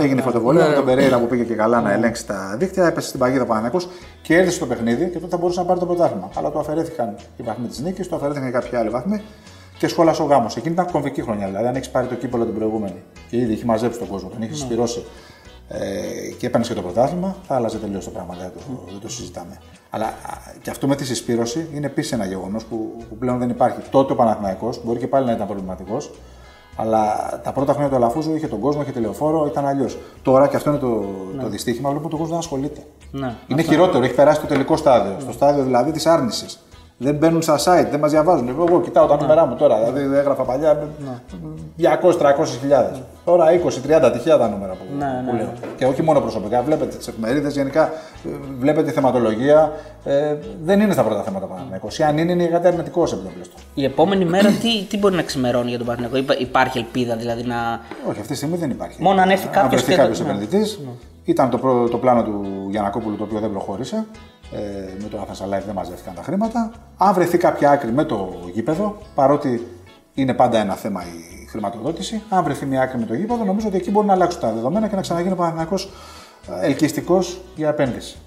Έγινε 0.02 0.20
η 0.20 0.24
φωτοβολία 0.24 0.64
ναι, 0.64 0.70
με 0.70 0.76
τον 0.76 0.86
ναι. 0.86 0.94
Περέιρα 0.94 1.20
που 1.20 1.28
πήγε 1.28 1.44
και 1.44 1.56
καλά 1.56 1.82
να 1.82 1.92
ελέγξει 1.92 2.26
τα 2.26 2.56
δίκτυα, 2.58 2.86
έπεσε 2.86 3.08
στην 3.08 3.20
παγίδα 3.20 3.46
Παναγιακό 3.46 3.80
και 4.22 4.38
έρθει 4.38 4.52
στο 4.52 4.66
παιχνίδι 4.66 5.10
και 5.10 5.20
τότε 5.20 5.28
θα 5.30 5.38
μπορούσε 5.38 5.60
να 5.60 5.66
πάρει 5.66 5.80
το 5.80 5.86
πρωτάθλημα. 5.86 6.30
Αλλά 6.36 6.50
του 6.52 6.60
αφαιρέθηκαν 6.60 7.16
οι 7.38 7.44
βαθμοί 7.44 7.68
της 7.68 7.80
νίκης, 7.80 8.08
του 8.08 8.16
αφαιρέθηκαν 8.16 8.52
και 8.52 8.58
κάποιοι 8.58 8.78
άλλοι 8.78 8.90
βαθμοί 8.90 9.22
και 9.78 9.88
σχόλασε 9.88 10.22
ο 10.22 10.26
γάμος. 10.26 10.56
Εκείνη 10.56 10.74
ήταν 10.74 10.92
κομβική 10.92 11.22
χρονιά. 11.22 11.46
Δηλαδή, 11.46 11.68
αν 11.68 11.76
έχεις 11.76 11.90
πάρει 11.90 12.08
το 12.08 12.16
κύπελο 12.16 12.46
την 12.46 12.54
προηγούμενη 12.54 13.04
και 13.30 13.38
ήδη 13.38 13.54
έχει 13.54 13.66
μαζέψει 13.66 14.00
τον 14.00 14.08
κόσμο, 14.08 14.30
τον 14.30 14.42
έχεις 14.42 14.58
συσπηρώσει 14.58 15.06
ε, 15.68 15.78
και 16.38 16.48
έπαιρνες 16.48 16.68
και 16.68 16.74
το 16.74 16.82
πρωτάθλημα, 16.82 17.36
θα 17.48 17.56
άλλαζε 17.56 17.78
τελείως 17.78 18.04
το 18.04 18.10
πράγμα. 18.10 18.36
Δεν 18.40 18.52
το, 18.54 18.60
δεν 18.92 19.00
το 19.00 19.10
συζητάμε. 19.10 19.58
Αλλά 19.90 20.06
α, 20.06 20.12
και 20.62 20.70
αυτό 20.70 20.88
με 20.88 20.96
τη 20.96 21.06
συσπήρωση 21.06 21.68
είναι 21.74 21.86
επίσης 21.86 22.12
ένα 22.12 22.26
γεγονός 22.26 22.64
που, 22.64 22.96
που 23.10 23.18
πλέον 23.18 23.40
δεν 23.40 23.50
υπάρχει. 23.50 23.80
Τότε 23.90 24.14
ο 24.14 24.16
Παναθηναϊκός 24.16 24.82
μπορεί 24.84 25.00
και 25.00 25.08
πάλι 25.08 25.26
να 25.26 25.32
ήταν 25.32 25.48
προβληματικός, 25.48 26.12
αλλά 26.76 27.16
τα 27.44 27.52
πρώτα 27.52 27.74
χρόνια 27.74 27.90
του 27.90 27.96
Αλαφούζου 27.96 28.36
είχε 28.36 28.48
τον 28.48 28.60
κόσμο, 28.60 28.82
είχε 28.82 28.92
τηλεοφόρο, 28.92 29.46
ήταν 29.46 29.66
αλλιώς. 29.66 29.98
Τώρα, 30.22 30.48
και 30.48 30.56
αυτό 30.56 30.70
είναι 30.70 30.80
το, 30.80 31.06
το 31.42 31.50
δυστύχημα, 31.50 31.90
βλέπουμε 31.90 32.10
τον 32.10 32.20
κόσμος 32.20 32.30
δεν 32.30 32.38
ασχολείται. 32.38 32.82
Ναι. 33.12 33.36
Είναι 33.48 33.62
χειρότερο, 33.62 34.04
έχει 34.04 34.14
περάσει 34.14 34.42
το 34.42 34.48
τελικό 34.48 34.78
στάδιο. 34.78 35.16
Στο 35.20 35.32
στάδιο 35.32 35.64
δηλαδή 35.64 35.92
της 35.92 36.06
άρνησης. 36.06 36.65
Δεν 36.98 37.16
μπαίνουν 37.16 37.42
στα 37.42 37.58
site, 37.58 37.88
δεν 37.92 38.00
μας 38.00 38.12
διαβάζουν. 38.12 38.48
Εγώ 38.48 38.82
κοιτάω 38.82 39.06
τα 39.08 39.18
νούμερά 39.22 39.46
μου 39.46 39.56
τώρα. 39.56 39.84
Δηλαδή 39.92 40.16
έγραφα 40.18 40.44
παλιά 40.44 40.88
200-300 41.78 42.46
χιλιάδες. 42.60 43.02
Τώρα 43.26 43.46
20-30 44.08 44.12
τυχαία 44.14 44.38
τα 44.38 44.48
νούμερα 44.50 44.74
που, 44.74 44.84
Ναι, 44.98 45.24
που 45.26 45.32
ναι, 45.36 45.38
λέω. 45.42 45.52
Και 45.78 45.86
όχι 45.86 46.02
μόνο 46.02 46.20
προσωπικά. 46.20 46.62
Βλέπετε 46.62 46.96
τις 46.98 47.08
εφημερίδες 47.08 47.54
γενικά, 47.54 47.84
ε, 48.26 48.30
βλέπετε 48.60 48.88
τη 48.88 48.92
θεματολογία. 48.94 49.72
Ε, 50.04 50.36
δεν 50.64 50.80
είναι 50.80 50.94
στα 50.94 51.04
πρώτα 51.04 51.22
θέματα 51.22 51.46
Παναθηναϊκός. 51.46 52.00
Ή 52.00 52.04
αν 52.04 52.18
είναι, 52.18 52.32
είναι 52.32 52.46
κάτι 52.46 52.68
αρνητικό 52.68 53.02
επιτοπλίστων. 53.04 53.60
Η 53.74 53.84
επόμενη 53.84 54.26
μέρα 54.26 54.50
τι, 54.50 54.84
τι 54.84 54.98
μπορεί 54.98 55.16
να 55.16 55.22
ξημερώνει 55.22 55.70
για 55.70 55.78
τον 55.78 55.88
Παναθηναϊκό, 55.88 56.18
Υπά- 56.18 56.40
υπάρχει 56.40 56.78
ελπίδα 56.78 57.16
δηλαδή 57.16 57.44
να. 57.44 57.56
Όχι, 58.10 58.20
αυτή 58.20 58.28
τη 58.28 58.36
στιγμή 58.36 58.58
δεν 58.58 58.70
υπάρχει. 58.70 59.02
Μόνο 59.02 59.22
αν 59.22 59.30
έρθει 59.30 59.48
κάποιος 59.48 59.82
βρεθεί 59.82 59.92
και 59.92 59.98
κάποιος 59.98 60.18
το- 60.18 60.24
ναι. 60.24 60.30
επενδυτής. 60.30 60.80
Ήταν 61.28 61.50
το, 61.50 61.58
πρω- 61.58 61.90
το 61.90 61.98
πλάνο 61.98 62.24
του 62.24 62.42
Γιανακόπουλου 62.70 63.16
το 63.16 63.24
οποίο 63.24 63.40
δεν 63.40 63.50
προχώρησε. 63.52 64.06
Ε, 64.52 65.02
με 65.02 65.08
το 65.10 65.20
Αθασαλάιφ 65.22 65.66
δεν 65.66 65.74
μαζεύτηκαν 65.74 66.14
τα 66.14 66.24
χρήματα. 66.24 66.72
Αν 66.98 67.14
βρεθεί 67.14 67.38
κάποια 67.38 67.70
άκρη 67.72 67.92
με 67.92 68.04
το 68.04 68.34
γήπεδο, 68.54 68.98
παρότι 69.16 69.68
είναι 70.14 70.34
πάντα 70.34 70.58
ένα 70.58 70.74
θέμα 70.74 71.04
η 71.04 71.46
χρηματοδότηση, 71.46 72.22
αν 72.30 72.44
βρεθεί 72.44 72.66
μια 72.66 72.82
άκρη 72.82 73.00
με 73.00 73.06
το 73.06 73.14
γήπεδο, 73.14 73.44
νομίζω 73.44 73.68
ότι 73.68 73.78
εκεί 73.78 73.92
μπορεί 73.92 74.08
να 74.08 74.14
αλλάξουν 74.14 74.42
τα 74.42 74.52
δεδομένα 74.52 74.88
και 74.88 74.96
να 74.96 75.02
ξαναγίνει 75.02 75.34
ο 75.34 75.36
Παναθηναϊκός 75.36 75.90
ε, 76.62 76.66
ελκυστικός 76.66 77.42
για 77.56 77.70
επένδυση. 77.70 78.18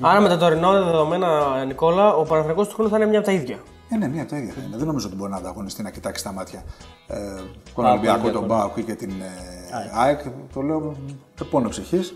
Άρα 0.00 0.20
με 0.20 0.28
τα 0.28 0.38
τωρινά 0.38 0.72
δεδομένα, 0.72 1.28
Νικόλα, 1.64 2.14
ο 2.14 2.22
Παναθηναϊκός 2.22 2.68
του 2.68 2.74
χρόνου 2.74 2.90
θα 2.90 2.96
είναι 2.96 3.06
μια 3.06 3.18
από 3.18 3.26
τα 3.26 3.32
ίδια. 3.32 3.58
Ε, 3.92 3.96
ναι, 3.96 4.08
μία 4.08 4.22
από 4.22 4.30
τα 4.30 4.36
ίδια 4.36 4.52
θα 4.52 4.60
είναι. 4.66 4.76
Δεν 4.76 4.86
νομίζω 4.86 5.06
ότι 5.06 5.16
μπορεί 5.16 5.30
να 5.30 5.36
ανταγωνιστεί 5.36 5.82
να 5.82 5.90
κοιτάξει 5.90 6.24
τα 6.24 6.32
μάτια 6.32 6.64
ε, 7.06 7.16
τον 7.74 7.84
Ολυμπιακό, 7.84 8.30
τον 8.30 8.44
Μπάουκ 8.44 8.76
ή 8.76 8.82
και 8.82 8.94
την 8.94 9.10
ε, 9.10 9.90
ΑΕΚ. 9.92 10.20
Το 10.54 10.60
λέω 10.60 10.96
με 11.38 11.46
πόνο 11.50 11.68
ψυχής. 11.68 12.14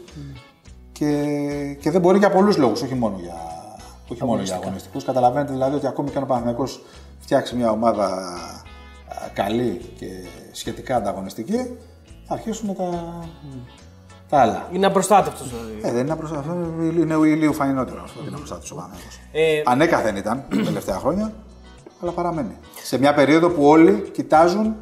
Και, 0.99 1.77
και 1.81 1.91
δεν 1.91 2.01
μπορεί 2.01 2.19
για 2.19 2.31
πολλούς 2.31 2.57
λόγους, 2.57 2.83
όχι 2.83 2.95
μόνο 2.95 3.17
για, 3.21 3.35
όχι 4.09 4.25
μόνο 4.25 4.43
για 4.43 4.55
αγωνιστικούς. 4.55 5.05
Καταλαβαίνετε 5.05 5.53
δηλαδή 5.53 5.77
ότι 5.77 5.87
ακόμη 5.87 6.11
και 6.11 6.17
αν 6.17 6.23
ο 6.23 6.27
Παναθηναϊκός 6.27 6.83
φτιάξει 7.19 7.57
μια 7.57 7.71
ομάδα 7.71 8.07
α, 8.07 9.29
καλή 9.33 9.81
και 9.99 10.07
σχετικά 10.53 10.97
ανταγωνιστική, 10.97 11.57
θα 12.27 12.35
αρχίσουν 12.35 12.75
τα, 12.75 13.15
τα 14.29 14.41
άλλα. 14.41 14.69
Είναι 14.73 14.87
απροστάτευτος 14.87 15.49
δηλαδή. 15.49 15.79
Ε, 15.83 15.93
δεν 15.93 16.01
είναι 16.01 16.13
απροστάτευτος. 16.13 16.57
Είναι 16.97 17.15
ο 17.15 17.25
ηλίου 17.25 17.53
φανινότερο 17.53 18.03
αυτό 18.03 18.19
ότι 18.19 18.27
είναι 18.27 18.37
απροστάτευτος 18.37 18.71
ο 18.71 18.75
Παναθηναϊκός. 18.75 19.21
Ε, 19.33 19.63
Ανέκαθεν 19.65 20.17
ήταν 20.17 20.45
τα 20.51 20.63
τελευταία 20.63 20.99
χρόνια, 20.99 21.33
αλλά 22.03 22.11
παραμένει. 22.11 22.57
Σε 22.83 22.99
μια 22.99 23.15
περίοδο 23.15 23.49
που 23.49 23.65
όλοι 23.65 24.11
κοιτάζουν 24.13 24.75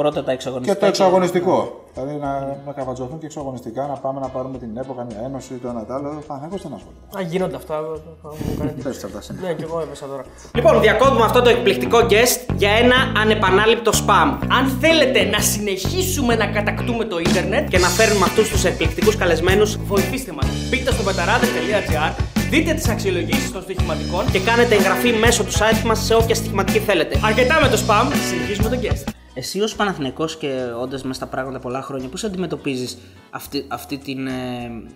Πρώτα 0.00 0.20
τα 0.20 0.30
και 0.30 0.30
εξαγωνιστικά. 0.38 0.78
το 0.78 0.86
εξωαγωνιστικό. 0.86 1.80
Δηλαδή 1.94 2.14
να, 2.24 2.30
να 2.66 2.72
καβατζωθούν 2.72 3.18
και 3.18 3.26
εξωαγωνιστικά, 3.26 3.82
να 3.86 3.94
πάμε 4.04 4.20
να 4.20 4.28
πάρουμε 4.28 4.58
την 4.58 4.70
ΕΠΟ, 4.76 4.92
καμία 4.92 5.20
ένωση, 5.24 5.54
το 5.62 5.68
ένα 5.68 5.84
το 5.86 5.92
άλλο. 5.94 6.08
Ο 6.08 6.22
Παναθηναϊκός 6.26 6.62
δεν 6.62 6.72
ασχολείται. 6.78 7.04
Α, 7.18 7.20
γίνονται 7.32 7.56
αυτά. 7.56 7.74
θα 8.22 8.28
μου 8.28 8.56
κάνετε- 8.58 8.82
Πες 8.86 9.04
αυτά 9.04 9.20
συνέχεια. 9.20 9.48
Ναι, 9.48 9.54
και 9.54 9.62
εγώ 9.68 9.80
έπεσα 9.80 10.06
τώρα. 10.06 10.22
Λοιπόν, 10.54 10.80
διακόπτουμε 10.80 11.24
αυτό 11.24 11.42
το 11.42 11.48
εκπληκτικό 11.48 11.98
guest 12.12 12.36
για 12.56 12.70
ένα 12.82 12.96
ανεπανάληπτο 13.22 13.90
spam. 14.02 14.28
Αν 14.58 14.64
θέλετε 14.80 15.20
να 15.24 15.40
συνεχίσουμε 15.40 16.34
να 16.34 16.46
κατακτούμε 16.46 17.04
το 17.04 17.18
ίντερνετ, 17.18 17.68
Και 17.68 17.78
να 17.78 17.88
φέρνουμε 17.88 18.24
αυτούς 18.24 18.48
τους 18.50 18.64
εκπληκτικούς 18.64 19.16
καλεσμένους 19.16 19.76
βοηθήστε 19.76 20.32
μας. 20.32 20.46
Μπείτε 20.70 20.92
στο 20.92 21.02
πεταράδε.gr, 21.02 22.12
δείτε 22.50 22.72
τις 22.74 22.88
αξιολογήσεις 22.88 23.52
των 23.52 23.62
στοιχηματικών 23.62 24.24
και 24.32 24.40
κάνετε 24.40 24.74
εγγραφή 24.74 25.12
μέσω 25.12 25.44
του 25.44 25.52
site 25.52 25.82
μας 25.84 25.98
σε 26.04 26.14
όποια 26.14 26.34
στοιχηματική 26.34 26.78
θέλετε. 26.78 27.20
Αρκετά 27.24 27.54
με 27.62 27.68
το 27.68 27.76
spam, 27.86 28.04
συνεχίζουμε 28.30 28.68
τον 28.68 28.80
guest. 28.84 29.04
Εσύ 29.38 29.60
ως 29.60 29.76
Παναθηναϊκός 29.76 30.36
και 30.36 30.72
όντας 30.80 31.02
μέσα 31.02 31.14
στα 31.14 31.26
πράγματα 31.26 31.58
πολλά 31.58 31.82
χρόνια, 31.82 32.08
πώς 32.08 32.24
αντιμετωπίζεις 32.24 32.98
αυτή, 33.30 33.64
αυτή 33.68 33.98
την, 33.98 34.26
ε, 34.26 34.32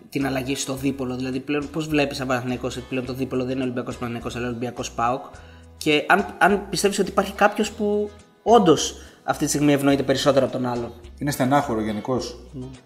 την 0.09 0.26
αλλαγή 0.26 0.54
στο 0.54 0.75
δίπολο, 0.75 1.16
δηλαδή 1.16 1.40
πλέον 1.40 1.70
πώς 1.70 1.88
βλέπεις 1.88 2.16
σαν 2.16 2.26
Παναθηναϊκός 2.26 2.76
ότι 2.76 2.87
πλέον 2.88 3.06
το 3.06 3.12
δίπολο 3.12 3.44
δεν 3.44 3.54
είναι 3.54 3.62
Ολυμπιακός 3.62 3.94
Παναθηναϊκός 3.94 4.37
αλλά 4.37 4.47
Ολυμπιακός 4.47 4.90
ΠΑΟΚ; 4.90 5.25
Και 5.76 6.04
αν, 6.09 6.26
αν 6.38 6.66
πιστεύεις 6.70 6.99
ότι 6.99 7.11
υπάρχει 7.11 7.32
κάποιος 7.32 7.70
που 7.73 8.11
όντως 8.42 8.94
αυτή 9.24 9.44
τη 9.44 9.50
στιγμή 9.50 9.72
ευνοείται 9.72 10.02
περισσότερο 10.02 10.44
από 10.44 10.54
τον 10.54 10.66
άλλο. 10.66 10.92
Είναι 11.18 11.30
στενάχωρο 11.30 11.80
γενικώς. 11.80 12.40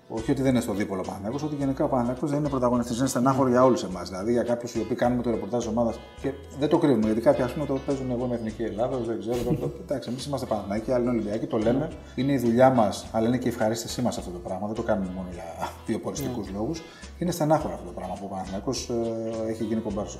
Όχι 0.08 0.30
ότι 0.30 0.42
δεν 0.42 0.50
είναι 0.50 0.60
στο 0.60 0.72
δίπολο 0.72 1.00
ο 1.00 1.04
Παναθηναϊκός, 1.04 1.42
ότι 1.42 1.54
γενικά 1.54 1.84
ο 1.84 1.88
Παναθηναϊκός 1.88 2.30
δεν 2.30 2.38
είναι 2.38 2.48
πρωταγωνιστής. 2.48 2.98
Είναι 2.98 3.06
στενάχωρο 3.06 3.48
για 3.48 3.64
όλους 3.64 3.82
εμάς. 3.82 4.08
Δηλαδή 4.08 4.32
για 4.32 4.42
κάποιους 4.42 4.74
οι 4.74 4.80
οποίοι 4.80 4.96
κάνουμε 4.96 5.22
το 5.22 5.30
ρεπορτάζ 5.30 5.64
τη 5.64 5.68
ομάδας 5.68 5.98
και 6.20 6.32
δεν 6.58 6.68
το 6.68 6.78
κρίνουμε. 6.78 7.04
Γιατί 7.04 7.20
κάποιοι 7.20 7.44
ας 7.44 7.52
πούμε 7.52 7.66
το 7.66 7.78
παίζουν 7.86 8.10
εγώ 8.10 8.26
με 8.26 8.34
εθνική 8.34 8.62
Ελλάδα, 8.62 8.96
δεν 8.96 9.18
ξέρω. 9.18 9.36
Το, 9.36 9.54
το, 9.54 9.72
εντάξει, 9.82 10.08
εμείς 10.10 10.26
είμαστε 10.26 10.46
Παναθηναϊκοί, 10.46 10.92
άλλοι 10.92 11.02
είναι 11.02 11.10
Ολυμπιακοί, 11.10 11.46
το 11.46 11.58
λέμε. 11.58 11.88
Είναι 12.14 12.32
η 12.32 12.38
δουλειά 12.38 12.70
μας, 12.70 13.06
αλλά 13.12 13.28
είναι 13.28 13.38
και 13.38 13.48
η 13.48 13.50
ευχαρίστησή 13.50 14.02
μας 14.02 14.18
αυτό 14.18 14.30
το 14.30 14.38
πράγμα. 14.38 14.66
Δεν 14.66 14.76
το 14.76 14.82
κάνουμε 14.82 15.10
μόνο 15.14 15.28
για 15.32 15.44
βιοποριστικού 15.86 16.44
λόγους. 16.52 16.82
Είναι 17.18 17.30
στενάχωρο 17.30 17.74
αυτό 17.74 17.86
το 17.86 17.92
πράγμα 17.92 18.14
που 18.14 18.24
ο 18.24 18.28
Παναθηναϊκός 18.28 18.90
ε, 18.90 19.50
έχει 19.50 19.64
γίνει 19.64 19.80
κομπάρσο. 19.80 20.18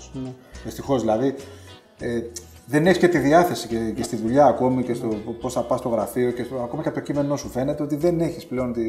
Δυστυχώς 0.64 1.00
δηλαδή. 1.00 1.34
Ε, 1.98 2.20
δεν 2.66 2.86
έχεις 2.86 2.98
και 2.98 3.08
τη 3.08 3.18
διάθεση 3.18 3.68
και, 3.68 3.76
και 3.96 4.02
στη 4.02 4.16
δουλειά 4.16 4.46
ακόμη 4.46 4.82
και 4.82 4.94
στο 4.94 5.06
πώς 5.40 5.52
θα 5.52 5.62
πας 5.62 5.78
στο 5.78 5.88
γραφείο 5.88 6.30
και 6.30 6.42
στο, 6.44 6.56
ακόμα 6.62 6.82
και 6.82 6.88
από 6.88 6.98
το 6.98 7.04
κείμενό 7.04 7.36
σου 7.36 7.48
φαίνεται 7.48 7.82
ότι 7.82 7.96
δεν 7.96 8.20
έχεις 8.20 8.46
πλέον 8.46 8.72
τη, 8.72 8.82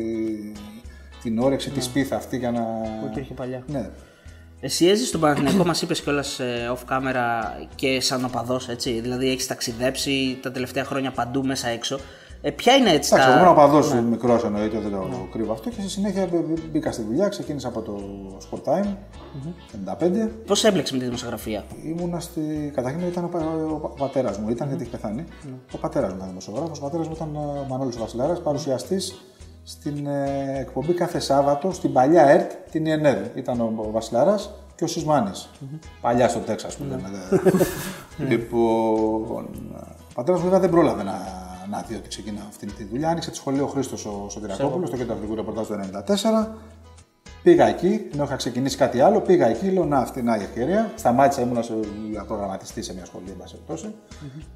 την 1.22 1.40
όρεξη, 1.40 1.70
τη 1.70 1.82
σπίθα 1.82 2.16
αυτή 2.16 2.38
για 2.38 2.52
να. 2.52 2.62
Που 3.00 3.08
υπήρχε 3.12 3.34
παλιά. 3.34 3.64
Ναι. 3.68 3.90
Εσύ 4.60 4.86
έζησες 4.86 5.08
στον 5.08 5.22
Παναθηναϊκό, 5.22 5.66
μας 5.66 5.82
είπες 5.82 6.02
κιόλας 6.02 6.40
off 6.74 6.94
camera 6.94 7.24
και 7.76 8.02
σαν 8.02 8.26
οπαδός, 8.26 8.70
έτσι. 8.70 9.00
Δηλαδή 9.00 9.30
έχεις 9.30 9.48
ταξιδέψει 9.48 10.38
τα 10.42 10.52
τελευταία 10.52 10.84
χρόνια 10.84 11.12
παντού 11.12 11.46
μέσα 11.46 11.68
έξω. 11.68 12.00
Ε, 12.48 12.52
ποια 12.52 12.74
είναι 12.76 12.90
έτσι 12.90 13.14
Εντάξει, 13.14 13.32
εγώ 13.32 13.40
τα. 13.40 13.44
ήμουν 13.46 13.56
παδός 13.56 13.94
ναι. 13.94 14.02
μικρός 14.02 14.44
εννοείται, 14.44 14.80
δεν 14.80 14.92
το 14.92 15.08
κρύβω 15.32 15.52
αυτό 15.54 15.70
και 15.70 15.76
στη 15.82 15.90
συνέχεια 15.90 16.28
μπ- 16.32 16.60
μπήκα 16.72 16.92
στη 16.92 17.02
δουλειά, 17.04 17.28
ξεκίνησα 17.28 17.68
από 17.68 17.82
το 17.82 18.00
Sport 18.52 18.70
Time 18.70 18.86
95. 20.00 20.30
Πώς 20.46 20.64
έμπλεξε 20.64 20.94
με 20.94 21.00
τη 21.00 21.06
δημοσιογραφία; 21.06 21.64
Ήμουνα 21.86 22.20
στη. 22.20 22.72
Καταρχήν 22.76 23.02
ήταν 23.08 23.24
ο, 23.24 23.28
πα... 23.28 23.40
ο 23.72 23.88
πατέρας 23.98 24.38
μου, 24.38 24.50
ήταν 24.50 24.68
γιατί 24.68 24.82
έχει 24.84 24.92
πεθάνει. 24.92 25.24
Ο 25.74 25.78
πατέρας 25.78 26.10
μου 26.10 26.16
ήταν 26.16 26.28
δημοσιογράφος. 26.28 26.78
Ο 26.78 26.82
πατέρας 26.82 27.08
μου 27.08 27.14
ήταν 27.16 27.36
ο 27.36 27.66
Μανώλης 27.70 27.98
Βασιλάρας, 27.98 28.42
παρουσιαστής 28.42 29.22
στην 29.64 30.08
ε, 30.08 30.60
εκπομπή 30.60 30.94
κάθε 30.94 31.20
Σάββατο 31.20 31.72
στην 31.72 31.94
παλιά 31.94 32.24
ΕΡΤ, 32.30 32.52
την 32.72 32.86
ΙΕΝΕΔ. 32.86 33.18
Ήταν 33.36 33.60
ο, 33.62 33.74
ο 33.78 33.92
Βασιλάρας 33.92 34.54
και 34.76 34.84
ο 34.84 34.88
σισμανη 34.88 35.32
Παλιά 36.02 36.28
στο 36.30 36.40
Τέξας, 36.40 36.76
που 36.76 36.84
λέμε. 36.90 37.10
δε. 37.12 37.40
λοιπόν. 38.30 39.48
Ο 40.10 40.14
πατέρας 40.16 40.40
μου 40.40 40.46
βέβαια 40.46 40.60
δεν 40.60 40.70
πρόλαβε 40.70 41.04
να, 41.04 41.35
να 41.70 41.82
δει 41.88 41.96
ότι 41.96 42.08
ξεκινά 42.08 42.42
αυτή 42.48 42.66
τη 42.66 42.84
δουλειά. 42.84 43.10
Άνοιξε 43.10 43.30
τη 43.30 43.36
σχολείο 43.36 43.68
Χρήστος 43.68 44.06
ο 44.06 44.28
Σωτηρακόπουλος, 44.30 44.90
το 44.90 44.98
κέντρο 44.98 45.14
αθλητικού 45.14 45.36
ρεπορτάζ 45.36 45.68
του 45.68 45.74
1994. 45.74 46.48
Πήγα 47.44 47.66
εκεί, 47.66 48.08
ενώ 48.14 48.24
είχα 48.24 48.36
ξεκινήσει 48.36 48.78
κάτι 48.78 49.00
άλλο, 49.00 49.22
πήγα 49.22 49.48
εκεί, 49.48 49.72
λέω 49.72 49.86
να 49.86 49.98
αυτή 49.98 50.20
είναι 50.20 50.38
η 50.40 50.44
ευκαιρία. 50.44 50.92
Σταμάτησα, 50.96 51.42
ήμουν 51.42 51.64
σε 51.64 51.74
προγραμματιστή 52.28 52.82
σε 52.82 52.94
μια 52.94 53.06
σχολή, 53.06 53.26
εν 53.30 53.38
πάση 53.38 53.54
περιπτώσει. 53.54 53.96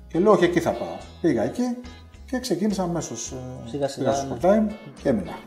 Και 0.08 0.20
λέω, 0.20 0.32
όχι, 0.32 0.44
εκεί 0.44 0.60
θα 0.60 0.72
πάω. 0.72 0.98
Πήγα 1.22 1.44
εκεί 1.44 1.78
και 2.26 2.40
ξεκίνησα 2.40 2.84
αμέσως 2.84 3.34
Σιγά 3.66 3.88
σιγά, 3.88 4.14
στο 4.14 4.38
Sport 4.42 4.46
Time 4.46 4.68
και 5.02 5.10
έμεινα. 5.10 5.38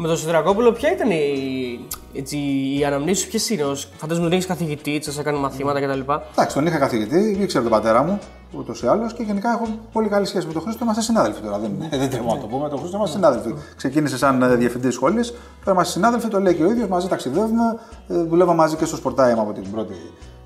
Με 0.00 0.06
τον 0.08 0.16
Σιδρακόπουλο, 0.16 0.72
ποια 0.72 0.92
ήταν 0.92 1.10
η, 1.10 1.88
έτσι, 2.14 2.36
η 2.78 2.84
αναμνήση 2.84 3.22
σου, 3.22 3.28
ποιες 3.28 3.50
είναι, 3.50 3.62
ως, 3.62 3.88
φαντάζομαι 3.96 4.26
ότι 4.26 4.34
έχεις 4.34 4.46
καθηγητή, 4.46 5.00
σα 5.02 5.20
έκανε 5.20 5.38
μαθήματα 5.38 5.80
κτλ. 5.80 6.00
Εντάξει, 6.32 6.54
τον 6.54 6.66
είχα 6.66 6.78
καθηγητή, 6.78 7.36
ήξερε 7.40 7.62
τον 7.62 7.72
πατέρα 7.72 8.02
μου 8.02 8.18
ούτως 8.58 8.82
ή 8.82 8.86
άλλως 8.86 9.14
και 9.14 9.22
γενικά 9.22 9.50
έχω 9.50 9.66
πολύ 9.92 10.08
καλή 10.08 10.26
σχέση 10.26 10.46
με 10.46 10.52
τον 10.52 10.62
Χρήστο. 10.62 10.84
Είμαστε 10.84 11.02
συνάδελφοι 11.02 11.40
τώρα. 11.40 11.58
Δεν, 11.58 11.70
δεν 12.00 12.10
τρέχουμε 12.10 12.34
να 12.34 12.40
το 12.40 12.46
πούμε. 12.46 12.68
Τον 12.68 12.78
Χρήστο 12.78 12.96
είμαστε 12.96 13.16
συνάδελφοι. 13.16 13.54
Ξεκίνησε 13.76 14.16
σαν 14.16 14.58
διευθυντής 14.58 14.94
σχολής, 14.94 15.30
τώρα 15.30 15.72
είμαστε 15.72 15.92
συνάδελφοι, 15.92 16.28
το 16.28 16.40
λέει 16.40 16.54
και 16.54 16.62
ο 16.62 16.70
ίδιος. 16.70 16.88
Μαζί 16.88 17.08
ταξιδεύουμε. 17.08 17.78
Ε, 18.08 18.22
Δουλεύαμε 18.22 18.56
μαζί 18.56 18.76
και 18.76 18.84
στο 18.84 18.98
Sport 19.04 19.20
Time 19.20 19.38
από 19.38 19.52
την 19.52 19.70
πρώτη 19.70 19.94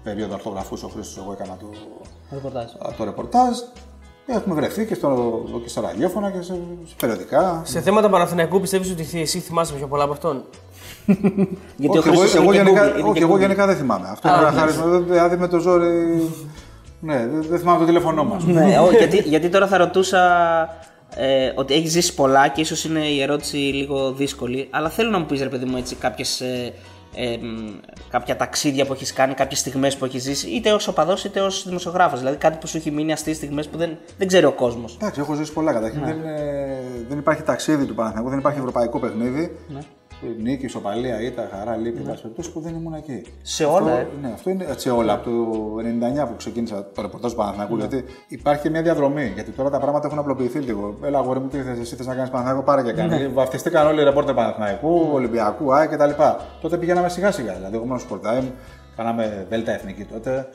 περίοδο 0.03 0.35
αρθογραφού. 0.35 0.75
Ο 0.85 0.89
Χρήστος, 0.89 1.17
εγώ 1.25 1.33
έκανα 1.33 1.57
το, 1.61 1.67
Ρεπορτάζ. 2.33 2.65
το 2.97 3.05
ρεπορτάζ. 3.05 3.59
Έχουμε 4.27 4.55
βρεθεί 4.55 4.87
και, 4.87 4.95
στο, 4.95 5.43
και 5.63 5.69
στα 5.69 5.81
ραδιόφωνα 5.81 6.31
και 6.31 6.43
σε, 6.43 6.59
σε 6.85 6.95
περιοδικά. 7.01 7.63
Σε 7.65 7.81
θέματα 7.81 8.09
Παναθηναϊκού 8.09 8.61
πιστεύεις 8.61 8.91
ότι 8.91 9.21
εσύ 9.21 9.39
θυμάσαι 9.39 9.75
πιο 9.75 9.87
πολλά 9.87 10.03
από 10.05 10.13
αυτόν; 10.13 10.45
Γιατί 11.77 11.97
ο 11.97 12.01
όχι, 12.01 12.09
εγώ, 12.09 12.19
Χρήστος 12.19 12.35
εγώ, 12.35 12.53
είναι 12.53 12.63
και 12.63 12.69
γενικά, 12.69 12.83
Google, 12.83 12.99
είναι 12.99 13.09
όχι, 13.09 13.19
και 13.19 13.25
εγώ 13.25 13.35
Google. 13.35 13.39
γενικά 13.39 13.67
δεν 13.67 13.77
θυμάμαι. 13.77 14.09
Αυτό 14.11 14.29
είναι 14.29 14.39
ένα 14.39 14.51
χάρισμα. 14.51 14.99
Δηλαδή 14.99 15.37
με 15.37 15.49
το 15.49 15.59
ζόρι. 15.59 16.29
Ναι, 17.01 17.27
δεν, 17.27 17.45
δεν 17.49 17.59
θυμάμαι 17.59 17.79
το 17.79 17.85
τηλέφωνό 17.85 18.25
μας. 18.25 18.45
ναι, 18.45 18.79
ό, 18.79 18.91
γιατί, 18.91 19.17
γιατί 19.17 19.49
τώρα 19.49 19.67
θα 19.67 19.77
ρωτούσα 19.77 20.21
ε, 21.17 21.53
ότι 21.55 21.75
έχεις 21.75 21.91
ζήσει 21.91 22.15
πολλά 22.15 22.49
και 22.49 22.61
ίσως 22.61 22.85
είναι 22.85 23.07
η 23.07 23.23
ερώτηση 23.23 23.57
λίγο 23.57 24.13
δύσκολη. 24.13 24.69
Αλλά 24.71 24.89
θέλω 24.89 25.11
να 25.11 25.19
μου 25.19 25.27
πεις, 25.27 25.43
ρε 25.43 25.49
παιδί 25.49 25.65
μου, 25.65 25.77
έτσι 25.77 25.95
κάποιες, 25.95 26.43
ε, 27.15 27.33
ε, 27.33 27.37
μ, 27.37 27.81
κάποια 28.11 28.37
ταξίδια 28.37 28.87
που 28.87 28.93
έχεις 28.93 29.13
κάνει, 29.13 29.35
κάποιες 29.35 29.59
στιγμές 29.59 29.97
που 29.97 30.05
έχεις 30.05 30.23
ζήσει, 30.23 30.49
είτε 30.49 30.73
ως 30.73 30.89
οπαδός 30.89 31.25
είτε 31.25 31.41
ως 31.41 31.65
δημοσιογράφος. 31.67 32.19
Δηλαδή 32.19 32.37
κάτι 32.37 32.59
που 32.59 32.67
σου 32.67 32.77
έχει 32.77 32.91
μείνει 32.91 33.13
αστείες 33.13 33.37
στιγμές 33.37 33.69
που 33.69 33.79
δεν, 33.79 33.97
δεν 34.19 34.27
ξέρει 34.27 34.45
ο 34.45 34.53
κόσμος. 34.53 34.95
Εντάξει, 35.01 35.21
έχω 35.21 35.35
ζήσει 35.35 35.53
πολλά. 35.53 35.73
Καταρχήν 35.73 36.05
δεν, 36.05 36.25
ε, 36.25 36.81
δεν 37.09 37.19
υπάρχει 37.19 37.43
ταξίδι 37.43 37.87
του 37.87 37.95
Παναθηναϊκού, 37.95 38.31
δεν 38.31 38.39
υπάρχει 38.39 38.59
ευρωπαϊκό 38.59 38.99
παιχνίδι. 38.99 39.57
Νίκη, 40.43 40.65
ισοπαλία, 40.65 41.21
ήττα, 41.21 41.49
χαρά, 41.53 41.77
λύπη, 41.77 42.03
ναι. 42.03 42.15
περιπτώσει 42.15 42.53
που 42.53 42.61
δεν 42.61 42.75
ήμουν 42.75 42.95
εκεί. 42.95 43.23
Σε 43.43 43.65
όλα, 43.65 43.77
Αυτό, 43.77 43.89
ε. 43.91 44.07
Ναι, 44.23 44.31
αυτό 44.35 44.51
είναι 44.51 44.67
σε 44.77 44.91
όλα. 44.91 45.13
Από 45.13 45.25
το 45.25 45.31
99 46.25 46.27
που 46.29 46.37
ξεκίνησα 46.37 46.91
το 46.95 47.03
ρεπορτάζ 47.03 47.31
του 47.31 47.37
Παναθηναϊκού. 47.37 47.77
Γιατί 47.77 48.05
υπάρχει 48.29 48.63
και 48.63 48.71
μια 48.71 48.83
διαδρομή. 48.83 49.31
Γιατί 49.35 49.51
τώρα 49.51 49.71
τα 49.71 49.79
πράγματα 49.79 50.07
έχουν 50.07 50.19
απλοποιηθεί 50.19 50.59
λίγο. 50.59 50.99
Έλα, 51.05 51.19
αγόρι 51.19 51.39
μου, 51.41 51.49
τι 51.49 51.59
θες, 51.59 51.79
εσύ 51.79 51.97
θες 51.97 52.07
να 52.07 52.15
κάνεις 52.15 52.31
Παναθηναϊκό, 52.31 52.65
πάρε 52.65 52.83
και 52.83 52.93
κάνει. 52.93 53.29
Βαφτιστήκαν 53.29 53.87
όλοι 53.87 54.01
οι 54.01 54.05
ρεπόρτερ 54.05 54.35
Παναθηναϊκού, 54.35 55.09
Ολυμπιακού, 55.13 55.73
ΑΕ 55.75 55.87
κτλ. 55.87 56.11
Τότε 56.61 56.77
πήγαμε 56.77 57.09
σιγά 57.09 57.31
σιγά. 57.31 57.53
Δηλαδή, 57.53 57.75
εγώ 57.75 57.85
ήμουν 57.85 57.99
στο 57.99 58.21
Sport 58.23 58.27
Time, 58.27 58.45
Κάναμε 58.97 59.47
Δέλτα 59.49 59.73
εθνική 59.73 60.05
τότε. 60.05 60.49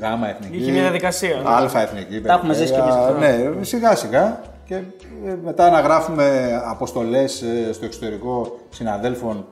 Γάμα 0.00 0.28
εθνική. 0.28 0.56
Είχε 0.56 0.70
μια 0.70 0.80
διαδικασία. 0.80 1.42
Αλφα 1.44 1.80
εθνική. 1.80 2.20
Τα 2.20 2.32
έχουμε 2.32 2.54
ζήσει 2.54 2.72
κι 2.72 2.78
εμείς 2.78 2.94
αυτό. 2.94 3.18
Ναι, 3.18 3.64
σιγά 3.64 3.94
σιγά. 3.96 4.40
Και 4.64 4.74
ε, 4.74 5.36
μετά 5.44 5.70
να 5.70 5.80
γράφουμε 5.80 6.60
αποστολές 6.66 7.44
στο 7.72 7.84
εξωτερικό 7.84 8.58
συναδέλφων. 8.70 9.46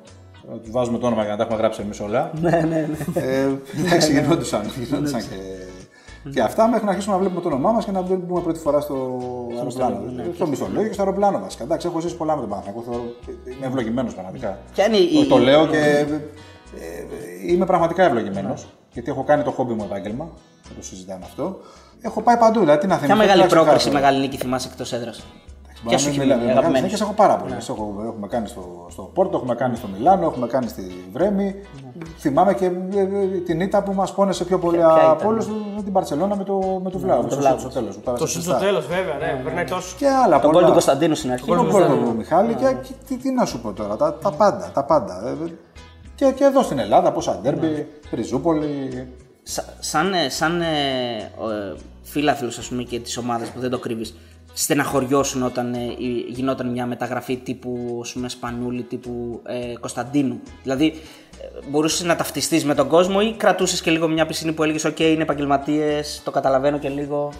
ε, 0.52 0.56
Του 0.58 0.70
βάζουμε 0.70 0.98
το 0.98 1.06
όνομα 1.06 1.22
για 1.22 1.30
να 1.30 1.36
τα 1.36 1.42
έχουμε 1.42 1.58
γράψει 1.58 1.80
εμείς 1.82 2.00
όλα. 2.00 2.30
Ναι, 2.40 2.50
ναι, 2.50 2.88
ναι. 3.14 3.20
Ε, 3.22 3.48
Εντάξει, 3.86 4.12
γινόντουσαν. 4.20 4.62
γινόντουσαν 4.84 5.20
και, 5.20 6.30
και 6.30 6.40
αυτά 6.40 6.68
μέχρι 6.68 6.84
να 6.84 6.90
αρχίσουμε 6.90 7.14
να 7.14 7.20
βλέπουμε 7.20 7.40
το 7.40 7.48
όνομά 7.48 7.72
μας 7.72 7.84
και 7.84 7.90
να 7.90 8.00
μπούμε 8.00 8.40
πρώτη 8.40 8.58
φορά 8.58 8.80
στο 8.80 9.18
αεροπλάνο. 9.56 10.00
Στο 10.34 10.46
μισθολόγιο 10.46 10.86
και 10.88 10.92
στο 10.92 11.02
αεροπλάνο 11.02 11.38
μας. 11.38 11.60
Εντάξει, 11.60 11.86
έχω 11.86 12.00
ζήσει 12.00 12.16
πολλά 12.16 12.34
με 12.34 12.40
τον 12.40 12.50
Παναγιώτο. 12.50 12.80
Θεωρώ 12.80 13.02
είμαι 13.56 13.66
ευλογημένος 13.66 14.12
πραγματικά. 14.14 14.58
Ποια 14.74 14.86
είναι 14.86 14.96
η- 14.96 15.26
Το, 15.28 15.34
το 15.34 15.38
λέω 15.38 15.66
και 15.66 15.76
ε, 15.78 16.00
ε, 16.00 17.52
είμαι 17.52 17.64
πραγματικά 17.66 18.02
ευλογημένος. 18.04 18.66
Γιατί 18.92 19.10
έχω 19.10 19.24
κάνει 19.24 19.42
το 19.42 19.50
χόμπι 19.50 19.72
μου 19.72 19.82
επάγγελμα. 19.84 20.30
Δεν 20.72 20.80
το 20.80 20.86
συζητάμε 20.86 21.24
αυτό. 21.24 21.58
Έχω 22.00 22.20
πάει 22.22 22.36
παντού. 22.36 22.60
Δηλαδή, 22.60 22.78
τι 22.80 22.86
να 22.86 22.96
Ποια 22.96 23.06
θυμηθώ, 23.06 23.16
μεγάλη 23.22 23.32
τουλάχιστον 23.42 23.64
πρόκριση, 23.64 23.88
κάθε- 23.90 24.00
μεγάλη 24.00 24.18
νίκη 24.20 24.36
θυμάσαι 24.36 24.68
εκτός 24.70 24.92
έδρας; 24.92 25.22
Μπορεί 25.84 25.98
σου 25.98 26.04
να 26.04 26.10
έχει 26.10 26.18
μην 26.18 26.28
μείνει, 26.28 26.40
μιλάμε. 26.40 26.42
αγαπημένες. 26.42 26.64
Μεγάλες 26.64 26.82
νίκες 26.82 27.00
έχω 27.00 27.12
πάρα 27.12 27.36
πολλές. 27.36 27.68
Έχουμε 27.68 28.26
κάνει 28.28 28.48
στο, 28.48 28.86
στο 28.90 29.02
Πόρτο, 29.14 29.36
έχουμε 29.36 29.54
κάνει 29.54 29.76
στο 29.76 29.88
Μιλάνο, 29.96 30.24
έχουμε 30.26 30.46
κάνει 30.46 30.68
στη 30.68 31.04
Βρέμη. 31.12 31.54
Θυμάμαι 32.18 32.54
και 32.54 32.64
ε, 32.64 33.00
ε, 33.00 33.26
την 33.46 33.60
ήττα 33.60 33.82
που 33.82 33.92
μας 33.92 34.14
πόνεσε 34.14 34.44
πιο 34.44 34.58
πολύ 34.58 34.76
Ποια- 34.76 34.94
ποια 34.94 35.04
από 35.08 35.14
ήταν; 35.14 35.26
όλους 35.28 35.46
με 35.76 35.82
την 35.82 35.92
Παρσελόνα 35.92 36.36
με 36.36 36.44
το, 36.44 36.80
με 36.84 36.90
το 36.90 36.98
Βλάβο. 36.98 37.22
το 37.22 37.28
στο, 37.30 37.38
Βλάβο. 37.40 37.58
στο 37.58 37.68
τέλος. 37.68 37.98
Το 38.18 38.26
σου 38.26 38.40
στο 38.42 38.54
τέλος, 38.54 38.86
βέβαια, 38.86 39.14
ναι, 39.18 39.40
περνάει 39.44 39.64
τόσο. 39.64 39.96
Και 39.98 40.08
άλλα 40.08 40.40
Τον 40.40 40.40
πολλά. 40.40 40.52
γκολ 40.52 40.64
του 40.66 40.72
Κωνσταντίνου 40.72 41.14
στην 41.14 41.32
αρχή. 41.32 41.44
Και 41.44 41.54
τον 41.54 41.68
γκολ 41.70 41.82
του 41.86 42.14
Μιχάλη 42.16 42.54
και, 42.54 42.64
και 42.82 42.92
τι, 43.06 43.16
τι 43.16 43.30
να 43.32 43.44
σου 43.44 43.60
πω 43.60 43.72
τώρα, 43.72 43.96
τα, 43.96 44.14
τα 44.14 44.30
πάντα. 44.32 44.70
Τα 44.74 44.84
πάντα. 44.84 45.22
Ε, 45.26 45.30
ε, 45.44 45.52
Και, 46.14 46.32
και 46.36 46.44
εδώ 46.44 46.62
στην 46.62 46.78
Ελλάδα, 46.78 47.12
πόσα 47.12 47.38
ντέρμπι, 47.42 47.86
Ριζούπολη. 48.12 49.08
Σα- 49.42 49.64
σαν 49.82 50.12
ε, 50.14 50.28
σαν 50.28 50.60
ε, 50.60 50.66
ο, 51.38 51.50
ε, 51.50 51.74
φίλαθλος, 52.02 52.58
ας 52.58 52.68
πούμε 52.68 52.82
και 52.82 53.00
της 53.00 53.16
ομάδας 53.16 53.48
που 53.48 53.60
δεν 53.60 53.70
το 53.70 53.78
κρύβεις 53.78 54.14
στεναχωριώσουν 54.54 55.42
όταν 55.42 55.74
ε, 55.74 55.78
η- 55.98 56.24
γινόταν 56.28 56.70
μια 56.70 56.86
μεταγραφή 56.86 57.36
τύπου 57.36 57.98
ας 58.02 58.12
πούμε, 58.12 58.28
Σπανούλη, 58.28 58.82
τύπου 58.82 59.40
ε, 59.46 59.76
Κωνσταντίνου. 59.80 60.40
Δηλαδή, 60.62 60.86
ε, 61.40 61.68
μπορούσες 61.70 62.04
να 62.06 62.16
ταυτιστείς 62.16 62.64
με 62.64 62.74
τον 62.74 62.88
κόσμο 62.88 63.18
ή 63.22 63.34
κρατούσες 63.36 63.80
και 63.80 63.90
λίγο 63.90 64.08
μια 64.08 64.26
πισινή 64.26 64.52
που 64.52 64.62
έλεγες 64.62 64.84
«ΟΚ, 64.84 64.98
είναι 64.98 65.22
επαγγελματίες, 65.22 66.20
το 66.24 66.30
καταλαβαίνω 66.30 66.78
και 66.78 66.88
λίγο». 66.88 67.32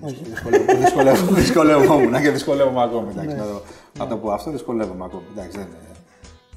Όχι, 0.00 0.16
δυσκολεύομαι- 0.22 0.76
δυσκολεύομαι- 0.76 1.40
δυσκολεύομαι 1.40 2.20
και 2.20 2.30
δυσκολεύομαι 2.30 2.82
ακόμη. 2.82 3.08
εντάξει, 3.10 3.36
να, 3.36 3.42
το, 3.44 3.62
να 3.98 4.06
το 4.06 4.16
πω 4.16 4.30
αυτό, 4.30 4.50
δυσκολεύομαι 4.50 5.04
ακόμη. 5.04 5.22
Εντάξει, 5.36 5.58
δεν, 5.58 5.66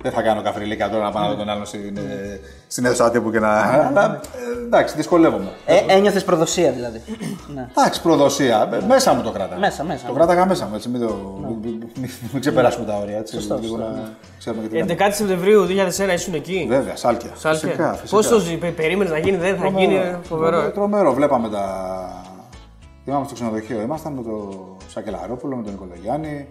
δεν 0.01 0.11
θα 0.11 0.21
κάνω 0.21 0.41
καφριλίκα 0.41 0.89
τώρα 0.89 1.03
να 1.03 1.11
πάω 1.11 1.23
να 1.23 1.29
δω 1.29 1.35
τον 1.35 1.49
άλλον 1.49 1.65
στην, 1.65 1.97
ε, 1.97 2.39
στην 2.67 2.85
αίθουσα 2.85 3.11
τύπου 3.11 3.31
και 3.31 3.39
να. 3.39 3.49
Αλλά, 3.49 4.19
ε, 4.61 4.65
εντάξει, 4.65 4.95
δυσκολεύομαι. 4.95 5.51
Ε, 5.65 5.77
ένιωθες 5.87 6.23
προδοσία 6.23 6.71
δηλαδή. 6.71 7.01
ναι. 7.55 7.67
Εντάξει, 7.77 8.01
προδοσία. 8.01 8.69
Ε, 8.73 8.85
Μέσα 8.85 9.13
μου 9.13 9.21
το 9.21 9.31
κράταγα. 9.31 9.59
Μέσα, 9.59 9.83
μέσα. 9.83 10.07
Το 10.07 10.13
κράταγα 10.13 10.45
μέσα 10.45 10.65
μου. 10.65 10.75
Έτσι, 10.75 10.89
μην, 10.89 11.01
το, 11.01 11.39
μην, 11.61 11.83
μην 12.31 12.39
ξεπεράσουμε 12.39 12.85
τα 12.85 12.95
όρια. 12.95 13.17
Έτσι, 13.17 13.37
λίγο 13.61 13.77
να 13.77 14.09
ξέρουμε 14.37 14.61
και 14.61 14.67
τι 14.67 14.75
λέμε. 14.75 14.95
11 14.99 15.09
Σεπτεμβρίου 15.11 15.65
2001 15.65 16.13
ήσουν 16.13 16.33
εκεί; 16.33 16.65
Βέβαια, 16.69 16.95
σάλκια. 16.95 17.29
Σάλκια. 17.35 17.69
Φυσικά, 17.69 17.93
φυσικά. 17.93 18.15
Πώς 18.15 18.27
το 18.27 18.39
ζει, 18.39 18.57
περίμενες 18.57 19.11
να 19.11 19.17
γίνει, 19.17 19.37
δεν 19.37 19.57
θα 19.57 19.67
γίνει, 19.67 19.95
ε, 19.95 20.17
φοβερό. 20.23 20.49
Τρομερό, 20.51 20.67
ε. 20.67 20.71
τρομερό. 20.71 21.13
Βλέπαμε 21.13 21.49
τα. 21.49 21.65
Θυμάμαι 23.03 23.25
στο 23.25 23.33
ξενοδοχείο 23.33 23.81
ήμασταν 23.81 24.13
με 24.13 24.21
τον 24.21 24.77
Σακελαρόπουλο, 24.87 25.55
με 25.55 25.63
τον 25.63 25.71
Νικολογιάννη, 25.71 26.47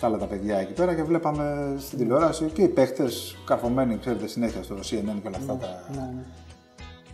τα 0.00 0.06
άλλα 0.06 0.18
τα 0.18 0.26
παιδιά 0.26 0.58
εκεί 0.58 0.72
πέρα 0.72 0.94
και 0.94 1.02
βλέπαμε 1.02 1.74
στην 1.78 1.98
τηλεόραση 1.98 2.44
και 2.44 2.62
οι 2.62 2.68
παίχτες 2.68 3.36
καρφωμένοι, 3.46 3.98
ξέρετε, 3.98 4.26
συνέχεια 4.26 4.62
στο 4.62 4.74
CNN 4.74 5.18
και 5.22 5.28
όλα 5.28 5.36
αυτά 5.36 5.54
τα. 5.56 5.88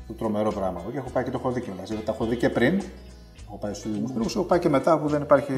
Το 0.06 0.12
τρομερό 0.12 0.52
πράγμα. 0.52 0.82
Και 0.92 0.98
έχω 0.98 1.10
πάει 1.10 1.24
και 1.24 1.30
το 1.30 1.38
έχω 1.38 1.50
δει 1.50 1.60
κιόλας. 1.60 1.88
Τα 1.88 2.12
έχω 2.12 2.24
δει 2.24 2.36
και 2.36 2.48
πριν 2.48 2.80
Έχω 3.50 3.58
πάει 3.58 3.74
στους 3.74 3.92
δημοσιογράφου, 3.92 4.38
έχω 4.38 4.46
πάει 4.46 4.58
και 4.58 4.68
μετά 4.68 4.98
που 4.98 5.08
δεν 5.08 5.22
υπάρχει 5.22 5.52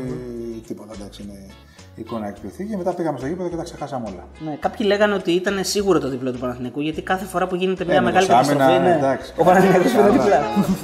τίποτα. 0.67 0.93
Εντάξει, 0.95 1.23
είναι 1.23 1.33
η 1.33 1.51
εικόνα 1.95 2.29
εκπληκτική. 2.29 2.69
Και 2.71 2.77
μετά 2.77 2.93
πήγαμε 2.95 3.19
στο 3.19 3.27
γήπεδο 3.27 3.49
και 3.49 3.57
τα 3.57 3.63
ξεχάσαμε 3.63 4.07
όλα. 4.09 4.25
Ναι, 4.45 4.57
κάποιοι 4.61 4.87
λέγανε 4.89 5.15
ότι 5.15 5.31
ήταν 5.33 5.59
σίγουρο 5.65 5.99
το 6.01 6.09
διπλό 6.09 6.33
του 6.33 6.39
Παναθηναϊκού 6.39 6.81
γιατί 6.81 7.03
κάθε 7.03 7.25
φορά 7.25 7.47
που 7.47 7.55
γίνεται 7.55 7.85
μια 7.85 7.95
Ε, 7.95 7.99
με 8.01 8.05
μεγάλη 8.05 8.27
το 8.27 8.33
Σάμινα, 8.33 8.53
καταστροφή. 8.55 8.89
ναι, 8.89 8.95
εντάξει. 8.97 9.33
ο 9.37 9.45
Παναθηναϊκός 9.45 9.91
πήρε 9.93 10.03
Καλά, 10.03 10.13
διπλά. 10.13 10.37
εντάξει. 10.37 10.77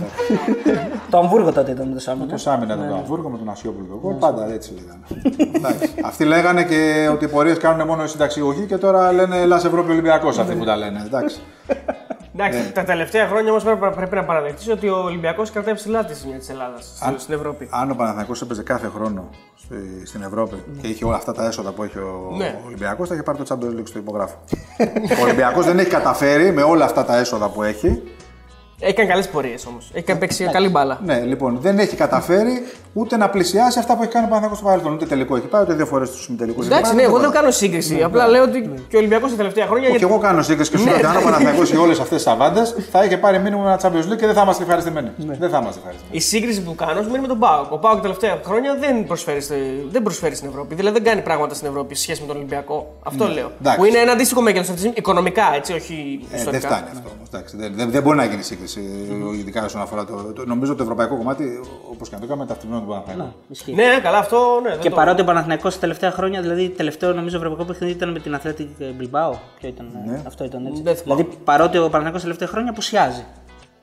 Το 1.10 1.18
Αμβούργο 1.18 1.52
τότε 1.52 1.70
ήταν 1.70 1.88
με 1.88 1.94
το 1.94 2.00
Σάμινα. 2.00 2.26
Το 2.26 2.36
Σάμινα 2.36 2.74
ήταν 2.74 2.88
το 2.88 2.94
Αμβούργο 2.94 3.28
με 3.28 3.38
τον 3.38 3.48
Ασιόπουλο 3.48 3.86
τον 3.86 4.00
κόλ. 4.00 4.14
Πάντα 4.14 4.52
έτσι 4.52 4.74
λέγανε. 4.74 5.02
Εντάξει. 5.56 5.94
Αυτοί 6.04 6.24
λέγανε 6.24 6.64
και 6.64 7.08
ότι 7.12 7.24
οι 7.24 7.28
πορείες 7.28 7.58
κάνουν 7.58 7.86
μόνο 7.86 8.04
οι 8.04 8.08
συνταξιούχοι 8.08 8.66
και 8.66 8.76
τώρα 8.76 9.12
λένε 9.12 9.36
Ελλά 9.40 9.56
Ευρώπη 9.56 9.90
Ολυμπιακός 9.90 10.38
αυτοί 10.38 10.54
που 10.54 10.64
τα 10.64 10.76
λένε. 10.76 11.02
Εντάξει. 11.06 11.40
Εντάξει, 12.40 12.72
τα 12.72 12.84
τελευταία 12.84 13.26
χρόνια 13.26 13.50
όμως 13.50 13.62
πρέπει, 13.64 13.94
πρέπει 13.94 14.14
να 14.14 14.24
παραδεχτείς 14.24 14.68
ότι 14.68 14.88
ο 14.88 14.96
Ολυμπιακός 15.02 15.50
κρατάει 15.50 15.74
ψηλά 15.74 16.04
τη 16.04 16.14
σημεία 16.16 16.38
της 16.38 16.48
Ελλάδας 16.48 16.98
στην 17.16 17.34
Ευρώπη. 17.34 17.68
Αν 17.70 17.90
ο 17.90 17.94
Παναθηναϊκός 17.94 18.42
έπαιζε 18.42 18.62
κάθε 18.62 18.90
χρόνο 18.94 19.28
στη- 19.56 20.06
στην 20.06 20.22
Ευρώπη 20.22 20.64
και 20.80 20.86
είχε 20.86 21.04
όλα 21.04 21.16
αυτά 21.16 21.32
τα 21.32 21.46
έσοδα 21.46 21.70
που 21.72 21.82
έχει 21.82 21.98
ο 21.98 22.34
Ναι. 22.36 22.60
Ολυμπιακός, 22.66 23.08
θα 23.08 23.14
είχε 23.14 23.22
πάρει 23.22 23.38
το 23.38 23.44
Champions 23.48 23.78
League 23.78 23.86
στο 23.88 23.98
υπογράφο. 23.98 24.36
ο 25.18 25.22
Ολυμπιακός 25.22 25.64
δεν 25.66 25.78
έχει 25.78 25.88
καταφέρει 25.90 26.52
με 26.52 26.62
όλα 26.62 26.84
αυτά 26.84 27.04
τα 27.04 27.16
έσοδα 27.16 27.48
που 27.48 27.62
έχει. 27.62 28.02
Έχει 28.80 28.92
κάνει 28.94 29.08
καλές 29.08 29.28
πορείες 29.28 29.66
όμως. 29.66 29.90
Έχει 29.92 30.16
παίξει 30.18 30.44
καλή 30.52 30.68
μπάλα. 30.68 31.00
Ναι, 31.04 31.20
λοιπόν, 31.20 31.58
δεν 31.60 31.78
έχει 31.78 31.96
καταφέρει 31.96 32.62
ούτε 32.92 33.16
να 33.16 33.28
πλησιάσει 33.28 33.78
αυτά 33.78 33.96
που 33.96 34.02
έχει 34.02 34.12
κάνει 34.12 34.24
ο 34.24 34.28
Παναθηναϊκός 34.28 34.58
στο 34.58 34.66
παρελθόν. 34.66 34.92
Ούτε 34.92 35.06
τελικό 35.06 35.36
έχει 35.36 35.46
πάει, 35.46 35.62
ούτε 35.62 35.74
δύο 35.74 35.86
φορές 35.86 36.08
στου 36.08 36.22
συμμετελικού. 36.22 36.62
Εντάξει, 36.62 36.94
ναι, 36.94 37.02
εγώ 37.02 37.18
δεν 37.18 37.30
κάνω 37.30 37.50
σύγκριση. 37.50 38.02
Απλά 38.02 38.28
λέω 38.28 38.42
ότι 38.42 38.70
και 38.88 38.96
ο 38.96 38.98
Ολυμπιακός 38.98 39.30
τα 39.30 39.36
τελευταία 39.36 39.66
χρόνια. 39.66 39.84
Και 39.84 39.90
γιατί- 39.96 40.12
εγώ 40.12 40.18
κάνω 40.20 40.42
σύγκριση 40.42 40.70
και 40.70 40.76
σου 40.78 40.84
λέω 40.84 40.94
ότι 40.94 41.06
αν 41.06 41.16
ο 41.16 41.20
Παναθηναϊκός 41.20 41.68
είχε 41.68 41.78
όλες 41.78 42.00
αυτές 42.00 42.22
τις 42.22 42.32
αβάντες, 42.32 42.74
θα 42.90 43.04
είχε 43.04 43.16
πάρει 43.16 43.38
μήνυμα 43.38 43.62
ένα 43.62 43.80
Champions 43.82 44.12
League 44.12 44.16
και 44.16 44.26
δεν 44.26 44.34
θα 44.34 44.42
είμαστε 44.42 44.62
ευχαριστημένοι. 44.62 45.10
Δεν 45.16 45.50
θα 45.50 45.58
είμαστε 45.58 45.78
ευχαριστημένοι. 45.78 46.10
Η 46.10 46.20
σύγκριση 46.20 46.62
που 46.62 46.74
κάνω 46.74 47.02
σημαίνει 47.02 47.20
με 47.22 47.28
τον 47.28 47.38
Πάοκ. 47.38 47.72
Ο 47.72 47.78
Πάοκ 47.78 47.94
τα 47.96 48.00
τελευταία 48.02 48.40
χρόνια 48.44 48.76
δεν 48.80 49.04
προσφέρει, 49.06 49.40
στη- 49.40 49.86
δεν 49.90 50.02
προσφέρει 50.02 50.34
στην 50.34 50.48
Ευρώπη. 50.48 50.74
Δηλαδή 50.74 50.94
δεν 50.94 51.04
κάνει 51.04 51.20
πράγματα 51.20 51.54
στην 51.54 51.66
Ευρώπη 51.68 51.94
σε 51.94 52.02
σχέση 52.02 52.20
με 52.20 52.26
τον 52.26 52.36
Ολυμπιακό. 52.36 52.94
Αυτό 53.02 53.24
λέω. 53.24 53.34
Ναι. 53.34 53.52
Εντάξει. 53.60 53.78
Που 53.78 53.84
είναι 53.84 53.98
ένα 53.98 54.12
αντίστοιχο 54.12 54.40
μέγεθος 54.40 54.68
αυτής 54.68 54.82
τη 54.82 54.88
στιγμή, 54.88 54.98
οικονομικά 54.98 55.44
έτσι, 55.54 55.72
όχι 55.72 56.20
Ε, 56.22 56.26
δεν 56.30 56.38
ιστορικά. 56.38 56.66
φτάνει 56.68 56.86
αυτό 56.92 57.08
όμως. 57.16 57.28
Δεν, 57.60 57.72
δεν, 57.76 57.90
δεν 57.90 58.02
μπορεί 58.02 58.16
να 58.16 58.24
γίνει 58.24 58.42
σύγκριση, 58.42 58.67
ειδικά 59.38 59.64
όσον 59.64 59.80
αφορά 59.80 60.04
το, 60.04 60.32
το. 60.32 60.44
Νομίζω 60.46 60.74
το 60.74 60.82
ευρωπαϊκό 60.82 61.16
κομμάτι, 61.16 61.60
όπως 61.92 62.08
και 62.08 62.14
να 62.14 62.20
το 62.20 62.26
κάνουμε, 62.26 62.46
ταυτιμένο 62.46 62.80
του 62.80 62.86
Παναθηναϊκού. 62.86 63.32
Ισχύει. 63.48 63.74
Ναι, 63.74 63.86
ναι, 63.86 64.00
καλά, 64.00 64.18
αυτό 64.18 64.60
ναι. 64.62 64.68
δεν 64.70 64.78
Και 64.78 64.88
το- 64.88 64.94
παρότι 64.94 65.20
ο 65.20 65.24
Παναθηναϊκός 65.24 65.74
τα 65.74 65.80
τελευταία 65.80 66.10
χρόνια, 66.10 66.40
δηλαδή 66.40 66.68
τελευταίο 66.68 67.12
νομίζω 67.12 67.36
ευρωπαϊκό 67.36 67.64
παιχνίδι 67.64 67.92
ήταν 67.92 68.10
με 68.12 68.18
την 68.18 68.38
Athletic 68.42 68.82
Bilbao. 69.00 69.32
Ποιο 69.58 69.68
ήταν, 69.68 69.90
Ναι. 70.06 70.22
αυτό 70.26 70.44
ήταν 70.44 70.66
έτσι. 70.66 70.82
Δεν 70.82 70.96
θυμάμαι. 70.96 71.22
Δηλαδή 71.22 71.38
παρότι 71.44 71.76
ο 71.78 71.80
Παναθηναϊκός 71.80 72.20
τα 72.20 72.26
τελευταία 72.26 72.48
χρόνια 72.48 72.70
απουσιάζει. 72.70 73.24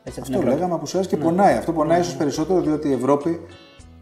Έτσι, 0.04 0.20
από 0.20 0.30
την 0.30 0.34
Το 0.34 0.42
Ευρώπη. 0.42 0.56
λέγαμε 0.58 0.74
απουσιάζει 0.76 1.08
και 1.08 1.18
πονάει. 1.18 1.56
Αυτό 1.58 1.72
πονάει 1.72 2.00
ίσως 2.00 2.16
περισσότερο 2.16 2.62
διότι 2.62 2.90
η 2.90 2.94
Ευρώπη. 2.94 3.46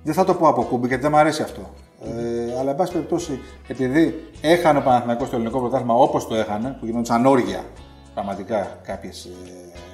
Δεν 0.04 0.14
θα 0.14 0.24
το 0.24 0.34
πω 0.34 0.48
από 0.48 0.64
κούμπι 0.64 0.88
γιατί 0.88 1.02
δεν 1.04 1.12
μου 1.14 1.18
αρέσει 1.20 1.42
αυτό. 1.42 1.62
Ε, 2.06 2.60
αλλά 2.60 2.70
εν 2.70 2.76
πάση 2.76 2.92
περιπτώσει, 2.92 3.40
επειδή 3.68 4.30
έχανε 4.42 4.80
ο 4.80 4.82
Παναθηναϊκός 4.82 5.30
το 5.30 5.36
ελληνικό 5.36 5.60
πρωτάθλημα 5.60 5.94
όπως 5.94 6.28
το 6.28 6.36
έχανε, 6.36 6.76
που 6.80 6.86
γινόντουσαν 6.86 7.26
όργια 7.26 7.64
πραγματικά 8.14 8.80
κάποιες 8.84 9.30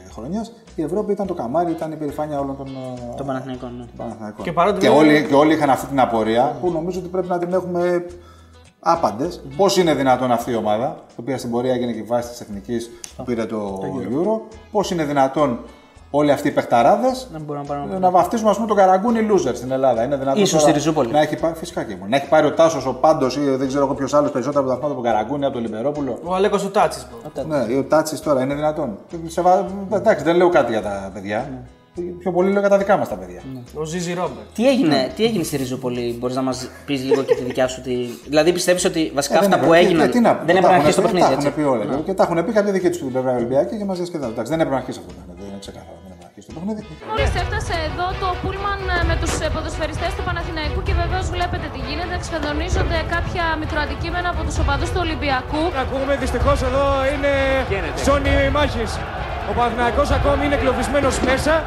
ε, 0.10 0.14
χρονιέ, 0.14 0.42
η 0.76 0.82
Ευρώπη 0.84 1.12
ήταν 1.12 1.28
το 1.28 1.34
καμάρι, 1.34 1.72
ήταν 1.72 1.92
η 1.92 1.96
περηφάνεια 1.96 2.40
όλων 2.40 2.58
των. 2.58 2.68
ε, 2.68 3.16
Των 3.18 3.26
Παναθηναϊκών. 3.26 3.76
Ναι. 3.78 3.86
Παναθηναϊκών. 3.98 4.46
Και 4.46 4.52
παρότι 4.52 4.80
και, 4.80 4.88
δεν- 4.88 4.98
όλοι, 4.98 5.26
και 5.28 5.34
όλοι 5.36 5.54
είχαν 5.54 5.70
αυτή 5.70 5.86
την 5.88 6.00
απορία 6.00 6.58
που 6.62 6.72
νομίζω 6.72 7.00
ότι 7.00 7.08
πρέπει 7.08 7.28
να 7.28 7.38
την 7.38 7.54
έχουμε 7.54 8.06
άπαντες. 8.80 9.42
Πώς 9.58 9.78
είναι 9.78 9.94
δυνατόν 9.96 10.32
αυτή 10.32 10.52
η 10.52 10.56
ομάδα, 10.56 10.96
η 11.10 11.14
οποία 11.20 11.38
στην 11.38 11.52
πορεία 11.52 11.74
έγινε 11.74 11.92
και 11.92 12.00
η 12.00 12.04
βάση 12.04 12.30
της 12.30 12.42
εθνική 12.42 12.78
που 13.18 13.24
πήρε 13.24 13.46
το, 13.46 13.80
Euro, 13.84 14.40
πώς 14.72 14.92
είναι 14.92 15.04
δυνατόν 15.04 15.60
όλοι 16.12 16.32
αυτοί 16.32 16.48
οι 16.48 16.52
παιχταράδες 16.52 17.28
Δεν 17.32 17.42
μπορούμε 17.42 17.66
να 17.68 17.74
πάρουμε. 17.74 18.00
να 18.00 18.10
βαφτίσουμε 18.10 18.50
ας 18.50 18.56
πούμε, 18.56 18.68
τον 18.68 18.78
Καραγκούνι 18.78 19.28
loser 19.32 19.56
στην 19.56 19.72
Ελλάδα. 19.72 20.04
Είναι 20.04 20.16
δυνατόν. 20.16 20.42
Ίσως 20.42 20.52
τώρα 20.52 20.64
στη 20.64 20.72
Ριζούπολη. 20.72 21.12
Να 21.12 21.20
έχει 21.22 21.36
πάρει, 21.36 21.54
φυσικά 21.56 21.84
και 21.84 21.96
μόνο. 21.96 22.10
Να 22.10 22.16
έχει 22.16 22.28
πάρει 22.28 22.48
ο 22.48 22.52
Τάσος, 22.54 22.86
ο 22.86 22.94
Πάντος 22.94 23.38
ή 23.38 23.40
δεν 23.40 23.68
ξέρω 23.68 23.86
εγώ 23.86 23.94
ποιος 23.94 24.14
άλλος 24.14 24.32
περισσότερα 24.32 24.74
από 24.74 24.86
από 24.86 24.94
τον 24.94 25.04
Καραγκούνι, 25.04 25.44
από 25.46 25.54
τον 25.54 25.62
Λιμπερόπουλο. 25.62 26.20
Ο 26.24 26.36
Αλέκος 26.36 26.66
ο 26.66 26.70
Τάτσι. 26.70 27.06
Ναι, 27.48 27.74
ή 27.74 27.78
ο 27.78 27.84
Τάτσι 27.84 28.22
τώρα 28.22 28.42
είναι 28.42 28.54
δυνατόν. 28.54 28.98
Σε 29.28 29.42
βα- 29.42 29.66
Εντάξει, 29.94 30.24
δεν 30.24 30.36
λέω 30.36 30.50
κάτι 30.50 30.72
για 30.72 30.82
τα 30.82 31.10
παιδιά. 31.14 31.38
Ναι. 31.52 31.58
Πιο 32.20 32.32
πολύ 32.32 32.52
λέω 32.52 32.60
για 32.60 32.70
τα 32.70 32.78
δικά 32.78 32.98
μας 32.98 33.10
τα 33.10 33.16
παιδιά. 33.16 33.42
Ο 33.74 33.84
Ζίζι 33.84 34.14
Ρόμπερτ. 34.14 34.48
Τι 34.54 34.70
έγινε, 34.70 35.12
τι 35.16 35.24
έγινε 35.26 35.44
στη 35.44 35.58
Ριζούπολη, 35.58 36.16
μπορείς 36.20 36.36
να 36.36 36.42
μας 36.42 36.70
πεις 36.86 37.04
λίγο 37.04 37.22
και 37.24 37.36
τη 37.36 37.44
δικιά 37.44 37.68
σου. 37.68 37.82
Τη... 37.82 37.94
Δηλαδή 38.28 38.54
πιστεύεις 38.54 38.86
ότι 38.86 39.12
βασικά 39.16 39.36
Ε, 39.38 39.40
δεν 39.40 39.48
αυτά 39.54 39.66
που 39.66 39.74
έπρεπε. 39.74 39.86
έγιναν. 39.86 40.06
Και 40.06 40.12
τι 40.16 40.20
να 40.20 40.32
πούμε, 40.36 40.46
δεν 40.46 40.56
έπρεπε 40.60 40.76
να 40.76 40.82
τα 40.82 40.88
αρχίσει 40.88 40.96
το 40.96 41.02
έχουν 41.02 41.14
πει, 41.16 41.20
παιχνίδι. 41.22 41.42
Τα 41.42 41.48
Έτσι. 41.48 41.62
έχουν 41.62 41.64
πει 41.64 41.94
όλα. 41.96 42.02
Και 42.08 42.14
τα 42.20 42.24
έχουν 42.28 42.38
πει 42.46 42.52
κάποια 42.58 42.72
δική 42.78 42.90
τους 42.92 42.98
την 43.04 43.12
πλευρά 43.14 43.32
Ολυμπιακή 43.40 43.74
και 43.80 43.86
μας 43.90 43.98
διασκεδάζουν. 44.02 44.34
Εντάξει, 44.36 44.52
δεν 44.54 44.60
έπρεπε 44.64 44.76
να 44.78 44.82
αρχίσει 44.84 45.00
αυτό 45.02 45.10
το 45.12 45.16
παιχνίδι. 45.20 45.42
Είναι 45.52 45.62
ξεκάθαρο. 45.66 45.98
Δεν 46.04 46.12
έπρεπε 46.14 46.24
να 46.26 46.30
αρχίσει 46.32 46.48
το 46.50 46.54
παιχνίδι. 46.56 46.82
Μόλις 47.12 47.32
έφτασε 47.42 47.76
εδώ 47.90 48.08
το 48.22 48.28
πούλμαν 48.42 48.80
ε, 48.96 49.00
με 49.10 49.16
τους 49.22 49.34
ε, 49.46 49.48
ποδοσφαιριστές 49.56 50.12
του 50.18 50.24
Παναθηναϊκού 50.28 50.80
και 50.88 50.94
βεβαίως 51.04 51.26
βλέπετε 51.36 51.66
τι 51.74 51.80
γίνεται. 51.88 52.14
Εξφεδονίζονται 52.22 52.98
κάποια 53.16 53.46
μικροαντικείμενα 53.64 54.28
από 54.34 54.42
τους 54.48 54.58
οπαδούς 54.64 54.90
του 54.94 55.02
Ολυμπιακού. 55.06 55.62
Ακούμε 55.84 56.14
δυστυχώς 56.24 56.60
εδώ 56.70 56.86
είναι 57.14 57.32
ζώνη 58.08 58.32
μάχης. 58.58 58.92
Ο 59.50 59.54
Παναθηναϊκός 59.54 60.12
ακόμη 60.12 60.46
είναι 60.46 60.56
κλωβισμένο 60.56 61.10
μέσα. 61.26 61.64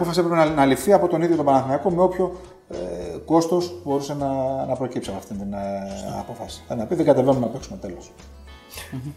Απόφαση 0.00 0.20
έπρεπε 0.20 0.36
να, 0.36 0.54
να 0.54 0.66
ληφθεί 0.66 0.92
από 0.92 1.08
τον 1.08 1.22
ίδιο 1.22 1.36
τον 1.36 1.44
Παναθηναϊκό 1.44 1.90
με 1.90 2.02
όποιο 2.02 2.32
ε, 2.68 2.76
κόστος 3.24 3.72
μπορούσε 3.84 4.14
να, 4.14 4.28
να 4.66 4.74
προκύψει 4.74 5.10
από 5.10 5.18
αυτή 5.18 5.34
την 5.34 5.52
ε, 5.52 5.58
απόφαση. 6.18 6.62
Θα 6.68 6.74
να 6.74 6.86
πει 6.86 6.94
δεν 6.94 7.06
κατεβαίνουμε 7.06 7.46
να 7.46 7.52
παίξουμε 7.52 7.78
τέλος. 7.78 8.12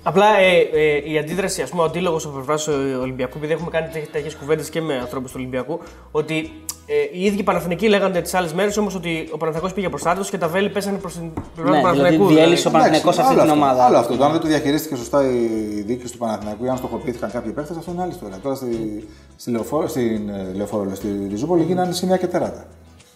Απλά 0.03 0.37
ε, 0.37 0.57
ε, 0.73 1.11
η 1.11 1.17
αντίδραση, 1.17 1.61
ας 1.61 1.69
πούμε, 1.69 1.81
ο 1.81 1.85
αντίλογος 1.85 2.25
από 2.25 2.33
πλευράς 2.33 2.63
του 2.63 2.73
Ολυμπιακού, 3.01 3.37
επειδή 3.37 3.53
έχουμε 3.53 3.69
κάνει 3.69 3.87
τέτοιες 4.11 4.35
κουβέντες 4.35 4.69
και 4.69 4.81
με 4.81 4.97
ανθρώπους 4.97 5.31
του 5.31 5.37
Ολυμπιακού, 5.39 5.79
ότι 6.11 6.51
ε, 6.85 6.93
οι 7.11 7.25
ίδιοι 7.25 7.43
Παναθηνικοί 7.43 7.87
λέγανε 7.87 8.21
τις 8.21 8.33
άλλες 8.33 8.53
μέρες 8.53 8.77
όμως 8.77 8.95
ότι 8.95 9.29
ο 9.31 9.37
Παναθηναϊκός 9.37 9.73
πήγε 9.73 9.89
προς 9.89 10.01
του 10.01 10.31
και 10.31 10.37
τα 10.37 10.47
βέλη 10.47 10.69
πέσανε 10.69 10.97
προς 10.97 11.13
την 11.13 11.31
πλευρά 11.55 11.71
Ναι, 11.71 11.81
του 11.81 11.87
δηλαδή 11.87 12.01
Παναθηναϊκού. 12.01 12.33
διέλυσε 12.33 12.67
ο 12.67 12.71
Παναθηναϊκός 12.71 13.17
αυτή 13.17 13.33
άλλο 13.33 13.41
την 13.41 13.51
αυτό, 13.51 13.61
ομάδα. 13.61 13.83
Άλλο 13.85 13.97
αυτό. 13.97 14.17
Το 14.17 14.25
αν 14.25 14.31
δεν 14.31 14.41
το 14.41 14.47
διαχειρίστηκε 14.47 14.95
σωστά 14.95 15.23
η 15.23 15.81
διοίκηση 15.85 16.11
του 16.11 16.17
Παναθηναϊκού 16.17 16.65
ή 16.65 16.69
αν 16.69 16.77
στοχοποιήθηκαν 16.77 17.31
κάποιοι 17.31 17.51
παίχτε, 17.51 17.73
αυτό 17.77 17.91
είναι 17.91 18.01
άλλη 18.01 18.11
ιστορία. 18.11 18.37
Τώρα 18.43 18.55
στη, 18.55 19.03
στη 19.35 19.51
λεωφόρο, 19.51 19.87
στην 19.87 20.29
ε, 20.29 20.51
λεωφόρο, 20.53 20.83
λέει, 20.83 20.95
στη 20.95 21.07
Ριζούπολη 21.29 21.63
γίνανε 21.63 21.93
σημεία 21.93 22.17
και 22.17 22.27
τεράτα. 22.27 22.65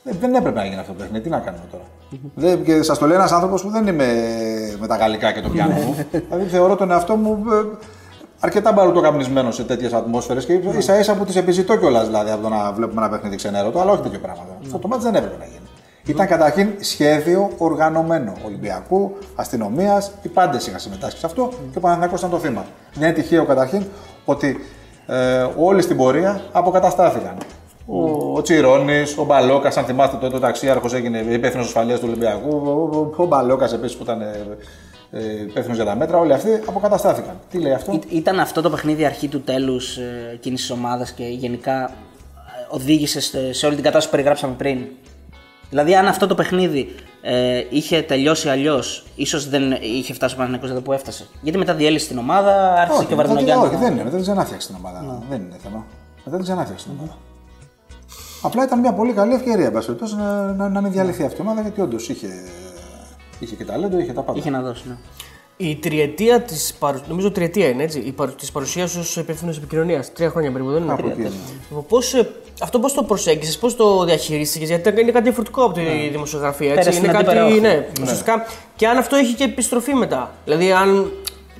Δεν, 0.03 0.15
δεν 0.19 0.35
έπρεπε 0.35 0.59
να 0.59 0.65
γίνει 0.65 0.79
αυτό 0.79 0.91
το 0.91 0.97
παιχνίδι. 0.97 1.23
Τι 1.23 1.29
να 1.29 1.39
κάνουμε 1.39 1.63
τώρα; 1.71 1.83
δεν, 2.35 2.63
και 2.63 2.81
σας 2.81 2.97
το 2.97 3.05
λέει 3.05 3.17
ένας 3.17 3.31
άνθρωπος 3.31 3.61
που 3.61 3.69
δεν 3.69 3.87
είμαι 3.87 4.07
με 4.79 4.87
τα 4.87 4.95
γαλλικά 4.95 5.31
και 5.31 5.41
το 5.41 5.49
πιάνο 5.49 5.73
μου. 5.73 5.95
δηλαδή 6.29 6.49
θεωρώ 6.49 6.75
τον 6.75 6.91
εαυτό 6.91 7.15
μου 7.15 7.43
ε, 7.51 7.85
αρκετά 8.39 8.71
μπαρουτοκαπνισμένο 8.71 9.51
σε 9.51 9.63
τέτοιες 9.63 9.93
ατμόσφαιρες 9.93 10.45
και 10.45 10.53
ίσα 10.53 10.99
ίσα 10.99 11.15
που 11.15 11.25
τις 11.25 11.35
επιζητώ 11.35 11.77
κιόλας 11.77 12.05
δηλαδή 12.05 12.31
από 12.31 12.41
το 12.41 12.49
να 12.49 12.71
βλέπουμε 12.71 13.01
ένα 13.01 13.09
παιχνίδι 13.09 13.35
ξενέρωτο, 13.35 13.79
αλλά 13.79 13.91
όχι 13.91 14.01
τέτοιο 14.01 14.19
πράγματα. 14.19 14.57
Αυτό 14.63 14.77
το 14.77 14.87
μάτι 14.87 15.03
δεν 15.03 15.15
έπρεπε 15.15 15.37
να 15.39 15.45
γίνει. 15.45 15.67
Ήταν 16.05 16.27
καταρχήν 16.27 16.69
σχέδιο 16.79 17.49
οργανωμένο 17.57 18.33
Ολυμπιακού, 18.45 19.17
αστυνομίας, 19.35 20.11
οι 20.21 20.27
πάντες 20.27 20.67
είχαν 20.67 20.79
συμμετάσχει 20.79 21.19
σε 21.19 21.25
αυτό 21.25 21.49
και 21.71 21.77
ο 21.77 21.81
Παναθηναϊκός 21.81 22.19
ήταν 22.19 22.31
το 22.31 22.39
θύμα. 22.39 22.65
Δεν 22.93 23.03
είναι 23.03 23.17
τυχαίο 23.17 23.45
καταρχήν 23.45 23.83
ότι 24.25 24.57
ε, 25.07 25.47
όλοι 25.57 25.81
στην 25.81 25.97
πορεία 25.97 26.41
αποκαταστάθηκαν. 26.51 27.37
Ο, 27.85 28.33
ο 28.37 28.41
Τσιρόνης, 28.41 29.17
ο 29.17 29.25
Μπαλόκας, 29.25 29.77
αν 29.77 29.83
θυμάστε 29.83 30.17
τότε 30.17 30.35
ο 30.35 30.39
ταξίαρχος 30.39 30.93
έγινε 30.93 31.17
υπεύθυνος 31.17 31.65
ασφαλείας 31.65 31.99
του 31.99 32.05
Ολυμπιακού. 32.09 32.49
Ο, 32.49 32.71
ο, 32.97 33.23
ο 33.23 33.25
Μπαλόκας 33.25 33.73
επίσης 33.73 33.97
που 33.97 34.03
ήταν 34.03 34.21
ε, 34.21 34.25
ε, 34.25 34.57
υπεύθυνο 35.47 35.75
για 35.75 35.85
τα 35.85 35.95
μέτρα. 35.95 36.17
Όλοι 36.17 36.33
αυτοί 36.33 36.49
αποκαταστάθηκαν. 36.67 37.39
Τι 37.49 37.57
λέει 37.59 37.73
αυτό; 37.73 37.91
Ή- 37.91 38.01
Ήταν 38.17 38.39
αυτό 38.39 38.61
το 38.61 38.69
παιχνίδι 38.69 39.05
αρχή 39.05 39.27
του 39.27 39.41
τέλους 39.41 39.97
ε, 39.97 40.29
εκείνη 40.33 40.55
τη 40.55 40.71
ομάδας 40.71 41.11
και 41.11 41.23
γενικά 41.23 41.83
ε, 41.83 41.89
οδήγησε 42.69 43.19
σε, 43.21 43.53
σε 43.53 43.65
όλη 43.65 43.75
την 43.75 43.83
κατάσταση 43.83 44.05
που 44.05 44.11
περιγράψαμε 44.15 44.53
πριν; 44.57 44.79
Δηλαδή, 45.69 45.95
αν 45.95 46.07
αυτό 46.07 46.27
το 46.27 46.35
παιχνίδι 46.35 46.95
ε, 47.21 47.63
είχε 47.69 48.01
τελειώσει 48.01 48.49
αλλιώς, 48.49 49.05
ίσως 49.15 49.49
δεν 49.49 49.71
είχε 49.81 50.13
φτάσει 50.13 50.33
ο 50.33 50.37
Παναγενικό 50.37 50.67
εδώ 50.71 50.81
που 50.81 50.91
έφτασε. 50.93 51.27
Γιατί 51.41 51.57
μετά 51.57 51.73
διέλυσε 51.73 52.07
την 52.07 52.17
ομάδα, 52.17 52.73
άρχισε 52.73 52.99
και 53.05 53.13
ο 53.13 53.15
δεν- 53.15 53.17
Βαρδινογιάννη. 53.25 53.65
όχι, 53.65 53.75
δεν 53.75 53.91
είναι. 53.97 54.09
Δεν, 54.09 54.23
δεν 54.23 54.37
έφτιαξε 54.37 54.67
την 54.67 54.75
ομάδα. 54.79 55.23
Δεν 55.29 55.41
είναι 55.41 55.55
θέμα. 55.63 55.85
Μετά 56.25 56.37
την 56.37 56.45
ξανά 56.45 56.63
φτιάξει 56.63 56.85
την 56.85 56.93
ομάδα. 56.99 57.17
Απλά 58.41 58.63
ήταν 58.63 58.79
μια 58.79 58.93
πολύ 58.93 59.13
καλή 59.13 59.33
ευκαιρία 59.33 59.65
εν 59.65 59.71
πάση 59.71 59.85
περιπτώσει, 59.85 60.15
να, 60.15 60.51
να, 60.53 60.69
να 60.69 60.81
μην 60.81 60.91
διαλυθεί 60.91 61.23
αυτή 61.23 61.37
η 61.37 61.41
ομάδα 61.41 61.61
γιατί 61.61 61.81
όντως 61.81 62.09
είχε, 62.09 62.27
είχε 63.39 63.55
και 63.55 63.65
ταλέντο, 63.65 63.99
είχε 63.99 64.13
τα 64.13 64.21
πάντα. 64.21 64.39
Είχε 64.39 64.49
να 64.49 64.61
δώσει, 64.61 64.83
ναι. 64.87 64.95
Η 65.59 65.75
τριετία 65.75 66.41
της. 66.41 66.77
Νομίζω 67.07 67.31
τριετία 67.31 67.67
είναι 67.67 67.83
έτσι. 67.83 68.13
Της 68.37 68.51
παρουσίας 68.51 68.91
σου 68.91 68.99
ως 68.99 69.15
υπεύθυνος 69.15 69.57
επικοινωνίας. 69.57 70.13
Τρία 70.13 70.29
χρόνια 70.29 70.51
περίπου, 70.51 70.71
δεν 70.71 70.83
είναι; 70.83 70.91
Από 70.93 71.07
εκεί, 71.07 71.21
ναι. 71.21 71.29
Λοιπόν, 71.69 71.85
Πώς, 71.87 72.13
ε, 72.13 72.29
αυτό 72.61 72.79
πώς 72.79 72.93
το 72.93 73.03
προσέγγισες, 73.03 73.57
πώς 73.57 73.75
το 73.75 74.03
διαχειρίστηκες, 74.05 74.67
γιατί 74.67 74.89
είναι 75.01 75.11
κάτι 75.11 75.23
διαφορετικό 75.23 75.63
από 75.63 75.73
τη 75.73 75.81
δημοσιογραφία. 76.11 76.71
Έτσι. 76.73 76.79
Πέρασε 76.79 76.97
Είναι 76.97 77.07
στην 77.07 77.25
κάτι. 77.25 77.37
αντίπερα 77.39 77.73
Ναι, 77.73 77.87
ουσιαστικά. 78.01 78.45
Και 78.75 78.87
αν 78.87 78.97
αυτό 78.97 79.15
έχει 79.15 79.33
και 79.33 79.43
επιστροφή 79.43 79.93
μετά. 79.93 80.31
Δηλαδή, 80.45 80.71
αν 80.71 81.11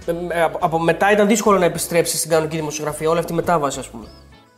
ε, 0.06 0.12
ε, 0.38 0.42
από- 0.44 0.58
από 0.62 0.80
μετά 0.80 1.12
ήταν 1.12 1.28
δύσκολο 1.28 1.58
να 1.58 1.66
επιστρέψεις 1.66 2.20
στην 2.20 2.32
κανονική 2.32 2.56
δημοσιογραφία, 2.56 3.10
όλη 3.10 3.20
αυτή 3.20 3.32
η 3.32 3.36
μετάβαση, 3.36 3.80
ας 3.80 3.88
πούμε. 3.90 4.06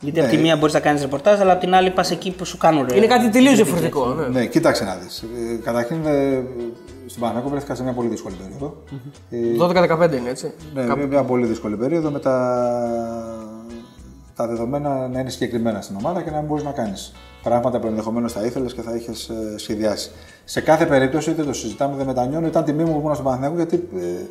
Γιατί 0.00 0.20
από 0.20 0.30
τη 0.30 0.36
μία 0.36 0.56
μπορείς 0.56 0.74
να 0.74 0.80
κάνεις 0.80 1.02
ρεπορτάζ, 1.02 1.40
αλλά 1.40 1.52
από 1.52 1.60
την 1.60 1.74
άλλη 1.74 1.90
πας 1.90 2.10
εκεί 2.10 2.30
που 2.30 2.44
σου 2.44 2.56
κάνουν. 2.56 2.86
ρε. 2.88 2.96
Είναι 2.96 3.06
κάτι 3.06 3.28
τελείως 3.30 3.54
διαφορετικό. 3.54 4.14
Ναι. 4.14 4.26
Ναι, 4.26 4.46
κοίταξε 4.46 4.84
να 4.84 4.96
δεις. 4.96 5.24
καταρχήν, 5.64 6.06
ε, 6.06 6.42
στην 7.06 7.20
Παναγιώτο 7.20 7.48
βρέθηκα 7.48 7.74
σε 7.74 7.82
μια 7.82 7.92
πολύ 7.92 8.08
δύσκολη 8.08 8.34
περίοδο. 8.34 8.82
Ε, 9.30 9.38
12-15 9.58 10.16
είναι 10.16 10.30
έτσι. 10.30 10.52
Ναι, 10.74 10.82
μια, 10.82 10.96
μια 10.96 11.22
πολύ 11.22 11.46
δύσκολη 11.46 11.76
περίοδο 11.76 12.10
με 12.10 12.18
τα, 12.18 12.36
τα 14.36 14.46
δεδομένα 14.46 15.08
να 15.08 15.20
είναι 15.20 15.30
συγκεκριμένα 15.30 15.80
στην 15.80 15.96
ομάδα 15.96 16.22
και 16.22 16.30
να 16.30 16.36
μην 16.36 16.46
μπορείς 16.46 16.64
να 16.64 16.70
κάνεις 16.70 17.12
πράγματα 17.42 17.78
που 17.78 17.86
ενδεχομένως 17.86 18.32
θα 18.32 18.44
ήθελες 18.44 18.74
και 18.74 18.82
θα 18.82 18.94
είχες 18.94 19.30
σχεδιάσει. 19.56 20.10
Σε 20.44 20.60
κάθε 20.60 20.86
περίπτωση, 20.86 21.30
είτε 21.30 21.42
το 21.42 21.52
συζητάμε, 21.52 21.96
δεν 21.96 22.06
μετανιώνω, 22.06 22.46
ήταν 22.46 22.64
τιμή 22.64 22.84
μου 22.84 22.92
που 22.92 22.98
ήμουν 22.98 23.12
στον 23.12 23.24
Παναθηναϊκό 23.24 23.56
γιατί 23.56 23.88
ε, 23.96 24.26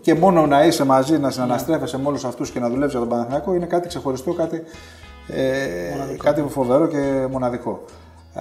και 0.00 0.14
μόνο 0.14 0.46
να 0.46 0.64
είσαι 0.64 0.84
μαζί, 0.84 1.18
να 1.18 1.30
συναναστρέφεσαι 1.30 1.98
με 1.98 2.08
όλους 2.08 2.24
αυτούς 2.24 2.50
και 2.50 2.60
να 2.60 2.68
δουλεύει 2.68 2.90
για 2.90 3.00
τον 3.00 3.08
Παναθηναϊκό 3.08 3.54
είναι 3.54 3.66
κάτι 3.66 3.88
ξεχωριστό, 3.88 4.32
κάτι, 4.32 4.62
ε, 5.28 6.16
κάτι 6.22 6.44
φοβερό 6.48 6.86
και 6.86 7.26
μοναδικό. 7.30 7.84
Ε, 8.34 8.40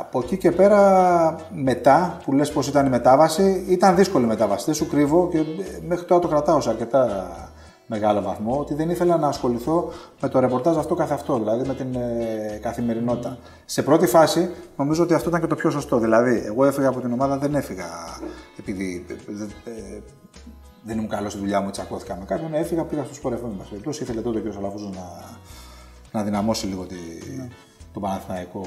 από 0.00 0.18
εκεί 0.18 0.36
και 0.36 0.50
πέρα, 0.50 1.36
μετά 1.54 2.18
που 2.24 2.32
λες 2.32 2.52
πως 2.52 2.68
ήταν 2.68 2.86
η 2.86 2.88
μετάβαση, 2.88 3.64
ήταν 3.68 3.96
δύσκολη 3.96 4.24
η 4.24 4.28
μετάβαση. 4.28 4.64
Δεν 4.64 4.74
σου 4.74 4.88
κρύβω 4.88 5.28
και 5.28 5.38
ε, 5.38 5.42
μέχρι 5.86 6.04
τώρα 6.04 6.20
το 6.20 6.28
κρατάω 6.28 6.60
σε 6.60 6.70
αρκετά 6.70 7.26
μεγάλο 7.86 8.22
βαθμό 8.22 8.58
ότι 8.58 8.74
δεν 8.74 8.90
ήθελα 8.90 9.16
να 9.16 9.28
ασχοληθώ 9.28 9.92
με 10.20 10.28
το 10.28 10.38
ρεπορτάζ 10.38 10.76
αυτό 10.76 10.94
καθ' 10.94 11.12
αυτό, 11.12 11.38
δηλαδή 11.38 11.68
με 11.68 11.74
την 11.74 11.94
ε, 11.94 12.58
καθημερινότητα. 12.62 13.38
Σε 13.64 13.82
πρώτη 13.82 14.06
φάση 14.06 14.50
νομίζω 14.76 15.02
ότι 15.02 15.14
αυτό 15.14 15.28
ήταν 15.28 15.40
και 15.40 15.46
το 15.46 15.54
πιο 15.54 15.70
σωστό. 15.70 15.98
Δηλαδή, 15.98 16.42
εγώ 16.46 16.64
έφυγα 16.64 16.88
από 16.88 17.00
την 17.00 17.12
ομάδα, 17.12 17.38
δεν 17.38 17.54
έφυγα 17.54 17.84
επειδή 18.58 19.06
ε, 19.08 19.70
ε, 19.70 20.02
δεν 20.84 20.96
ήμουν 20.96 21.08
καλός 21.08 21.32
στη 21.32 21.40
δουλειά 21.40 21.60
μου, 21.60 21.70
τσακώθηκα 21.70 22.16
με 22.16 22.24
κάποιον. 22.24 22.54
Έφυγα, 22.54 22.82
πήγα 22.84 23.04
στο 23.04 23.14
Sport 23.22 23.32
FM. 23.32 23.44
εν 23.44 23.56
πάση 23.58 23.68
περιπτώσει. 23.70 24.02
Ήθελε 24.02 24.20
τότε 24.20 24.38
ο 24.38 24.42
κ. 24.42 24.56
Αλαφούζο 24.56 24.90
να, 24.94 25.04
να 26.12 26.22
δυναμώσει 26.24 26.66
λίγο 26.66 26.82
τη, 26.84 26.94
τον 27.92 28.02
Παναθηναϊκό 28.02 28.60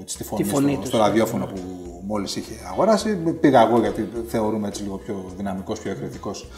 έτσι, 0.00 0.16
τη 0.16 0.24
φωνή, 0.24 0.42
Τη 0.42 0.48
φωνή 0.48 0.70
στο, 0.72 0.80
τους, 0.80 0.88
στο 0.88 0.96
ναι. 0.96 1.02
ραδιόφωνο 1.02 1.46
που 1.46 1.60
μόλις 2.06 2.36
είχε 2.36 2.52
αγοράσει. 2.72 3.16
Πήγα 3.16 3.60
εγώ 3.60 3.78
γιατί 3.80 4.08
θεωρούμε 4.28 4.68
έτσι 4.68 4.82
λίγο 4.82 4.96
πιο 4.96 5.24
δυναμικός, 5.36 5.80
πιο 5.80 5.90
εκρηκτικός 5.90 6.48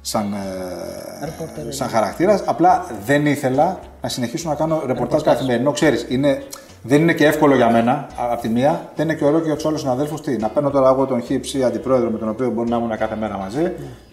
σαν, 0.00 0.32
ε, 0.32 1.70
σαν 1.72 1.88
χαρακτήρας. 1.88 2.42
Απλά 2.46 2.86
δεν 3.04 3.26
ήθελα 3.26 3.78
να 4.02 4.08
συνεχίσω 4.08 4.48
να 4.48 4.54
κάνω 4.54 4.82
ρεπορτάζ 4.86 5.22
καθημερινό. 5.22 5.72
Ξέρεις, 5.72 6.06
είναι, 6.08 6.42
δεν 6.82 7.00
είναι 7.00 7.12
και 7.14 7.26
εύκολο 7.26 7.54
για 7.56 7.70
μένα 7.70 7.92
α- 7.92 8.08
απ' 8.32 8.40
τη 8.40 8.48
μία, 8.48 8.90
δεν 8.96 9.08
είναι 9.08 9.14
και 9.18 9.24
ωραίο 9.24 9.38
και 9.40 9.46
για 9.46 9.54
τους 9.54 9.66
άλλους 9.66 9.80
συναδέλφους. 9.80 10.20
Τι, 10.20 10.36
να 10.36 10.48
παίρνω 10.48 10.70
τώρα 10.70 10.88
εγώ 10.88 11.06
τον 11.06 11.22
χύψη 11.22 11.64
αντιπρόεδρο 11.64 12.10
με 12.10 12.18
τον 12.18 12.28
οποίο 12.28 12.50
μπορεί 12.50 12.68
να 12.70 12.76
ήμουν 12.76 12.96
κάθε 12.96 13.16
μέρα 13.16 13.36
μαζί 13.38 13.62
και 13.62 13.68
να- 13.68 13.78
να- 13.78 14.11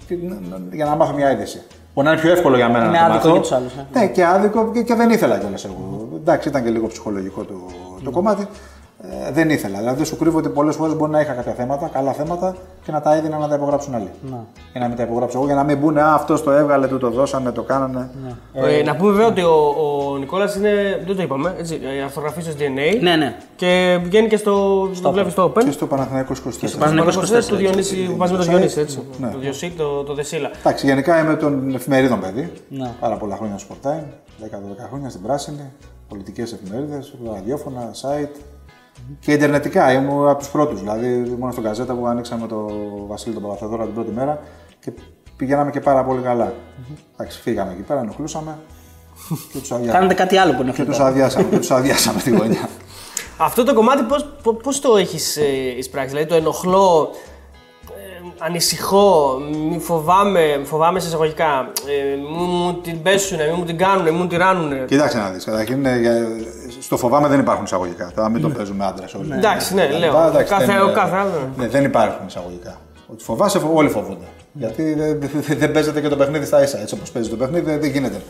για 0.72 0.86
να 0.86 0.96
μάθω 0.96 1.14
μια 1.14 1.32
είδηση. 1.32 1.62
Μπορεί 1.94 2.08
να 2.08 2.14
είναι 2.14 2.22
πιο 2.22 2.32
εύκολο 2.32 2.56
για 2.56 2.70
μένα 2.70 2.86
Είναι 2.86 3.00
να 3.00 3.08
το 3.08 3.14
άδικο 3.14 3.28
μάθω. 3.28 3.32
για 3.32 3.42
τους 3.42 3.52
άλλους, 3.52 3.74
ε. 3.74 4.00
Ναι, 4.00 4.08
και 4.08 4.26
άδικο 4.26 4.72
και, 4.74 4.82
και 4.82 4.96
δεν 4.96 5.10
ήθελα 5.10 5.38
κιόλας 5.38 5.66
εγώ. 5.66 6.08
Εντάξει, 6.16 6.50
ήταν 6.50 6.64
και 6.64 6.70
λίγο 6.70 6.88
ψυχολογικό 6.88 7.44
το, 7.44 7.54
το 8.04 8.12
κομμάτι. 8.12 8.48
Ε, 9.02 9.32
δεν 9.32 9.50
ήθελα. 9.50 9.78
Δηλαδή, 9.78 9.98
δεν 9.98 10.06
σου 10.06 10.18
κρύβω 10.18 10.38
ότι 10.38 10.50
πολλές 10.50 10.76
φορές 10.76 10.96
μπορεί 10.96 11.12
να 11.12 11.20
είχα 11.20 11.34
κάποια 11.34 11.52
θέματα, 11.52 11.88
καλά 11.88 12.14
θέματα 12.14 12.56
και 12.86 12.92
να 12.92 13.02
τα 13.02 13.16
έδινα 13.16 13.38
να 13.38 13.48
τα 13.48 13.56
υπογράψουν 13.56 13.96
άλλοι. 13.96 14.10
Και 14.74 14.80
να 14.80 14.88
μην 14.88 14.98
τα 14.98 15.04
υπογράψω 15.04 15.38
εγώ 15.38 15.46
για 15.46 15.56
να 15.56 15.64
μην 15.64 15.80
πούνε 15.80 16.02
Α, 16.02 16.14
αυτός 16.14 16.44
το 16.44 16.52
έβγαλε, 16.52 16.88
του 16.88 16.98
το 16.98 17.10
δώσανε, 17.10 17.52
το 17.52 17.62
κάνανε. 17.62 18.10
Ε, 18.54 18.84
να 18.84 18.96
πούμε 18.96 19.12
βέβαια 19.12 19.28
ότι 19.28 19.42
ο, 19.42 19.76
ο 20.12 20.18
Νικόλας 20.18 20.56
είναι. 20.56 21.04
Δεν 21.06 21.16
το 21.16 21.22
είπαμε. 21.22 21.56
Έτσι, 21.58 21.80
ε, 21.98 22.04
αρθογραφεί 22.04 22.42
στο 22.42 22.52
DNA. 22.60 23.02
Ναι, 23.02 23.16
ναι. 23.16 23.36
Και 23.56 24.00
βγαίνει 24.04 24.28
και 24.28 24.38
στο. 24.38 24.88
Το 25.02 25.12
βλέπει 25.12 25.30
στο 25.30 25.54
Open. 25.54 25.64
Και 25.64 25.72
στο 25.72 25.88
Παναθηναϊκός 25.88 26.40
24. 26.40 26.42
Παναθηναϊκός 26.80 27.16
Παναγιώτης, 27.16 27.46
24, 27.46 27.50
του 27.50 27.56
Διονύση, 27.56 28.06
που 28.06 28.18
μαζί 28.18 28.32
με 28.32 28.38
τον 28.38 28.48
Διονύση, 28.48 28.80
έτσι. 28.80 29.00
Ναι. 29.20 29.30
Το 29.32 29.40
Διοσί, 29.40 29.74
το, 29.78 30.04
το 30.04 30.14
Δεσίλα. 30.14 30.52
Εντάξει, 30.60 30.86
γενικά 30.86 31.20
είμαι 31.24 31.36
των 31.36 31.76
εφημερίδων 31.76 32.20
παιδί. 32.20 32.52
Ναι. 32.70 32.92
Πάρα 33.00 33.16
πολλά 33.16 33.36
χρόνια 33.36 33.58
στο 33.58 33.76
Sport 33.84 33.88
Time, 33.88 34.04
10-12 34.46 34.88
χρόνια 34.90 35.10
στην 35.10 35.22
Πράσινη, 35.22 35.72
πολιτικές 36.10 36.54
εφημερίδες, 36.54 37.14
ραδιόφωνα, 37.34 37.92
site. 38.02 38.36
Και 39.20 39.32
ιντερνετικά 39.32 39.94
ήμουν 39.94 40.28
από 40.28 40.40
τους 40.40 40.50
πρώτους. 40.50 40.80
Δηλαδή 40.80 41.08
ήμουν 41.08 41.52
στον 41.52 41.64
Καζέτα 41.64 41.94
που 41.94 42.06
ανοίξαμε 42.08 42.48
το 42.48 42.68
Βασίλη 43.08 43.34
τον 43.34 43.44
Παπαθεδόρα 43.44 43.84
την 43.86 43.94
πρώτη 43.94 44.12
μέρα 44.12 44.40
και 44.80 44.92
πηγαίναμε 45.38 45.72
και 45.72 45.80
πάρα 45.80 46.04
πολύ 46.04 46.22
καλά. 46.22 46.54
Εντάξει, 47.18 47.40
φύγαμε 47.42 47.72
εκεί 47.72 47.82
πέρα, 47.82 48.00
ενοχλούσαμε 48.00 48.58
και 49.52 49.60
τους 49.60 49.72
αδειάσαμε. 49.72 50.00
Κάνετε 50.00 50.14
κάτι 50.14 50.38
άλλο 50.38 50.52
που 50.52 50.58
Και 50.58 50.64
ενοχλεί. 50.64 50.86
τους 50.86 51.00
αδειάσαμε, 51.00 51.48
και 51.50 51.58
τους 51.58 51.72
αδειάσαμε 51.72 52.22
τη 52.22 52.30
γωνιά. 52.30 52.70
Αυτό 53.38 53.64
το 53.64 53.74
κομμάτι 53.74 54.04
πώς, 54.04 54.26
πώς, 54.44 54.56
πώς 54.64 54.80
το 54.80 54.98
έχεις 54.98 55.38
ε, 55.38 55.78
εισπράξει, 55.78 56.10
δηλαδή 56.10 56.28
το 56.30 56.36
ενοχλώ, 56.36 57.10
ε, 57.14 57.29
ανησυχώ, 58.40 59.38
μη 59.70 59.80
φοβάμαι, 59.80 60.62
φοβάμαι 60.64 61.00
σε 61.00 61.08
εισαγωγικά, 61.08 61.72
ε, 61.88 62.16
μου, 62.38 62.44
μου 62.46 62.74
την 62.74 63.02
πέσουνε, 63.02 63.48
μη 63.52 63.58
μου 63.58 63.66
την 63.66 63.78
κάνουνε, 63.78 64.12
μη 64.12 64.18
μου 64.18 64.28
την 64.28 64.38
ράνουνε. 64.38 64.86
Κοίταξε 64.88 65.18
να 65.18 65.30
δεις. 65.30 65.44
Καταρχήν, 65.44 65.86
ε, 65.86 65.98
για- 66.00 66.28
στο 66.82 66.98
φοβάμαι 66.98 67.28
δεν 67.28 67.40
υπάρχουν 67.40 67.64
εισαγωγικά. 67.66 68.12
Τώρα 68.16 68.30
μην 68.30 68.42
το 68.42 68.50
παίζουμε 68.50 68.86
άντρε 68.86 69.06
όλοι. 69.20 69.34
Εντάξει, 69.34 69.74
ναι, 69.74 69.88
λέω. 69.88 70.00
λοιπά, 70.00 70.28
εντάξει, 70.28 70.54
Κάθε- 70.54 70.66
δεν, 70.66 70.82
ο 70.82 70.90
ε, 70.90 70.94
κάθε 70.94 71.16
άλλο. 71.16 71.50
Ναι, 71.58 71.68
δεν 71.68 71.84
υπάρχουν 71.84 72.28
εισαγωγικά. 72.28 72.78
Ότι 73.08 73.24
φοβάσαι, 73.24 73.60
φο- 73.60 73.72
όλοι 73.74 73.90
φοβούνται. 73.90 74.26
Γιατί 74.54 74.94
δεν, 74.94 75.20
δεν- 75.20 75.58
δεν 75.58 75.72
παίζεται 75.72 76.02
και 76.02 76.08
το 76.08 76.16
παιχνίδι 76.16 76.46
στα 76.46 76.64
ίσα. 76.64 76.80
Έτσι 76.80 76.94
όπως 76.94 77.12
παίζει 77.12 77.30
το 77.30 77.36
παιχνίδι, 77.36 77.66
δεν, 77.66 77.80
δεν 77.80 77.90
γίνεται 77.90 78.22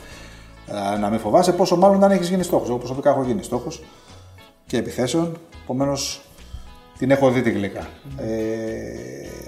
ε, 0.96 0.98
να 0.98 1.10
μην 1.10 1.20
φοβάσαι. 1.20 1.52
Πόσο 1.52 1.76
μάλλον 1.76 1.96
όταν 1.98 2.12
έχεις 2.12 2.30
γίνει 2.30 2.44
στόχος. 2.44 2.68
Εγώ 2.70 2.78
προσωπικά 2.78 3.10
έχω 3.10 3.24
γίνει 3.24 3.44
στόχος 3.44 3.84
και 4.68 4.78
επιθέσεων. 4.78 5.38
Επομένως 5.64 6.22
την 7.00 7.12
έχω 7.12 7.32
δει 7.32 7.42
τη 7.42 7.52
γλυκά. 7.52 7.88
Ε, 8.18 8.28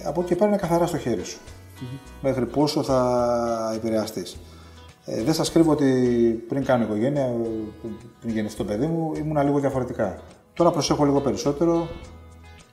από 0.05 0.19
εκεί 0.19 0.29
και 0.29 0.35
πέρα 0.35 0.47
είναι 0.47 0.57
καθαρά 0.57 0.85
στο 0.85 0.97
χέρι 0.97 1.23
σου. 1.23 1.39
Μέχρι 2.21 2.45
πόσο 2.45 2.83
θα 2.83 3.71
επηρεαστείς. 3.75 4.37
Ε, 5.05 5.23
δεν 5.23 5.33
σας 5.33 5.51
κρύβω 5.51 5.71
ότι 5.71 5.89
πριν 6.47 6.65
κάνω 6.65 6.83
οικογένεια, 6.83 7.21
ε, 7.21 7.35
πριν 8.21 8.33
γεννηθεί 8.33 8.55
το 8.55 8.63
παιδί 8.63 8.85
μου, 8.85 9.11
ήμουν 9.15 9.43
λίγο 9.43 9.59
διαφορετικά. 9.59 10.19
Τώρα 10.53 10.71
προσέχω 10.71 11.05
λίγο 11.05 11.21
περισσότερο. 11.21 11.87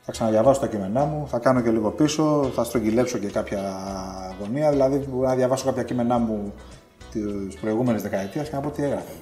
Θα 0.03 0.12
ξαναδιαβάσω 0.12 0.61
τα 0.61 0.67
κείμενά 0.67 1.05
μου, 1.05 1.27
θα 1.29 1.38
κάνω 1.38 1.61
και 1.61 1.71
λίγο 1.71 1.91
πίσω, 1.91 2.51
θα 2.55 2.64
στρογγυλέψω 2.64 3.19
και 3.19 3.27
κάποια 3.27 3.61
γωνία. 4.41 4.71
Δηλαδή, 4.71 4.97
μπορεί 4.97 5.27
να 5.27 5.35
διαβάσω 5.35 5.64
κάποια 5.64 5.83
κείμενά 5.83 6.19
μου 6.19 6.53
της 7.12 7.55
προηγούμενης 7.61 8.03
δεκαετίας 8.03 8.49
και 8.49 8.55
να 8.55 8.61
πω 8.61 8.71
τι 8.71 8.83
έγραφε. 8.83 9.12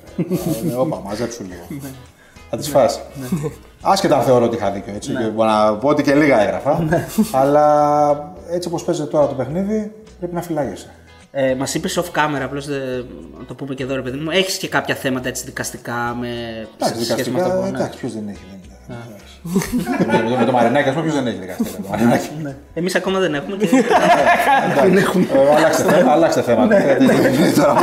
Ε, 0.71 0.75
Όπα, 0.75 1.01
μαζέψου 1.01 1.43
λίγο. 1.43 1.83
Θα 2.51 2.57
τις 2.57 2.69
φας. 2.69 3.01
Άσχετα 3.83 4.17
αν 4.17 4.23
θεωρώ 4.23 4.45
ότι 4.45 4.57
είχα 4.57 4.71
δίκιο. 4.71 4.93
Έτσι, 4.95 5.11
και 5.13 5.25
μπορώ 5.25 5.51
να 5.51 5.75
πω 5.77 5.89
ότι 5.89 6.03
και 6.03 6.15
λίγα 6.15 6.41
έγραφα. 6.41 6.85
αλλά 7.33 8.35
έτσι 8.51 8.69
όπως 8.69 8.85
παίζεται 8.85 9.09
τώρα 9.11 9.27
το 9.27 9.35
παιχνίδι, 9.35 9.93
πρέπει 10.19 10.35
να 10.35 10.43
φυλάγεσαι. 10.43 10.91
Ε, 11.31 11.55
Μας 11.55 11.75
είπες 11.75 12.01
off 12.01 12.19
camera, 12.19 12.41
απλώς 12.43 12.67
να 13.39 13.45
το 13.47 13.55
πούμε 13.55 13.75
και 13.75 13.83
εδώ, 13.83 13.95
ρε 13.95 14.03
παιδί 14.03 14.19
μου. 14.19 14.31
Έχεις 14.31 14.57
και 14.57 14.69
κάποια 14.69 14.95
θέματα 14.95 15.29
έτσι 15.29 15.45
δικαστικά 15.45 16.17
με 16.21 16.29
Εντάξει, 16.79 17.05
σε 17.05 17.13
σχέση 17.13 17.31
με 17.31 17.41
αυτό 17.41 17.53
δικαστικά, 17.53 17.57
που. 17.57 17.63
Ναι. 17.63 17.79
εντάξει, 17.79 17.99
ποιος 17.99 18.13
δεν 18.13 18.29
έχει. 18.29 18.45
Δεν 20.11 20.21
είναι. 20.21 20.31
Με- 20.31 20.37
Με 20.39 20.45
το 20.45 20.53
Μαρινάκι, 20.53 20.89
ας 20.89 20.95
πούμε, 20.95 21.07
ποιος 21.07 21.15
δεν 21.19 21.27
έχει 21.27 21.39
δικαστήριο. 21.39 21.73
με 21.79 21.83
το 21.85 21.89
Μαρινάκι. 21.91 22.29
Εμείς 22.75 22.95
ακόμα 22.95 23.19
δεν 23.19 23.35
έχουμε. 23.35 23.57
Και... 23.57 23.69
Εντάξει, 24.85 25.19
ε, 25.33 25.55
Αλλάξτε 25.57 25.83
θέμα. 25.93 26.13
Αλλάξτε 26.13 26.43
θέμα. 26.43 26.63
Ε, 26.77 26.97
δεν 26.97 27.35
είναι 27.35 27.51
τώρα. 27.57 27.75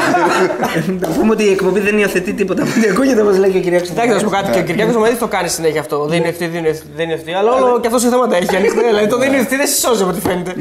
να 1.00 1.08
πούμε 1.08 1.32
ότι 1.32 1.44
η 1.44 1.52
εκπομπή 1.52 1.80
δεν 1.80 1.98
υιοθετεί 1.98 2.34
τίποτα 2.34 2.64
που 2.64 2.70
δεν 2.82 2.92
ακούγεται, 2.92 3.22
όπως 3.22 3.38
λέει 3.38 3.52
και 3.52 3.58
ο 3.58 3.62
Κυριάκος. 3.62 3.90
Εντάξει, 3.90 4.10
να 4.14 4.18
σου 4.20 4.26
πω 4.26 4.32
κάτι, 4.32 4.52
και 4.52 4.60
ο 4.60 4.64
Κυριακός 4.64 4.94
Μαμαδής 4.96 5.18
το 5.18 5.28
κάνει 5.28 5.48
συνέχεια 5.50 5.80
αυτό. 5.80 6.06
Δεν 6.06 6.18
είναι 6.18 6.28
ευθύ, 6.28 6.48
δεν 6.48 6.60
είναι 6.60 6.68
ευθύ, 6.70 6.88
δεν 6.96 7.06
είναι 7.06 7.14
ευθύ, 7.14 7.32
αλλά 7.34 7.52
όλο 7.52 7.80
και 7.80 7.88
αυτό 7.88 8.00
σε 8.00 8.10
θέματα 8.10 8.36
έχει 8.36 8.56
ανοιχτά. 8.56 8.82
Δηλαδή 8.88 9.08
το 9.08 9.18
δεν 9.18 9.28
είναι 9.32 9.42
ευθύ 9.42 9.56
δεν 9.56 9.68
σε 9.68 9.76
σώζει 9.80 10.02
από 10.02 10.12
ό,τι 10.12 10.22
φαίνεται. 10.22 10.54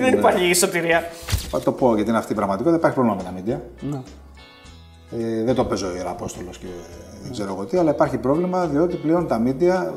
Δεν 0.00 0.12
υπάρχει 0.18 0.54
σωτηρία. 0.54 1.04
Θα 1.50 1.60
το 1.60 1.72
πω 1.72 1.94
γιατί 1.94 2.08
είναι 2.10 2.18
αυτή 2.18 2.32
η 2.32 2.34
πραγματικότητα. 2.34 2.76
Υπάρχει 2.76 2.96
πρόβλημα 2.96 3.16
με 3.18 3.22
τα 3.28 3.32
μίντια. 3.36 3.62
Ναι. 3.90 3.98
Ε, 5.40 5.44
δεν 5.44 5.54
το 5.54 5.64
παίζω 5.64 5.86
Ιεραπόστολο 5.96 6.50
και 6.50 6.66
δεν 7.22 7.32
ξέρω 7.32 7.52
εγώ 7.52 7.64
τι, 7.64 7.78
αλλά 7.78 7.90
υπάρχει 7.90 8.16
πρόβλημα 8.18 8.66
διότι 8.66 8.96
πλέον 8.96 9.26
τα 9.26 9.38
μίντια, 9.38 9.92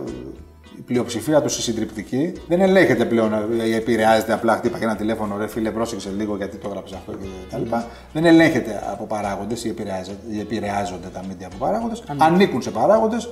η 0.80 0.82
πλειοψηφία 0.82 1.42
τους 1.42 1.58
η 1.58 1.62
συντριπτική, 1.62 2.34
δεν 2.48 2.62
ελέγχεται 2.62 3.06
πλέον 3.06 3.32
ή 3.66 3.74
επηρεάζεται 3.74 4.34
απλά. 4.34 4.56
Χτύπα 4.56 4.78
και 4.78 4.84
ένα 4.84 4.96
τηλέφωνο, 4.96 5.38
ρε 5.38 5.48
φίλε, 5.48 5.72
πρόσεξε 5.72 6.10
λίγο 6.10 6.36
γιατί 6.36 6.58
το 6.58 6.68
έγραψε 6.68 6.96
αυτό 6.96 7.12
και 7.12 7.26
τα 7.50 7.58
λοιπά. 7.58 7.86
Δεν 8.14 8.26
ελέγχεται 8.26 8.84
από 8.92 9.06
παράγοντες 9.06 9.64
ή, 9.64 9.70
επηρεάζεται- 9.70 10.32
ή 10.32 10.40
επηρεάζονται 10.40 11.08
τα 11.08 11.22
μίντια 11.28 11.48
από 11.48 11.56
παράγοντες. 11.58 12.04
Ανήκουν 12.18 12.62
σε 12.62 12.72
παράγοντες 12.72 13.30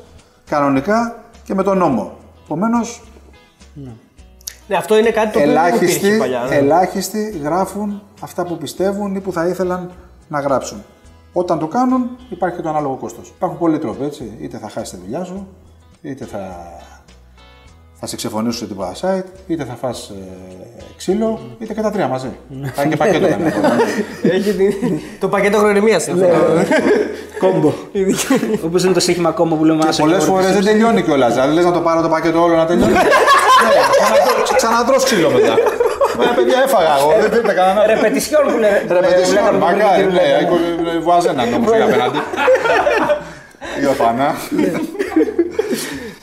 κανονικά 0.49 1.23
και 1.43 1.53
με 1.53 1.63
τον 1.63 1.77
νόμο. 1.77 2.17
Επομένως, 2.45 3.03
Ναι, 4.67 4.75
αυτό 4.77 4.97
είναι 4.97 5.09
κάτι 5.09 5.31
το 5.31 5.39
οποίο 5.39 5.51
δεν 5.53 5.57
ελάχιστοι, 5.65 5.85
υπήρχε 5.97 6.17
παλιά. 6.17 6.45
ναι. 6.49 6.55
ελάχιστοι 6.55 7.39
γράφουν 7.43 8.01
αυτά 8.21 8.45
που 8.45 8.57
πιστεύουν 8.57 9.15
ή 9.15 9.19
που 9.19 9.31
θα 9.31 9.47
ήθελαν 9.47 9.91
να 10.27 10.39
γράψουν. 10.39 10.83
Όταν 11.33 11.59
το 11.59 11.67
κάνουν, 11.67 12.09
υπάρχει 12.29 12.55
και 12.55 12.61
το 12.61 12.69
ανάλογο 12.69 12.95
κόστος. 12.95 13.29
Υπάρχουν 13.29 13.57
πολλοί 13.59 13.79
τρόποι 13.79 14.03
έτσι. 14.03 14.31
Είτε 14.39 14.57
θα 14.57 14.69
χάσεις 14.69 14.89
τη 14.89 14.97
δουλειά 14.97 15.23
σου, 15.23 15.47
είτε 16.01 16.25
θα, 16.25 16.55
θα 17.99 18.07
σε 18.07 18.15
ξεφωνήσουν 18.15 18.59
σε 18.59 18.65
τίποτα 18.65 18.91
site, 19.01 19.23
είτε 19.47 19.63
θα 19.63 19.73
φας 19.81 20.09
ε, 20.09 20.13
ξύλο, 20.97 21.39
είτε 21.59 21.73
και 21.73 21.81
τα 21.81 21.91
τρία 21.91 22.07
μαζί. 22.07 22.27
θα 22.73 22.81
είναι 22.81 22.89
και 22.91 22.97
πακέτο 22.97 23.27
κανένα. 23.27 23.53
Έχει 24.23 24.53
την- 24.53 24.99
το 25.19 25.27
πακέτο 25.27 25.57
χρονιμίας. 25.57 26.07
Κόμπο. 27.39 27.73
Όπως 28.65 28.83
είναι 28.83 28.93
το 28.93 28.99
σύγχυμα 28.99 29.31
κόμπο 29.31 29.55
που 29.55 29.65
λέμε 29.65 29.83
Άσο 29.87 30.01
Πολλές 30.01 30.19
και 30.23 30.25
φορές 30.29 30.53
δεν 30.53 30.63
τελειώνει 30.63 31.01
κιόλας. 31.01 31.33
Δηλαδή 31.33 31.53
λες 31.53 31.65
να 31.65 31.71
το 31.71 31.79
πάρω 31.79 32.01
το 32.01 32.09
πακέτο 32.09 32.41
όλο 32.43 32.55
να 32.55 32.65
τελειώνει. 32.65 32.91
Ναι, 33.63 33.73
ξανατρώ- 33.91 34.55
Ξανατρώ 34.55 34.95
ξύλο 34.95 35.29
μετά. 35.29 35.53
Μα 36.17 36.33
παιδιά 36.35 36.61
έφαγα 36.65 36.97
εγώ, 36.99 37.11
δεν 37.21 37.29
δεν 37.31 37.43
τα 37.43 37.53
κανένα. 37.53 37.85
Ρεπετησιόν 37.85 38.43
που 38.43 38.57
λέμε. 38.57 38.83
Ρεπετησιόν, 38.89 39.55
μακάρι, 39.55 40.03
ναι, 40.03 40.23
βάζει 41.03 41.27
έναν 41.27 41.53
όμως 41.53 41.71
εκεί 41.71 41.81
απέναντι. 41.81 42.17
Η 43.81 43.85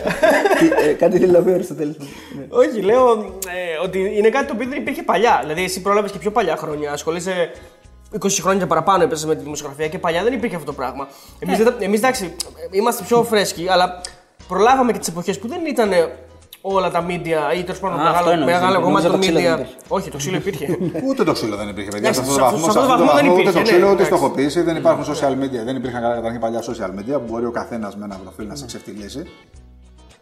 οφανά. 0.06 0.92
Κάτι 0.98 1.18
θέλει 1.18 1.32
να 1.32 1.40
πει 1.40 1.62
στο 1.62 1.74
τέλο. 1.74 1.94
Όχι, 2.48 2.80
λέω 2.80 3.12
ε, 3.12 3.84
ότι 3.84 4.12
είναι 4.16 4.28
κάτι 4.28 4.46
το 4.46 4.52
οποίο 4.54 4.68
δεν 4.68 4.78
υπήρχε 4.78 5.02
παλιά. 5.02 5.38
Δηλαδή, 5.42 5.64
εσύ 5.64 5.80
πρόλαβες 5.80 6.10
και 6.10 6.18
πιο 6.18 6.30
παλιά 6.30 6.56
χρόνια. 6.56 6.92
Ασχολείσαι 6.92 7.50
20 8.20 8.28
χρόνια 8.40 8.60
και 8.60 8.66
παραπάνω 8.66 9.02
έπαιζες 9.02 9.24
με 9.24 9.34
τη 9.34 9.42
δημοσιογραφία 9.42 9.88
και 9.88 9.98
παλιά 9.98 10.22
δεν 10.22 10.32
υπήρχε 10.32 10.54
αυτό 10.54 10.66
το 10.66 10.76
πράγμα. 10.76 11.08
Εμείς 11.38 11.58
εμείς, 11.78 11.98
εντάξει, 11.98 12.34
είμαστε 12.70 13.04
πιο 13.08 13.22
φρέσκοι, 13.22 13.66
αλλά 13.68 14.00
προλάβαμε 14.48 14.92
και 14.92 14.98
τις 14.98 15.08
εποχές 15.08 15.38
που 15.38 15.48
δεν 15.48 15.60
ήταν 15.66 15.90
όλα 16.66 16.90
τα 16.90 17.06
media 17.08 17.56
ή 17.58 17.62
τέλος 17.62 17.80
πάντων 17.80 18.00
Α, 18.00 18.02
αυτό 18.02 18.12
μεγάλο, 18.12 18.30
εννοείς, 18.30 18.52
μεγάλο 18.52 18.80
νόμιζα 18.80 18.84
κομμάτι 18.84 19.04
το 19.06 19.10
των 19.10 19.20
ξύλο 19.20 19.40
δεν 19.40 19.54
media. 19.54 19.58
υπήρχε. 19.58 19.76
Όχι, 19.88 20.10
το 20.10 20.16
ξύλο 20.16 20.36
υπήρχε. 20.36 20.78
Ούτε 21.08 21.24
το 21.24 21.32
ξύλο 21.32 21.56
δεν 21.56 21.68
υπήρχε, 21.68 21.90
παιδιά. 21.90 22.12
Σε 22.12 22.20
Εντάξει, 22.20 22.32
αυτό 22.32 22.32
το 22.32 22.38
σε 22.38 22.40
βαθμό, 22.40 22.66
αυτό 22.66 22.70
σε 22.70 22.78
το 22.78 22.80
αυτό 22.80 23.04
το 23.04 23.04
βαθμό 23.04 23.04
δεν 23.04 23.14
βαθμό 23.14 23.32
ούτε 23.32 23.40
υπήρχε, 23.40 23.58
το 23.58 23.58
ναι, 23.58 23.64
ξύλο, 23.64 23.86
ούτε 23.86 24.02
η 24.02 24.04
εντάξει. 24.04 24.10
στοχοποίηση. 24.10 24.60
Δεν 24.62 24.76
υπάρχουν 24.76 25.04
social 25.12 25.34
media. 25.42 25.60
Δεν 25.64 25.76
υπήρχαν 25.76 26.02
καταρχήν 26.02 26.40
παλιά 26.40 26.60
social 26.70 26.92
media 26.98 27.16
που 27.20 27.28
μπορεί 27.30 27.46
ο 27.46 27.50
καθένας 27.50 27.96
με 27.96 28.04
ένα 28.04 28.16
προφίλ 28.22 28.46
να 28.46 28.54
σε 28.54 28.66
ξεφτυλίσει. 28.66 29.22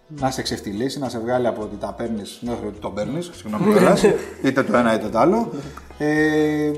Να 0.06 0.30
σε 0.30 0.42
ξεφτυλίσει, 0.42 0.98
να 0.98 1.08
σε 1.08 1.18
βγάλει 1.18 1.46
από 1.46 1.62
ότι 1.62 1.76
τα 1.76 1.92
παίρνεις 1.92 2.38
μέχρι 2.40 2.66
ότι 2.66 2.78
τον 2.78 2.94
παίρνεις. 2.94 3.30
Συγγνώμη 3.34 3.72
κιόλας. 3.72 4.02
είτε 4.42 4.62
το 4.62 4.76
ένα 4.76 4.94
είτε 4.94 5.08
το 5.08 5.18
άλλο. 5.18 5.50
Ε, 5.98 6.70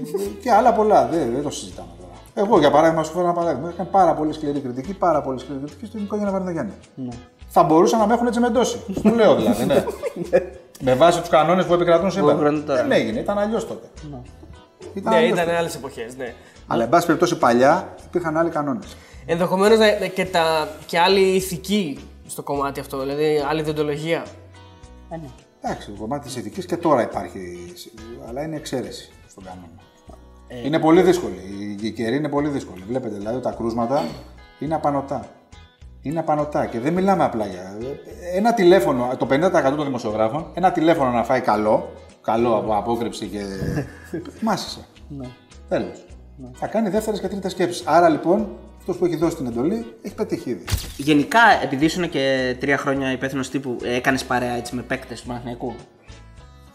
και 0.43 0.53
άλλα 0.53 0.73
πολλά. 0.73 1.07
Δεν, 1.07 1.33
δεν 1.33 1.43
το 1.43 1.51
συζητάμε 1.51 1.89
τώρα. 2.01 2.13
Εγώ 2.35 2.59
για 2.59 2.71
παράδειγμα, 2.71 3.03
σου 3.03 3.13
φέρω 3.13 3.25
ένα 3.25 3.33
παράδειγμα. 3.33 3.71
Είχα 3.71 3.85
πάρα 3.85 4.15
πολύ 4.15 4.33
σκληρή 4.33 4.61
κριτική, 4.61 4.95
πάρα 4.95 5.23
πολύ 5.23 5.39
σκληρή 5.39 5.61
κριτική 5.61 5.87
στην 5.87 6.03
οικογένεια 6.03 6.33
Βαρδαγιάννη. 6.33 6.73
Θα 7.49 7.63
μπορούσαν 7.63 7.99
να 7.99 8.07
με 8.07 8.15
έχουν 8.15 8.31
τσιμεντώσει. 8.31 8.79
Το 9.03 9.11
λέω 9.11 9.37
δηλαδή. 9.37 9.65
Ναι. 9.65 9.85
με 10.87 10.95
βάση 10.95 11.21
τους 11.21 11.29
κανόνες 11.29 11.65
που 11.65 11.75
επικρατούν 11.75 12.11
σήμερα. 12.11 12.33
επικρατούν 12.33 12.67
τώρα. 12.67 12.83
Δεν 12.83 12.93
έγινε, 12.93 13.21
ήταν 13.21 13.39
αλλιώς 13.39 13.67
τότε. 13.67 13.87
Ήταν 14.95 15.13
ναι, 15.13 15.19
αλλιώς 15.19 15.33
ήταν 15.33 15.45
τότε. 15.45 15.57
άλλες 15.57 15.75
εποχές. 15.75 16.17
Ναι. 16.17 16.35
Αλλά 16.67 16.83
εν 16.83 16.89
πάση 16.89 17.07
περιπτώσει 17.07 17.39
παλιά 17.39 17.95
υπήρχαν 18.07 18.37
άλλοι 18.37 18.51
κανόνες. 18.51 18.97
Ενδεχομένως 19.27 19.79
και, 20.15 20.25
τα, 20.25 20.69
και 20.87 20.99
άλλη 20.99 21.21
ηθική 21.21 21.99
στο 22.27 22.43
κομμάτι 22.43 22.81
αυτό, 22.81 23.01
δηλαδή 23.01 23.45
άλλη 23.49 23.63
διοντολογία. 23.63 24.27
Εντάξει, 25.61 25.91
το 25.91 26.01
κομμάτι 26.01 26.25
της 26.27 26.37
ηθική 26.37 26.65
και 26.65 26.77
τώρα 26.77 27.03
υπάρχει, 27.03 27.73
αλλά 28.29 28.43
είναι 28.43 28.57
εξαίρεση 28.57 29.13
στον 29.29 29.45
κανόνα. 29.45 30.65
είναι 30.65 30.79
πολύ 30.79 31.03
δύσκολη. 31.03 31.35
Η, 31.35 31.87
η 31.87 31.93
καιρή 31.93 32.17
είναι 32.17 32.29
πολύ 32.29 32.49
δύσκολη. 32.49 32.83
Βλέπετε 32.89 33.17
δηλαδή 33.17 33.41
τα 33.41 33.51
κρούσματα 33.51 34.05
είναι 34.59 34.75
απανοτά. 34.75 35.27
Είναι 36.01 36.19
απανοτά 36.19 36.67
και 36.67 36.81
δεν 36.81 36.93
μιλάμε 36.93 37.25
απλά 37.25 37.47
για. 37.47 37.79
Ένα 38.35 38.55
τηλέφωνο, 38.55 39.17
το 39.19 39.27
50% 39.31 39.51
των 39.77 39.85
δημοσιογράφων, 39.85 40.47
ένα 40.55 40.73
τηλέφωνο 40.73 41.11
να 41.11 41.25
φάει 41.25 41.41
καλό, 41.41 41.93
καλό 42.23 42.57
από 42.57 42.77
απόκρυψη 42.77 43.27
και. 43.27 43.43
Μάσησε. 44.47 44.87
Ναι. 45.09 45.27
Τέλος. 45.69 46.07
Θα 46.53 46.67
κάνει 46.67 46.89
δεύτερες 46.89 47.21
και 47.21 47.29
τρίτες 47.29 47.53
σκέψεις. 47.53 47.87
Άρα 47.87 48.09
λοιπόν, 48.09 48.49
αυτός 48.85 48.97
που 48.99 49.05
έχει 49.05 49.17
δώσει 49.17 49.37
την 49.37 49.47
εντολή 49.47 49.87
έχει 50.03 50.15
πετύχει 50.15 50.51
ήδη. 50.51 50.65
Γενικά, 50.97 51.41
επειδή 51.63 51.85
ήσουν 51.85 52.09
και 52.09 52.57
τρία 52.61 52.77
χρόνια 52.77 53.13
υπεύθυνος 53.13 53.51
τύπου, 53.51 53.77
έκανες 53.83 54.25
παρέα 54.25 54.53
έτσι, 54.53 54.75
με 54.75 54.83
παίκτες 54.83 55.21
του 55.21 55.27
Παναθηναϊκού; 55.27 55.75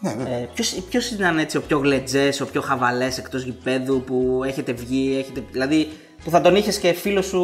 Ναι, 0.00 0.14
βέβαια. 0.14 0.34
Ε, 0.34 0.48
ποιος, 0.54 0.82
ποιος 0.90 1.10
ήταν 1.10 1.38
έτσι 1.38 1.56
ο 1.56 1.62
πιο 1.62 1.78
γλετζές, 1.78 2.40
ο 2.40 2.46
πιο 2.46 2.60
χαβαλές 2.60 3.18
εκτός 3.18 3.42
γηπέδου 3.42 4.02
που 4.04 4.42
έχετε 4.46 4.72
βγει, 4.72 5.16
έχετε, 5.18 5.42
δηλαδή 5.50 5.88
που 6.24 6.30
θα 6.30 6.40
τον 6.40 6.56
είχες 6.56 6.78
και 6.78 6.92
φίλος 6.92 7.26
σου 7.26 7.42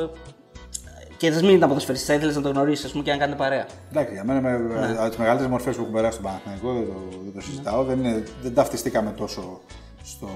ε, 0.00 1.14
και 1.16 1.30
δεν 1.30 1.48
ήταν 1.48 1.68
ποδοσφαιριστής, 1.68 2.08
θα 2.08 2.14
ήθελες 2.14 2.36
να 2.36 2.42
τον 2.42 2.52
γνωρίσεις 2.52 2.84
ας 2.84 2.90
πούμε, 2.90 3.02
και 3.02 3.10
να 3.10 3.16
κάνετε 3.16 3.38
παρέα. 3.38 3.66
Εντάξει, 3.90 4.12
για 4.12 4.24
μένα 4.24 4.40
με, 4.40 4.50
από 4.98 5.08
τις 5.08 5.18
μεγαλύτερες 5.18 5.50
μορφές 5.50 5.74
που 5.74 5.80
έχουν 5.80 5.92
περάσει 5.94 6.18
στον 6.18 6.24
Παναθηναϊκό 6.24 6.72
δεν 6.72 6.86
το, 6.86 7.18
δεν 7.24 7.32
το 7.34 7.40
συζητάω. 7.40 7.84
Δεν, 7.84 7.98
είναι, 7.98 8.22
δεν 8.42 8.54
ταυτιστήκαμε 8.54 9.10
τόσο 9.10 9.60
στο, 10.02 10.28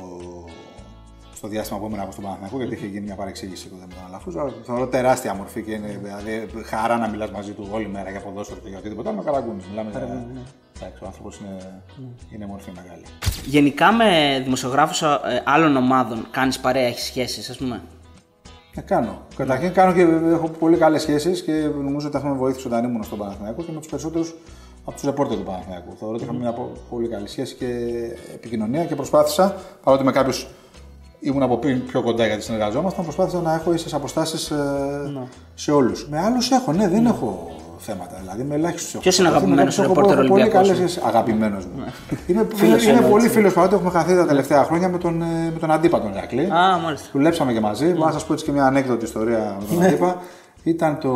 στο 1.40 1.48
διάστημα 1.48 1.78
που 1.78 1.86
ήμουν 1.86 2.12
στον 2.12 2.24
Παναθηναϊκό, 2.24 2.56
γιατί 2.56 2.74
είχε 2.74 2.86
γίνει 2.86 3.04
μια 3.04 3.14
παρεξήγηση 3.14 3.68
κοντά 3.68 3.86
με 3.88 3.94
τον 3.94 4.04
Αλαφούζο. 4.06 4.52
Θεωρώ 4.64 4.86
τεράστια 4.86 5.34
μορφή 5.34 5.62
και 5.62 5.72
είναι 5.72 6.00
δηλαδή, 6.02 6.46
χαρά 6.64 6.96
να 6.96 7.08
μιλάς 7.08 7.30
μαζί 7.30 7.52
του 7.52 7.68
όλη 7.72 7.88
μέρα 7.88 8.10
για 8.10 8.20
ποδόσφαιρο 8.20 8.60
και 8.60 8.68
για 8.68 8.78
οτιδήποτε 8.78 9.08
άλλο. 9.08 9.18
Με 9.18 9.24
καραγκούνι. 9.24 9.62
Μιλάμε 9.70 9.90
για. 9.90 10.26
Εντάξει, 10.76 11.02
ο 11.02 11.06
άνθρωπος 11.06 11.40
είναι, 11.40 11.82
είναι 12.34 12.46
μορφή 12.46 12.70
μεγάλη. 12.74 13.02
Γενικά 13.44 13.92
με 13.92 14.40
δημοσιογράφους 14.44 15.02
ε, 15.02 15.18
άλλων 15.44 15.76
ομάδων 15.76 16.26
κάνεις 16.30 16.58
παρέα, 16.60 16.86
έχεις 16.86 17.04
σχέσεις 17.04 17.50
ας 17.50 17.56
πούμε; 17.56 17.82
Ε, 18.74 18.80
κάνω. 18.80 19.22
Καταρχήν 19.36 19.72
κάνω 19.72 19.92
και 19.92 20.00
έχω 20.32 20.48
πολύ 20.48 20.76
καλές 20.76 21.02
σχέσεις 21.02 21.42
και 21.42 21.52
νομίζω 21.82 22.06
ότι 22.06 22.16
αυτό 22.16 22.28
με 22.28 22.34
βοήθησε 22.34 22.68
όταν 22.68 22.84
ήμουν 22.84 23.02
στον 23.04 23.18
Παναθηναϊκό 23.18 23.62
και 23.62 23.72
με 23.72 23.78
τους 23.78 23.88
περισσότερους 23.88 24.34
από 24.84 24.92
τους 24.92 25.02
ρεπόρτερ 25.02 25.36
του 25.36 25.44
Παναθηναϊκού. 25.44 25.96
Θεωρώ 25.98 26.14
ότι 26.14 26.24
είχαμε 26.24 26.38
μια 26.38 26.52
πο- 26.52 26.72
πολύ 26.90 27.08
καλή 27.08 27.28
σχέση 27.28 27.54
και 27.54 27.66
επικοινωνία 28.34 28.84
και 28.84 28.94
προσπάθησα, 28.94 29.56
παρότι 29.84 30.04
με 30.04 30.12
κάποιους 30.12 30.46
ήμουν 31.20 31.42
από 31.42 31.56
πριν 31.58 31.86
πιο 31.86 32.02
κοντά 32.02 32.26
γιατί 32.26 32.42
συνεργαζόμασταν, 32.42 33.04
προσπάθησα 33.04 33.40
να 33.40 33.54
έχω 33.54 33.72
ίσες 33.74 33.94
αποστάσεις 33.94 34.52
σε 35.54 35.72
όλους. 35.72 36.08
Με 36.10 36.18
άλλους 36.20 36.50
έχω, 36.50 36.72
ναι, 36.72 36.88
δεν 36.88 37.06
έχω 37.06 37.50
θέματα. 37.78 38.16
Δηλαδή 38.20 38.42
με 38.42 38.54
ελάχιστους 38.54 38.92
έχω. 38.94 39.02
Ποιος 39.02 39.18
είναι 39.18 39.28
Με 39.28 39.34
αγαπημένος 39.34 39.62
άλλους 39.62 39.78
έχω- 39.78 39.86
ρεπόρτερ 39.94 40.18
έχω 40.18 40.28
πολύ 40.28 40.40
Ολυμπιακός; 40.42 40.68
καλές 40.68 40.76
σχέσεις. 40.82 41.02
Αγαπημένος 41.08 41.64
μου. 41.64 41.84
Είμαι, 42.26 42.46
Φίλος 42.54 42.82
είμαι 42.84 42.92
εννοώ, 42.92 43.10
πολύ 43.10 43.24
έτσι. 43.24 43.36
φίλος 43.36 43.52
παρότι 43.52 43.74
έχουμε 43.74 43.90
χαθεί 43.90 44.14
τα 44.16 44.26
τελευταία 44.26 44.64
χρόνια 44.64 44.88
με 44.88 44.98
τον, 44.98 45.22
ε, 45.22 45.50
με 45.52 45.58
τον 45.60 45.70
αντίπα 45.70 46.00
τον 46.00 46.10
Ηρακλή. 46.12 46.44
Α, 46.52 46.78
μάλιστα. 46.84 47.08
Δουλέψαμε 47.12 47.52
και 47.52 47.60
μαζί. 47.60 47.86
Μπορώ 47.86 48.12
να 48.12 48.18
σα 48.18 48.26
πω 48.26 48.32
έτσι 48.32 48.44
και 48.44 48.52
μια 48.52 48.64
ανέκδοτη 48.64 49.04
ιστορία 49.04 49.56
με 49.60 49.66
τον 49.74 49.82
Αντίπα. 49.84 50.16
Ήταν 50.62 50.98
το, 51.00 51.10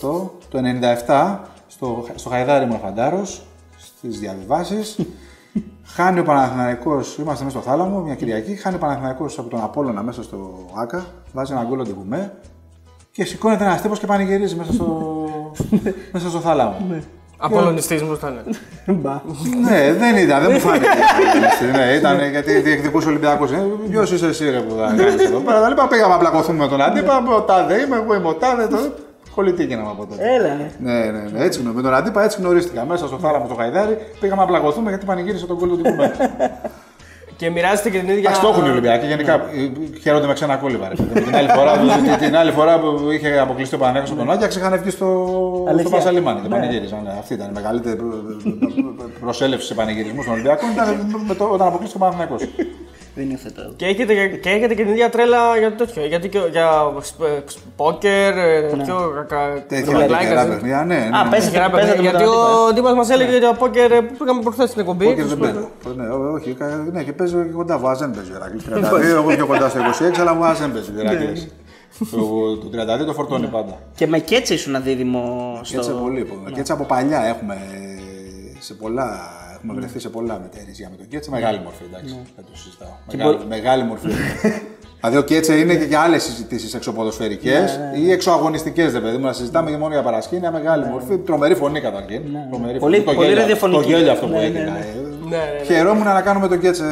το, 0.00 0.32
το 0.48 0.58
97 0.58 1.38
στο, 1.66 2.04
στο 2.14 2.28
Χαϊδάρι 2.30 2.66
μου 2.66 2.78
Φαντάρος, 2.82 3.42
στις 3.78 4.18
διαβιβάσεις. 4.18 4.96
Χάνει 5.84 6.18
ο 6.18 6.22
Παναθηναϊκός, 6.22 7.18
είμαστε 7.18 7.44
μέσα 7.44 7.60
στο 7.60 7.70
θάλαμο, 7.70 8.00
μια 8.00 8.14
Κυριακή. 8.14 8.54
Χάνει 8.54 8.76
ο 8.76 8.78
Παναθηναϊκός 8.78 9.38
από 9.38 9.48
τον 9.48 9.60
Απόλλωνα 9.62 10.02
μέσα 10.02 10.22
στο 10.22 10.66
Άκα. 10.74 11.04
Βάζει 11.32 11.52
ένα 11.52 11.64
γκολ 11.64 11.82
ντεκουμέ. 11.82 12.32
Και 13.10 13.24
σηκώνεται 13.24 13.64
ένας 13.64 13.80
τύπος 13.80 13.98
και 13.98 14.06
πανηγυρίζει 14.06 14.54
μέσα 14.56 14.72
στο, 14.72 15.16
μέσα 16.12 16.28
στο 16.28 16.38
θάλαμο. 16.38 16.76
Απολωνιστή 17.36 17.94
μου 17.94 18.12
ήταν. 18.12 18.42
Ναι, 19.62 19.92
δεν 19.92 20.16
ήταν, 20.16 20.42
δεν 20.42 20.50
μου 20.52 20.60
φάνηκε. 20.60 20.86
ναι, 21.76 21.92
ήταν 21.92 22.30
γιατί 22.30 22.60
διεκδικούσε 22.60 23.06
ο 23.06 23.10
Ολυμπιακός. 23.10 23.50
Ποιος 23.90 24.10
είσαι 24.12 24.26
εσύ, 24.26 24.50
ρε 24.50 24.60
που 24.60 24.74
θα 24.78 24.94
κάνεις 24.96 25.24
εδώ; 25.24 25.38
Πέρα. 25.38 25.60
Τα 25.60 25.68
λοιπά 25.68 25.88
πήγαμε 25.88 26.12
να 26.12 26.18
πλακωθούμε 26.18 26.58
με 26.58 26.68
τον 26.68 26.82
αντίπα. 26.82 27.22
Ο 27.36 27.40
τάδε 27.40 27.80
είμαι, 27.80 27.96
εγώ 27.96 28.14
είμαι 28.14 28.28
ο 28.28 28.34
τάδε. 28.34 28.68
Το... 29.34 29.40
Κολλητή 29.40 29.64
γίναμε 29.64 29.88
από 29.90 30.06
τότε. 30.06 30.34
Έλα, 30.34 30.54
ναι. 30.54 30.70
Ναι, 30.78 30.98
ναι, 31.10 31.28
ναι. 31.32 31.44
Έτσι, 31.44 31.60
γνω- 31.60 31.74
με 31.74 31.82
τον 31.82 31.94
αντίπα 31.94 32.24
έτσι 32.24 32.40
γνωρίστηκα. 32.40 32.84
Μέσα 32.84 33.06
στο 33.06 33.18
θάλαμο 33.18 33.44
στο 33.46 33.54
Χαϊδάρι 33.54 33.98
πήγαμε 34.20 34.40
να 34.40 34.46
πλακωθούμε 34.46 34.88
γιατί 34.88 35.04
πανηγύρισε 35.06 35.46
τον 35.46 35.58
κόλλο 35.58 35.74
του 35.76 35.82
κουμπέ. 35.82 36.12
Και 37.36 37.50
μοιράζεται 37.50 37.90
και 37.90 37.98
την 37.98 38.08
ίδια. 38.08 38.18
Εντάξει, 38.20 38.40
το 38.40 38.48
έχουν 38.48 38.64
οι 38.66 38.68
Ολυμπιακοί. 38.70 39.06
Γενικά 39.06 39.34
ε, 39.34 39.98
χαίρονται 40.00 40.26
με 40.26 40.32
ξένα 40.32 40.56
κόλληβα. 40.56 40.88
ρε 40.88 40.94
παιδί 40.94 41.20
μου. 41.20 41.26
Την 41.26 41.36
άλλη 41.36 41.48
φορά, 41.48 41.72
την- 41.78 42.18
την 42.26 42.36
άλλη 42.36 42.50
φορά 42.50 42.78
που 42.80 43.10
είχε 43.10 43.38
αποκλειστεί 43.38 43.74
ο 43.74 43.78
Παναγιώτο 43.78 44.12
από 44.12 44.20
τον 44.20 44.30
Άκια, 44.30 44.48
είχαν 44.56 44.78
βγει 44.80 44.90
στο, 44.90 45.06
στο 45.06 45.64
Αλήθεια. 45.68 45.90
Πασαλιμάνι 45.90 46.40
και 46.40 46.48
πανηγύριζαν. 46.48 47.00
Ναι, 47.04 47.10
Αυτή 47.18 47.34
ήταν 47.34 47.48
η 47.48 47.52
μεγαλύτερη 47.54 47.98
προσέλευση 49.20 49.66
σε 49.66 49.74
πανηγυρισμούς 49.74 50.24
των 50.24 50.32
Ολυμπιακών. 50.34 50.70
Ήταν 50.70 51.06
με 51.28 51.34
το, 51.34 51.44
όταν 51.44 51.66
αποκλείστηκε 51.66 52.04
ο 52.04 52.08
Παναγιώτο. 52.10 52.44
Δεν 53.14 53.30
υιοθετώ. 53.30 53.62
Και 53.76 53.86
έχετε, 53.86 54.26
και 54.26 54.50
έχετε 54.50 54.74
και 54.74 54.82
την 54.82 54.92
ίδια 54.92 55.10
τρέλα 55.10 55.56
για 55.58 55.70
το 55.74 55.84
τέτοιο. 55.84 56.06
Γιατί 56.06 56.28
και 56.28 56.38
για 56.50 56.70
ε, 57.22 57.40
πόκερ, 57.76 58.36
ε, 58.38 58.60
πιο 58.82 59.24
κα- 59.28 59.64
Τέτοια 59.68 59.92
ρομπλάκια, 59.92 60.18
τυχερά 60.18 60.42
ε. 60.42 60.46
παιχνίδια, 60.48 60.84
ναι. 60.84 60.94
ναι. 60.94 61.16
Α, 61.18 61.24
ναι. 61.24 61.30
παίζετε, 61.30 61.50
Τυχερά 61.52 61.70
παίζετε 61.70 61.92
παιχνίδια, 61.92 62.12
με 62.12 62.18
Γιατί 62.18 62.24
τον 62.24 62.34
ο 62.34 62.66
αντίπα. 62.66 62.72
Ντίμα 62.74 62.94
μας 62.94 63.10
έλεγε 63.10 63.38
για 63.38 63.52
πόκερ 63.52 63.92
ε, 63.92 64.00
που 64.00 64.14
πήγαμε 64.18 64.40
προχθές 64.42 64.68
στην 64.68 64.80
εκπομπή. 64.80 65.04
Πόκερ 65.04 65.24
δεν 65.26 65.38
παίζω. 65.38 65.68
Ναι, 65.96 66.08
ό- 66.08 66.32
όχι, 66.32 66.52
κα- 66.52 66.86
ναι, 66.92 67.02
και 67.02 67.12
παίζω 67.12 67.42
και 67.42 67.50
κοντά. 67.50 67.78
Βάζ 67.78 67.98
δεν 67.98 68.10
παίζει 68.10 68.30
ο 68.32 68.34
Ηρακλής. 68.34 68.64
32, 68.68 69.02
εγώ 69.02 69.34
πιο 69.34 69.46
κοντά 69.46 69.68
στο 69.68 69.78
26, 69.80 70.20
αλλά 70.20 70.34
βάζ 70.34 70.58
δεν 70.58 70.72
παίζει 70.72 70.90
ο 70.96 71.00
Ηρακλής. 71.00 71.48
Το 72.10 72.56
το 72.56 72.68
32 73.02 73.06
το 73.06 73.12
φορτώνει 73.12 73.46
πάντα. 73.46 73.78
Και 73.94 74.06
με 74.06 74.18
κέτσε 74.18 74.54
ήσουν 74.54 74.82
δίδυμο 74.82 75.52
Και 75.62 75.76
έτσι 75.76 75.88
στο. 75.90 75.98
πολύ. 75.98 76.26
Και 76.54 76.60
έτσι 76.60 76.72
από 76.72 76.84
παλιά 76.84 77.24
έχουμε 77.24 77.56
σε 78.58 78.74
πολλά. 78.74 79.20
Έχουμε 79.64 79.80
βρεθεί 79.80 79.98
σε 79.98 80.08
πολλά 80.08 80.38
μετερίζια 80.42 80.88
με 80.90 80.96
τον 80.96 81.08
Κέτσε. 81.08 81.30
Μεγάλη 81.30 81.60
μορφή, 81.64 81.82
εντάξει. 81.92 82.16
Δεν 82.36 82.44
το 82.50 82.56
συζητάω. 82.58 82.88
Μεγάλη, 83.12 83.38
μεγάλη 83.48 83.82
μορφή. 83.84 84.08
δηλαδή 85.00 85.16
ο 85.16 85.22
Κέτσε 85.22 85.54
είναι 85.58 85.74
και 85.74 85.84
για 85.84 86.00
άλλες 86.00 86.22
συζητήσεις 86.22 86.74
εξωποδοσφαιρικές 86.74 87.80
ή 87.96 88.10
εξωαγωνιστικές, 88.12 88.92
δε 88.92 89.00
παιδί 89.00 89.16
μου. 89.16 89.24
Να 89.24 89.32
συζητάμε 89.32 89.70
και 89.70 89.76
μόνο 89.76 89.92
για 89.94 90.02
παρασκήνια. 90.02 90.50
Μεγάλη 90.50 90.84
μορφή. 90.84 91.18
Τρομερή 91.18 91.54
φωνή 91.54 91.80
καταρχήν. 91.80 92.22
Τρομερή 92.50 92.78
Πολύ- 92.78 92.96
φωνή. 92.96 93.04
Το 93.06 93.12
πολύ 93.12 93.26
γέλιο- 93.26 93.40
ραδιοφωνική. 93.40 93.82
Το 93.82 93.88
γέλιο 93.88 94.12
αυτό 94.12 94.26
που 94.26 94.32
Ναι, 94.32 94.38
ναι, 94.38 94.44
έκανα. 94.46 94.70
ναι. 94.70 94.78
ε. 94.78 94.82
Ναι, 95.28 95.36
ναι, 95.36 95.58
ναι. 95.58 95.64
Χαιρόμουν 95.64 96.04
να 96.04 96.20
κάνουμε 96.22 96.48
τον 96.48 96.60
Κέτσε 96.60 96.84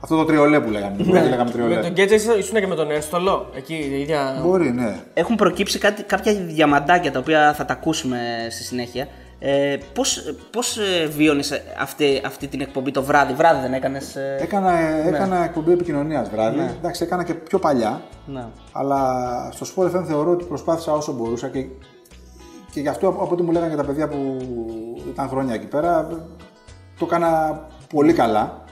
Αυτό 0.00 0.16
το 0.16 0.24
τριολέ 0.24 0.60
που 0.60 0.70
λέγαμε. 0.70 0.96
που 1.04 1.12
λέγαμε 1.12 1.50
τριολέ. 1.50 1.74
Με 1.74 1.80
τον 1.82 1.90
Γκέτζα 1.92 2.14
ήσουν- 2.14 2.38
ήσουν 2.38 2.60
και 2.60 2.66
με 2.66 2.74
τον 2.74 2.90
Ένστολο. 2.90 3.50
Εκεί 3.56 3.74
η 3.74 4.00
ίδια. 4.00 4.40
Μπορεί, 4.42 4.70
ναι. 4.72 4.96
Έχουν 5.14 5.36
προκύψει 5.36 5.78
κάτι, 5.78 6.02
κάποια 6.02 6.32
διαμαντάκια 6.34 7.12
τα 7.12 7.18
οποία 7.18 7.54
θα 7.56 7.64
τα 7.64 7.72
ακούσουμε 7.72 8.18
στη 8.50 8.62
συνέχεια. 8.62 9.08
Ε, 9.38 9.76
πώς, 9.94 10.34
πώς 10.50 10.78
ε, 10.78 11.06
βίωνες 11.06 11.62
αυτή, 11.80 12.22
αυτή 12.24 12.46
την 12.46 12.60
εκπομπή 12.60 12.90
το 12.90 13.02
βράδυ, 13.02 13.32
βράδυ 13.32 13.60
δεν 13.60 13.72
έκανες... 13.72 14.16
Ε... 14.16 14.36
Έκανα, 14.40 14.78
έκανα 15.06 15.44
εκπομπή 15.44 15.72
επικοινωνίας 15.72 16.30
βράδυ. 16.30 16.60
Εντάξει, 16.78 17.02
έκανα 17.02 17.24
και 17.24 17.34
πιο 17.34 17.58
παλιά. 17.58 18.02
Ναι. 18.26 18.44
Αλλά 18.72 19.00
στο 19.52 19.66
Sport 19.74 19.96
FM 19.96 20.04
θεωρώ 20.06 20.30
ότι 20.30 20.44
προσπάθησα 20.44 20.92
όσο 20.92 21.12
μπορούσα 21.12 21.48
και, 21.48 21.66
και 22.70 22.80
γι' 22.80 22.88
αυτό 22.88 23.08
από 23.08 23.28
ό,τι 23.32 23.42
μου 23.42 23.52
λέγανε 23.52 23.70
και 23.70 23.76
τα 23.76 23.84
παιδιά 23.84 24.08
που 24.08 24.36
ήταν 25.08 25.28
χρόνια 25.28 25.54
εκεί 25.54 25.66
πέρα, 25.66 26.08
το 26.98 27.04
έκανα 27.04 27.60
πολύ 27.94 28.12
καλά. 28.12 28.64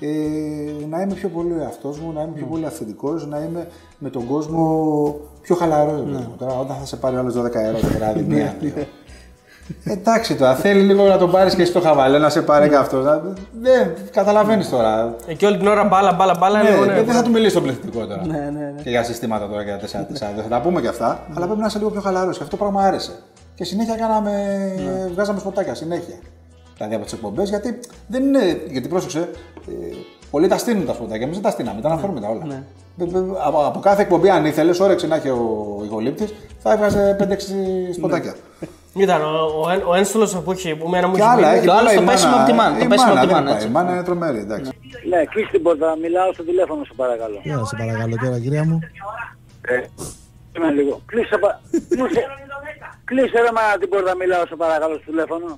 Ε, 0.00 0.86
να 0.88 1.00
είμαι 1.00 1.14
πιο 1.14 1.28
πολύ 1.28 1.52
ο 1.52 1.60
εαυτός 1.62 1.98
μου, 1.98 2.12
να 2.12 2.22
είμαι 2.22 2.32
πιο 2.34 2.46
πολύ 2.46 2.66
αυθεντικός, 2.66 3.26
να 3.26 3.38
είμαι 3.38 3.68
με 3.98 4.10
τον 4.10 4.26
κόσμο 4.26 5.20
πιο 5.40 5.54
χαλαρός. 5.54 6.02
Τώρα, 6.38 6.58
όταν 6.58 6.76
θα 6.76 6.86
σε 6.86 6.96
πάρει 6.96 7.16
ο 7.16 7.18
άλλος 7.18 7.34
12 7.34 7.54
ευρώ 7.54 7.78
το 7.80 7.86
βράδυ, 7.86 8.22
μία. 8.22 8.56
Δύο. 9.82 9.92
Εντάξει 9.92 10.34
τώρα, 10.34 10.54
θέλει 10.54 10.80
λίγο 10.80 11.06
να 11.06 11.18
τον 11.18 11.30
πάρεις 11.30 11.54
και 11.54 11.62
εσύ 11.62 11.72
το 11.72 11.80
χαβαλέ, 11.80 12.18
να 12.18 12.28
σε 12.28 12.42
πάρει 12.42 12.68
και 12.68 12.76
αυτός. 12.76 13.04
Δεν 13.60 13.94
καταλαβαίνεις 14.10 14.68
τώρα. 14.68 15.14
Εκεί 15.26 15.44
όλη 15.46 15.56
την 15.56 15.66
ώρα 15.66 15.84
μπάλα, 15.84 16.12
μπάλα, 16.12 16.36
μπάλα. 16.38 16.62
Ναι, 16.62 16.70
λέω, 16.70 16.84
ναι. 16.84 17.02
δεν 17.02 17.14
θα 17.14 17.22
του 17.22 17.30
μιλήσει 17.30 17.50
στο 17.50 17.60
πληθυντικό 17.60 18.06
τώρα. 18.06 18.26
Ναι, 18.26 18.38
ναι, 18.38 18.72
ναι. 18.74 18.82
Και 18.82 18.90
για 18.90 19.02
συστήματα 19.02 19.48
τώρα 19.48 19.64
και 19.64 19.70
για 19.88 20.02
4-4. 20.02 20.34
Δεν 20.34 20.42
θα 20.42 20.48
τα 20.48 20.60
πούμε 20.60 20.80
και 20.80 20.88
αυτά. 20.88 21.20
Αλλά 21.34 21.46
πρέπει 21.46 21.60
να 21.60 21.66
είσαι 21.66 21.78
λίγο 21.78 21.90
πιο 21.90 22.00
χαλαρός. 22.00 22.36
Και 22.36 22.42
αυτό 22.42 22.56
το 22.56 22.62
πράγμα 22.62 22.82
άρεσε. 22.86 23.12
Και 23.54 23.64
συνέχεια 23.64 23.94
κάναμε, 23.94 24.32
βγάζαμε 25.12 25.38
σποτάκια 25.38 25.74
συνέχεια. 25.74 26.14
Δηλαδή 26.76 26.94
από 26.94 27.04
τις 27.04 27.12
εκπομπές, 27.12 27.48
γιατί 27.48 27.78
δεν 28.06 28.22
είναι. 28.22 28.60
Γιατί 28.70 28.88
πρόσεξε, 28.88 29.18
ε, 29.18 29.96
πολλοί 30.30 30.48
τα 30.48 30.58
στείλουν 30.58 30.86
τα 30.86 30.92
σποτάκια. 30.92 31.22
Εμείς 31.22 31.34
δεν 31.34 31.44
τα 31.44 31.50
στείναμε, 31.50 31.78
ήταν 31.78 31.92
αφόρμητα 31.92 32.28
όλα. 32.28 32.42
Ε, 32.98 33.04
ε, 33.04 33.06
Από, 33.46 33.66
από 33.66 33.78
κάθε 33.78 34.02
εκπομπή, 34.02 34.30
αν 34.30 34.44
ήθελες, 34.44 34.80
όρεξε 34.80 35.06
να 35.06 35.16
έχει 35.16 35.28
ο 35.28 35.82
ηχολήπτης, 35.84 36.34
θα 36.58 36.72
έβγαζε 36.72 37.16
5-6 37.20 37.92
σποτάκια. 37.94 38.34
Ήταν 38.96 39.20
ο, 39.22 39.62
ο, 39.64 39.70
Εν- 39.70 39.82
ο 39.86 39.94
Ένστολος 39.94 40.36
που 40.44 40.52
έχει. 40.52 40.74
Που 40.76 40.88
μένα 40.88 41.06
μου 41.08 41.14
Και 41.14 41.20
έχει 41.20 41.30
άλλα, 41.30 41.46
μείνει. 41.46 41.56
έχει 41.58 41.66
Το 41.66 41.72
άλλο 41.72 41.88
πολλά 41.88 41.92
στο 41.92 42.02
η 42.02 42.06
πέσιμο 42.06 42.30
μάνα. 42.30 42.42
από 42.42 42.50
τη 42.50 42.56
μάνα, 42.58 42.78
το 42.78 42.84
Η 42.84 42.88
πέσιμο 42.88 43.08
μάνα, 43.14 43.20
από 43.20 43.28
τη 43.28 43.32
δεν 43.34 43.36
μάνα, 43.36 43.46
πάει. 43.46 43.54
έτσι. 43.56 43.66
Η 43.68 43.70
μάνα 43.76 43.90
είναι 43.92 44.02
τρομερή, 44.08 44.38
εντάξει. 44.46 44.70
Ναι, 45.10 45.20
κλείσει 45.32 45.50
την 45.50 45.62
πόρτα, 45.62 45.88
μιλάω 46.04 46.32
στο 46.32 46.42
τηλέφωνο 46.50 46.84
σου 46.88 46.94
παρακαλώ. 47.02 47.38
Έλα, 47.50 47.64
σε 47.70 47.76
παρακαλώ 47.80 48.16
τώρα, 48.24 48.36
κυρία 48.44 48.64
μου. 48.68 48.78
Ε, 49.72 49.76
είμαι 50.56 50.70
λίγο. 50.78 50.94
Κλείσε, 51.10 51.36
πα... 51.42 51.50
Μου 51.98 52.06
σε- 52.14 52.26
Κλείσε 53.08 53.38
ρε 53.46 53.52
μάνα 53.56 53.74
την 53.80 53.88
πόρτα, 53.92 54.12
μιλάω 54.22 54.44
σε 54.50 54.56
παρακαλώ 54.62 54.94
στο 55.00 55.06
τηλέφωνο. 55.10 55.48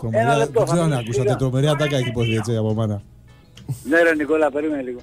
Τρομερή, 0.00 0.36
λεπτό, 0.42 0.58
δεν 0.60 0.64
ξέρω 0.64 0.78
θα 0.78 0.84
αν 0.84 0.88
μιλήσω 0.90 1.00
ακούσατε. 1.04 1.22
σιγά. 1.28 1.36
Τρομερή 1.36 1.68
ατάκα 1.74 1.96
έχει 1.96 2.08
υποθεί 2.14 2.34
έτσι 2.40 2.56
από 2.56 2.70
μάνα. 2.74 2.98
Ναι 3.90 3.98
ρε 4.06 4.14
Νικόλα, 4.14 4.50
περίμενε 4.50 4.82
λίγο. 4.82 5.00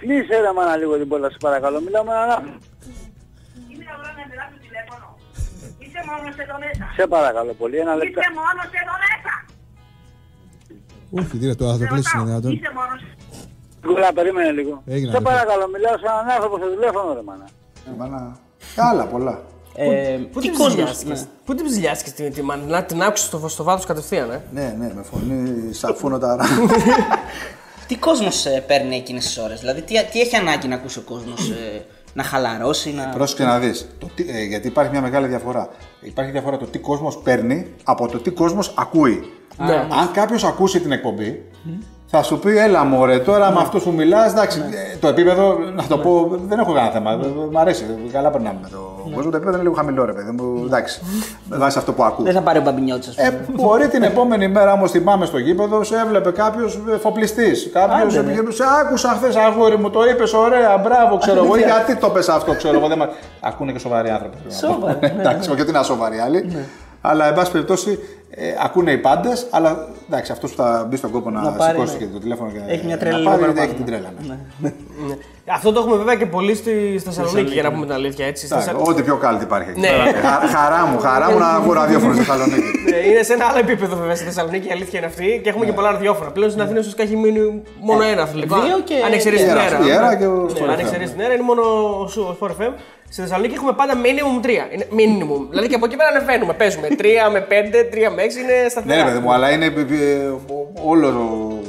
Κλείσε 0.00 0.34
ρε 0.44 0.52
μάνα 0.56 0.76
λίγο 0.76 0.94
την 1.00 1.08
πόρτα, 1.08 1.30
σε 1.30 1.36
παρακαλώ. 1.40 1.80
Μιλάω 1.80 2.04
με 2.04 2.12
έναν 2.12 2.30
άνθρωπο. 2.30 2.58
Είσαι 5.90 6.02
μόνος 6.10 6.34
εδώ 6.44 6.56
μέσα. 6.64 6.84
Σε 6.96 7.06
παρακαλώ 7.06 7.52
πολύ, 7.60 7.76
ένα 7.84 7.94
λεπτό. 8.00 8.18
Είσαι 8.20 8.32
μόνος 8.40 8.68
εδώ 8.82 8.94
μέσα. 9.04 9.32
Όχι, 11.18 11.38
τι 11.38 11.44
είναι 11.46 11.54
τώρα, 11.60 11.72
θα 11.72 11.78
το 11.78 11.86
κλείσει 11.92 12.10
είναι 12.16 12.24
δυνατόν. 12.24 12.50
Είσαι 12.52 12.70
μόνος. 12.78 13.00
Νικόλα, 13.86 14.12
περίμενε 14.12 14.50
λίγο. 14.58 14.82
Έγινε, 14.94 15.10
Σε 15.10 15.16
αδερφέ. 15.16 15.36
παρακαλώ, 15.36 15.64
μιλάω 15.74 15.96
σε 16.02 16.06
έναν 16.12 16.28
άνθρωπο 16.34 16.54
στο 16.60 16.68
τηλέφωνο 16.74 17.08
ρε 17.18 17.22
μάνα. 17.28 17.46
Η 17.90 17.92
μάνα. 17.98 18.20
Και 18.74 18.80
άλλα 18.90 19.04
πολλά. 19.06 19.34
Ε, 19.74 20.18
Πού 20.32 20.40
τι 20.40 20.46
την 20.48 20.56
κόσμος, 20.58 20.74
ψηλιάστηκες; 20.74 21.26
Πού 21.44 21.54
την 21.54 21.64
ψηλιάστηκες 21.66 22.12
την, 22.12 22.32
την, 22.32 22.44
μάνα, 22.44 22.62
να 22.64 22.84
την 22.84 23.02
άκουσες 23.02 23.26
στο, 23.26 23.48
στο 23.48 23.62
βάθος 23.64 23.84
κατευθείαν, 23.86 24.30
ε; 24.30 24.42
Ναι, 24.52 24.74
ναι, 24.78 24.92
με 24.94 25.02
φωνή 25.02 25.72
σαφούνο 25.72 26.18
τα 26.18 26.36
Τι 27.88 27.96
κόσμος 27.96 28.46
ε, 28.46 28.64
παίρνει 28.66 28.96
εκείνες 28.96 29.24
τις 29.24 29.38
ώρες, 29.38 29.60
δηλαδή 29.60 29.82
τι, 29.82 30.04
τι 30.04 30.20
έχει 30.20 30.36
ανάγκη 30.36 30.68
να 30.68 30.74
ακούσει 30.74 30.98
ο 30.98 31.02
κόσμος, 31.02 31.50
ε, 31.50 31.84
να 32.12 32.22
χαλαρώσει, 32.22 32.92
να... 32.92 33.04
Πρόσεξε 33.08 33.44
να 33.44 33.58
δεις. 33.58 33.88
γιατί 34.48 34.66
υπάρχει 34.66 34.90
μια 34.90 35.00
μεγάλη 35.00 35.26
διαφορά. 35.26 35.68
Υπάρχει 36.00 36.30
διαφορά 36.30 36.56
το 36.56 36.66
τι 36.66 36.78
κόσμος 36.78 37.18
παίρνει 37.18 37.66
από 37.84 38.08
το 38.08 38.18
τι 38.18 38.30
κόσμος 38.30 38.74
ακούει. 38.76 39.32
Ναι. 39.56 39.74
Αν 39.74 40.10
κάποιος 40.12 40.44
ακούσει 40.44 40.80
την 40.80 40.92
εκπομπή, 40.92 41.42
θα 42.10 42.22
σου 42.22 42.38
πει: 42.38 42.58
Έλα, 42.58 42.84
μωρέ, 42.84 43.18
τώρα 43.18 43.50
με 43.50 43.58
αυτούς 43.60 43.82
που 43.82 43.90
μιλάς, 43.90 44.30
εντάξει, 44.32 44.58
ε, 44.92 44.96
το 44.96 45.08
επίπεδο, 45.08 45.58
να 45.74 45.86
το 45.86 45.98
πω, 45.98 46.38
δεν 46.48 46.58
έχω 46.58 46.72
κανένα 46.72 46.92
θέμα. 46.92 47.10
Ε, 47.12 47.16
Μ' 47.50 47.58
αρέσει, 47.58 47.84
καλά 48.12 48.30
περνάμε 48.30 48.58
με 48.62 48.68
τον 48.68 49.12
κόσμο. 49.14 49.30
Το 49.30 49.36
επίπεδο 49.36 49.54
είναι 49.56 49.62
λίγο 49.62 49.74
χαμηλό, 49.74 50.04
ρε 50.04 50.12
παιδί 50.12 50.30
μου. 50.30 50.62
Εντάξει, 50.64 51.00
με 51.44 51.56
βάση 51.56 51.78
αυτό 51.78 51.92
που 51.92 52.04
ακούω. 52.04 52.24
Δεν 52.24 52.34
θα 52.34 52.40
πάρει 52.40 52.58
ο 52.58 52.62
Μπαμπινιώτης, 52.62 53.08
ας 53.08 53.14
πούμε. 53.14 53.28
Ε, 53.28 53.62
μπορεί 53.62 53.88
την 53.88 54.02
επόμενη 54.02 54.48
μέρα 54.48 54.72
όμως 54.72 54.90
θυμάμαι 54.90 55.26
στο 55.26 55.38
γήπεδο, 55.38 55.84
σε 55.84 55.96
έβλεπε 55.96 56.30
κάποιος 56.30 56.80
εφοπλιστή. 56.94 57.52
Κάποιος 57.72 58.14
ναι. 58.14 58.32
σε 58.48 58.64
άκουσα 58.80 59.08
χθες 59.08 59.36
αγόρι 59.36 59.78
μου, 59.78 59.90
το 59.90 60.04
είπες 60.04 60.32
ωραία, 60.32 60.78
μπράβο, 60.78 61.16
ξέρω 61.16 61.44
εγώ. 61.44 61.56
Γιατί 61.56 61.96
το 61.96 62.08
πες 62.10 62.28
αυτό, 62.28 62.54
ξέρω 62.54 62.78
εγώ. 62.78 62.88
Δεν 62.88 62.98
μα... 62.98 63.08
Ακούνε 63.40 63.72
και 63.72 63.78
σοβαροί 63.78 64.10
άνθρωποι. 64.10 64.36
Σοβαροί, 64.60 64.98
ναι, 65.00 65.20
Εντάξει, 65.20 65.50
όχι 65.50 65.60
ότι 65.60 65.70
είναι 65.70 65.78
ασοβαροί 65.78 66.18
άλλοι. 66.18 66.66
Αλλά, 67.00 67.26
εν 67.26 67.34
πάση 67.34 67.50
περιπτώσει, 67.50 67.98
ε, 68.30 68.54
ακούνε 68.64 68.92
οι 68.92 68.98
πάντες. 68.98 69.46
Αλλά 69.50 69.88
εντάξει, 70.08 70.32
αυτός 70.32 70.50
που 70.50 70.56
θα 70.56 70.86
μπει 70.88 70.96
στον 70.96 71.10
κόπο 71.10 71.30
να, 71.30 71.42
Να 71.42 71.52
πάρει, 71.52 71.72
σηκώσει 71.78 71.92
ναι. 71.92 71.98
και 71.98 72.06
το 72.12 72.18
τηλέφωνο 72.18 72.50
και 72.50 72.58
Έχει 72.66 72.84
μια 72.84 72.94
να 72.94 73.00
τρέλα 73.00 73.22
πάρει, 73.30 73.42
λίγο 73.42 73.52
γιατί 73.52 73.70
παραπάνω. 73.70 73.70
έχει 73.70 73.74
την 73.74 73.84
τρέλα. 73.84 74.38
ναι. 74.60 75.16
Ναι. 75.46 75.52
Αυτό 75.56 75.72
το 75.72 75.80
έχουμε 75.80 75.96
βέβαια 75.96 76.14
και 76.14 76.26
πολύ 76.26 76.54
στη 76.54 76.98
στη 76.98 77.08
Θεσσαλονίκη, 77.12 77.52
για 77.52 77.62
να 77.62 77.70
πούμε 77.72 77.84
την 77.86 77.94
αλήθεια. 77.94 78.26
Έτσι. 78.26 78.46
Στη 78.46 78.54
Εντάξει, 78.54 78.72
Θεσσα- 78.74 78.88
Ό,τι 78.90 79.02
πιο 79.02 79.16
κάλτη 79.16 79.44
υπάρχει 79.44 79.70
εκεί. 79.70 79.80
Ναι. 79.80 79.88
Χα- 80.24 80.46
Χαρά 80.58 80.86
μου, 80.86 80.98
χαρά 81.00 81.30
μου 81.30 81.38
να 81.38 81.46
ακούω 81.48 81.72
ραδιόφωνο 81.72 82.12
στη 82.14 82.22
Θεσσαλονίκη. 82.24 82.68
Ναι, 82.90 82.96
είναι 82.96 83.22
σε 83.22 83.32
ένα 83.32 83.44
άλλο 83.48 83.58
επίπεδο 83.58 83.96
βέβαια 83.96 84.14
στη 84.14 84.24
Θεσσαλονίκη, 84.24 84.68
η 84.68 84.70
αλήθεια 84.72 84.98
είναι 84.98 85.08
αυτή. 85.08 85.40
Και 85.42 85.48
έχουμε 85.48 85.64
και 85.64 85.72
πολλά 85.72 85.90
ραδιόφωνα. 85.90 86.30
Πλέον 86.30 86.50
στην 86.50 86.62
Αθήνα 86.62 86.78
ίσως 86.80 86.94
έχει 86.96 87.16
μείνει 87.16 87.62
μόνο 87.80 88.02
ένα 88.02 88.22
αθλητικό. 88.22 88.60
δύο 88.60 88.78
και- 88.84 89.02
Αν 89.06 89.12
εξαιρέσει 89.12 89.44
την 89.44 89.54
Η 89.56 89.58
αέρα. 89.58 89.76
Αέρα, 89.76 89.86
η 89.86 89.90
Αέρα 89.90 90.16
και 90.16 90.26
ο 90.26 90.34
Ναι, 90.34 90.52
Sport 90.52 90.68
Αν 90.68 90.76
FM. 90.76 90.80
εξαιρέσει 90.80 91.12
την 91.12 91.20
αέρα 91.20 91.34
είναι 91.34 91.42
μόνο 91.42 91.62
ο 92.02 92.06
Σου- 92.08 92.26
ο 92.30 92.36
Sport 92.40 92.50
FM. 92.50 92.72
Στη 93.08 93.20
Θεσσαλονίκη 93.22 93.54
έχουμε 93.54 93.72
πάντα 93.72 93.92
minimum 94.04 94.36
3. 94.46 94.48
Είναι 94.74 94.86
minimum. 94.98 95.40
Δηλαδή 95.50 95.68
και 95.68 95.74
από 95.74 95.84
εκεί 95.86 95.96
πέρα 95.96 96.10
ανεβαίνουμε. 96.14 96.52
Παίζουμε 96.52 96.88
3 96.98 97.30
με 97.32 97.40
5, 97.40 97.84
3 97.92 98.10
με 98.14 98.22
6 98.22 98.38
είναι 98.42 98.56
σταθερά. 98.68 98.94
Ναι, 98.94 99.02
ρε 99.02 99.08
παιδί 99.08 99.18
μου, 99.24 99.32
αλλά 99.32 99.50
είναι 99.50 99.64
ε, 99.64 99.68
ε, 99.68 100.30
όλο, 100.84 101.06
ο- 101.08 101.59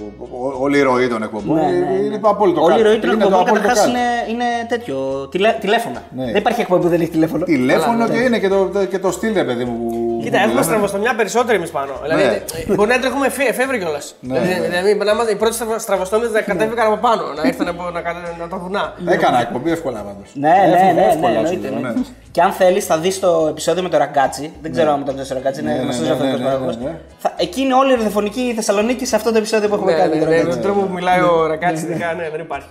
όλη 0.60 0.78
η 0.78 0.82
ροή 0.82 1.08
των 1.08 1.24
εκπομπών. 1.24 1.56
Ναι, 1.56 1.62
ναι, 1.62 1.68
είναι- 1.72 1.86
ναι. 2.00 2.06
Είναι 2.06 2.18
το 2.18 2.30
απόλυτο 2.30 2.62
Όλη 2.64 2.74
η 2.74 2.76
καλτ. 2.76 2.86
ροή 2.88 3.00
των 3.00 3.10
Είναι 3.10 3.18
το 3.20 3.26
εκπομπών 3.28 3.48
απόλυτο 3.48 3.68
καταρχάς 3.68 3.94
καλτ. 3.94 3.98
είναι, 3.98 4.34
είναι 4.34 4.46
τέτοιο. 4.68 5.28
Τηλε, 5.32 5.56
τηλέφωνα. 5.60 6.04
Ναι. 6.16 6.26
Δεν 6.26 6.36
υπάρχει 6.36 6.62
εκπομπή 6.62 6.82
που 6.82 6.88
δεν 6.90 7.02
έχει 7.02 7.10
τηλέφωνο. 7.10 7.44
Τηλέφωνο 7.46 8.10
και 8.10 8.18
είναι 8.18 8.40
και 8.40 8.48
το, 8.50 8.70
και 8.90 9.00
το 9.00 9.12
στυλ, 9.12 9.34
ρε 9.34 9.44
παιδί 9.44 9.64
μου. 9.66 9.78
που- 9.90 10.11
Κοίτα, 10.24 10.30
που 10.30 10.36
έχουμε 10.38 10.48
μιλάμε. 10.48 10.64
στραβοστομιά 10.64 11.16
περισσότεροι 11.16 11.58
εμείς 11.58 11.70
πάνω. 11.78 11.94
Δηλαδή, 12.02 12.24
Ναι. 12.24 12.30
ε, 12.72 12.74
μπορεί 12.76 12.90
να 12.90 13.00
τρέχουμε 13.00 13.26
εφε- 13.26 13.50
εφεύρει 13.50 13.78
κιόλας. 13.80 14.16
Δηλαδή, 14.20 14.48
δηλαδή, 14.68 14.96
να 14.96 15.12
είμαστε 15.12 15.32
οι 15.32 15.36
πρώτοι 15.36 15.56
στραβοστόμοι 15.78 16.26
να 16.34 16.42
κατέβηκαν 16.42 16.86
από 16.92 16.98
πάνω, 17.08 17.24
να 17.38 17.48
ήρθαν 17.48 17.68
από 17.68 17.84
να, 17.90 18.02
κατα- 18.02 18.36
να 18.40 18.48
τα 18.48 18.58
βουνά. 18.58 18.94
Έκανα 19.08 19.42
εκπομπή 19.42 19.72
εύκολα 19.72 20.00
πάντως. 20.00 20.30
Ναι, 20.34 20.50
ναι, 20.50 20.84
ναι, 20.84 20.92
ναι, 21.02 21.06
εύκολα, 21.14 21.30
εννοείται, 21.38 21.68
σου 21.68 21.74
λέω, 21.74 21.82
ναι. 21.82 21.90
ναι. 21.90 22.02
Και 22.32 22.42
αν 22.42 22.52
θέλεις, 22.52 22.86
θα 22.86 22.98
δεις 22.98 23.20
το 23.20 23.46
επεισόδιο 23.50 23.84
με 23.84 23.90
το 23.90 23.98
ραγκάτσι. 23.98 24.54
Δεν 24.62 24.72
ξέρω 24.72 24.92
αν 24.92 25.06
το 25.06 25.12
ξέρεις 25.12 25.32
ο 25.32 25.34
ραγκάτσι, 25.34 25.62
είναι 25.62 25.72
Ναι, 25.72 25.78
ναι, 25.78 25.84
γνωστός 25.84 26.06
ναι, 26.08 26.14
αυτός 26.14 26.28
ναι, 26.28 26.34
ο 26.34 26.38
ναι, 26.38 26.44
παραγωγό. 26.44 26.72
ναι, 26.72 26.90
ναι. 26.90 26.96
Εκεί 27.36 27.62
είναι 27.62 27.74
όλη 27.74 27.92
η 27.92 27.96
ραδιοφωνική 27.96 28.54
Θεσσαλονίκη 28.56 29.06
σε 29.06 29.16
αυτό 29.16 29.32
το 29.32 29.38
επεισόδιο 29.38 29.68
που 29.70 29.76
έχουμε 29.76 29.92
Ναι, 29.92 29.98
κάνει. 29.98 30.10
ναι, 30.10 30.16
με 30.16 30.22
τον 30.22 30.30
ναι, 30.30 30.36
Ραγκάτσι. 30.38 30.58
με 30.58 30.64
τον 30.64 30.72
τρόπο 30.74 30.88
που 30.88 30.94
μιλάει 30.94 31.22
ο 31.22 31.46
Ραγκάτσι, 31.48 31.84
ειδικά, 31.86 32.14
ναι, 32.14 32.30
δεν 32.32 32.40
υπάρχει. 32.40 32.68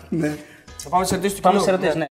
Θα 0.77 0.89
πάμε 0.89 1.05
σε 1.05 1.15
ερωτήσεις 1.15 1.37
του 1.37 1.43
Πάμε 1.43 1.59
κοινού. 1.61 2.05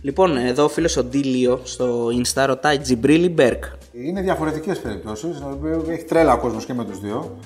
Λοιπόν, 0.00 0.36
εδώ 0.36 0.64
ο 0.64 0.68
φίλος 0.68 0.96
ο 0.96 1.04
Ντίλιο 1.04 1.60
στο 1.64 2.06
Insta 2.06 2.44
ρωτάει 2.46 2.78
Τζιμπρίλ 2.78 3.28
ή 3.28 3.32
Μπεργκ. 3.32 3.64
Είναι 3.92 4.20
διαφορετικές 4.20 4.78
περιπτώσεις. 4.78 5.42
Έχει 5.88 6.04
τρέλα 6.04 6.32
ο 6.32 6.38
κόσμος 6.38 6.64
και 6.64 6.74
με 6.74 6.84
τους 6.84 7.00
δύο. 7.00 7.36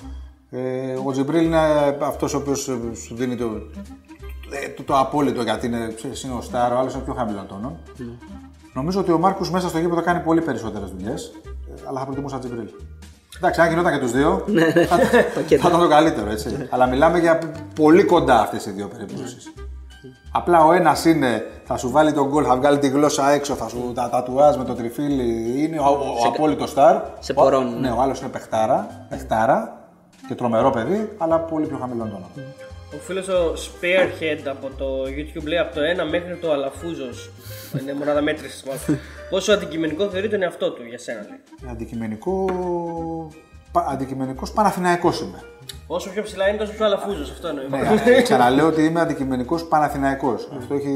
Ε, 0.51 0.95
ο 1.05 1.13
Τζιμπρίλ 1.13 1.45
είναι 1.45 1.59
αυτός 2.01 2.35
ο 2.35 2.37
οποίος 2.37 2.61
σου 3.07 3.15
δίνει 3.15 3.37
το, 3.37 3.45
ε, 4.51 4.69
το, 4.77 4.83
το 4.83 4.99
απόλυτο 4.99 5.43
γιατί 5.43 5.67
είναι, 5.67 5.93
ξέρεις, 5.97 6.23
είναι 6.23 6.35
ο 6.35 6.41
σταρ, 6.41 6.73
ο 6.73 6.79
άλλος 6.79 6.95
είναι 6.95 7.03
πιο 7.03 7.15
χαμηλό 7.15 7.45
τόνο. 7.49 7.79
Νομίζω 8.75 9.01
ότι 9.01 9.13
ο 9.13 9.19
Μάρκο 9.19 9.47
μέσα 9.51 9.69
στο 9.69 9.79
γήπεδο 9.79 10.03
κάνει 10.03 10.21
πολύ 10.21 10.41
περισσότερες 10.41 10.91
δουλειές, 10.91 11.33
αλλά 11.89 11.99
θα 11.99 12.05
προτιμούσα 12.05 12.39
Τζιμπρίλ. 12.39 12.69
Εντάξει, 13.37 13.61
αν 13.61 13.69
γινόταν 13.69 13.93
και 13.93 13.99
τους 13.99 14.13
δύο, 14.13 14.45
θα, 14.87 14.97
θα 15.35 15.69
ήταν 15.69 15.81
το 15.81 15.89
καλύτερο, 15.89 16.31
έτσι. 16.31 16.67
αλλά 16.71 16.87
μιλάμε 16.87 17.19
για 17.19 17.39
πολύ 17.75 18.05
κοντά 18.05 18.41
αυτές 18.41 18.67
οι 18.67 18.71
δύο 18.71 18.89
περιπτώσεις. 18.89 19.53
Απλά 20.33 20.65
ο 20.65 20.73
ένας 20.73 21.05
είναι, 21.05 21.47
θα 21.65 21.77
σου 21.77 21.91
βάλει 21.91 22.13
τον 22.13 22.29
γκολ, 22.29 22.45
θα 22.47 22.57
βγάλει 22.57 22.79
τη 22.79 22.89
γλώσσα 22.89 23.31
έξω, 23.31 23.55
θα 23.55 23.69
σου 23.69 23.93
τα 23.95 24.09
τατουάζ 24.11 24.57
με 24.57 24.65
το 24.65 24.75
τριφύλι, 24.75 25.63
είναι 25.65 25.79
ο, 25.79 25.85
ο, 25.85 26.25
ο 26.25 26.27
απόλυτος 26.29 26.71
στάρ. 26.71 26.97
σε 27.19 27.33
Ο- 27.33 27.35
πορώνει. 27.35 27.81
Ναι, 27.81 27.91
ο 27.91 28.01
άλλος 28.01 28.21
είναι 28.21 28.29
παιχτάρα, 28.29 29.07
παιχτάρα 29.09 29.81
και 30.29 30.35
τρομερό 30.35 30.71
παιδί, 30.71 31.13
αλλά 31.19 31.39
πολύ 31.41 31.67
πιο 31.67 31.77
χαμηλό 31.77 32.05
τόνο. 32.05 32.31
Ο 32.95 32.97
φίλος 33.01 33.29
ο 33.29 33.53
Spearhead 33.53 34.47
από 34.51 34.71
το 34.79 34.87
YouTube 35.03 35.45
λέει 35.47 35.59
από 35.59 35.75
το 35.75 35.81
1 36.05 36.09
μέχρι 36.11 36.37
το 36.37 36.53
Αλαφούζος. 36.53 37.31
Είναι 37.81 37.95
μονάδα 37.95 38.23
μέτρησης 38.23 38.63
μάλλον. 38.63 39.01
Πόσο 39.31 39.53
αντικειμενικό 39.53 40.09
θεωρεί 40.09 40.29
τον 40.29 40.43
εαυτό 40.43 40.71
του 40.73 40.83
για 40.89 40.99
σένα, 40.99 41.21
λέει. 41.29 41.71
Αντικειμενικό. 41.73 42.45
Πα, 43.73 43.87
αντικειμενικός 43.89 44.53
Παναθηναϊκός 44.53 45.21
είμαι. 45.21 45.43
Όσο 45.87 46.11
πιο 46.11 46.23
ψηλά 46.23 46.49
είναι, 46.49 46.59
τόσο 46.59 46.73
πιο 46.73 46.85
αλαφούζος. 46.85 47.31
Αυτό 47.31 47.49
εννοεί. 47.49 47.67
Ναι, 47.71 47.79
ε, 48.17 48.23
ξαναλέω 48.29 48.67
ότι 48.67 48.85
είμαι 48.85 49.01
αντικειμενικός 49.01 49.65
Παναθηναϊκός. 49.69 50.49
Αυτό 50.59 50.75
έχει. 50.75 50.93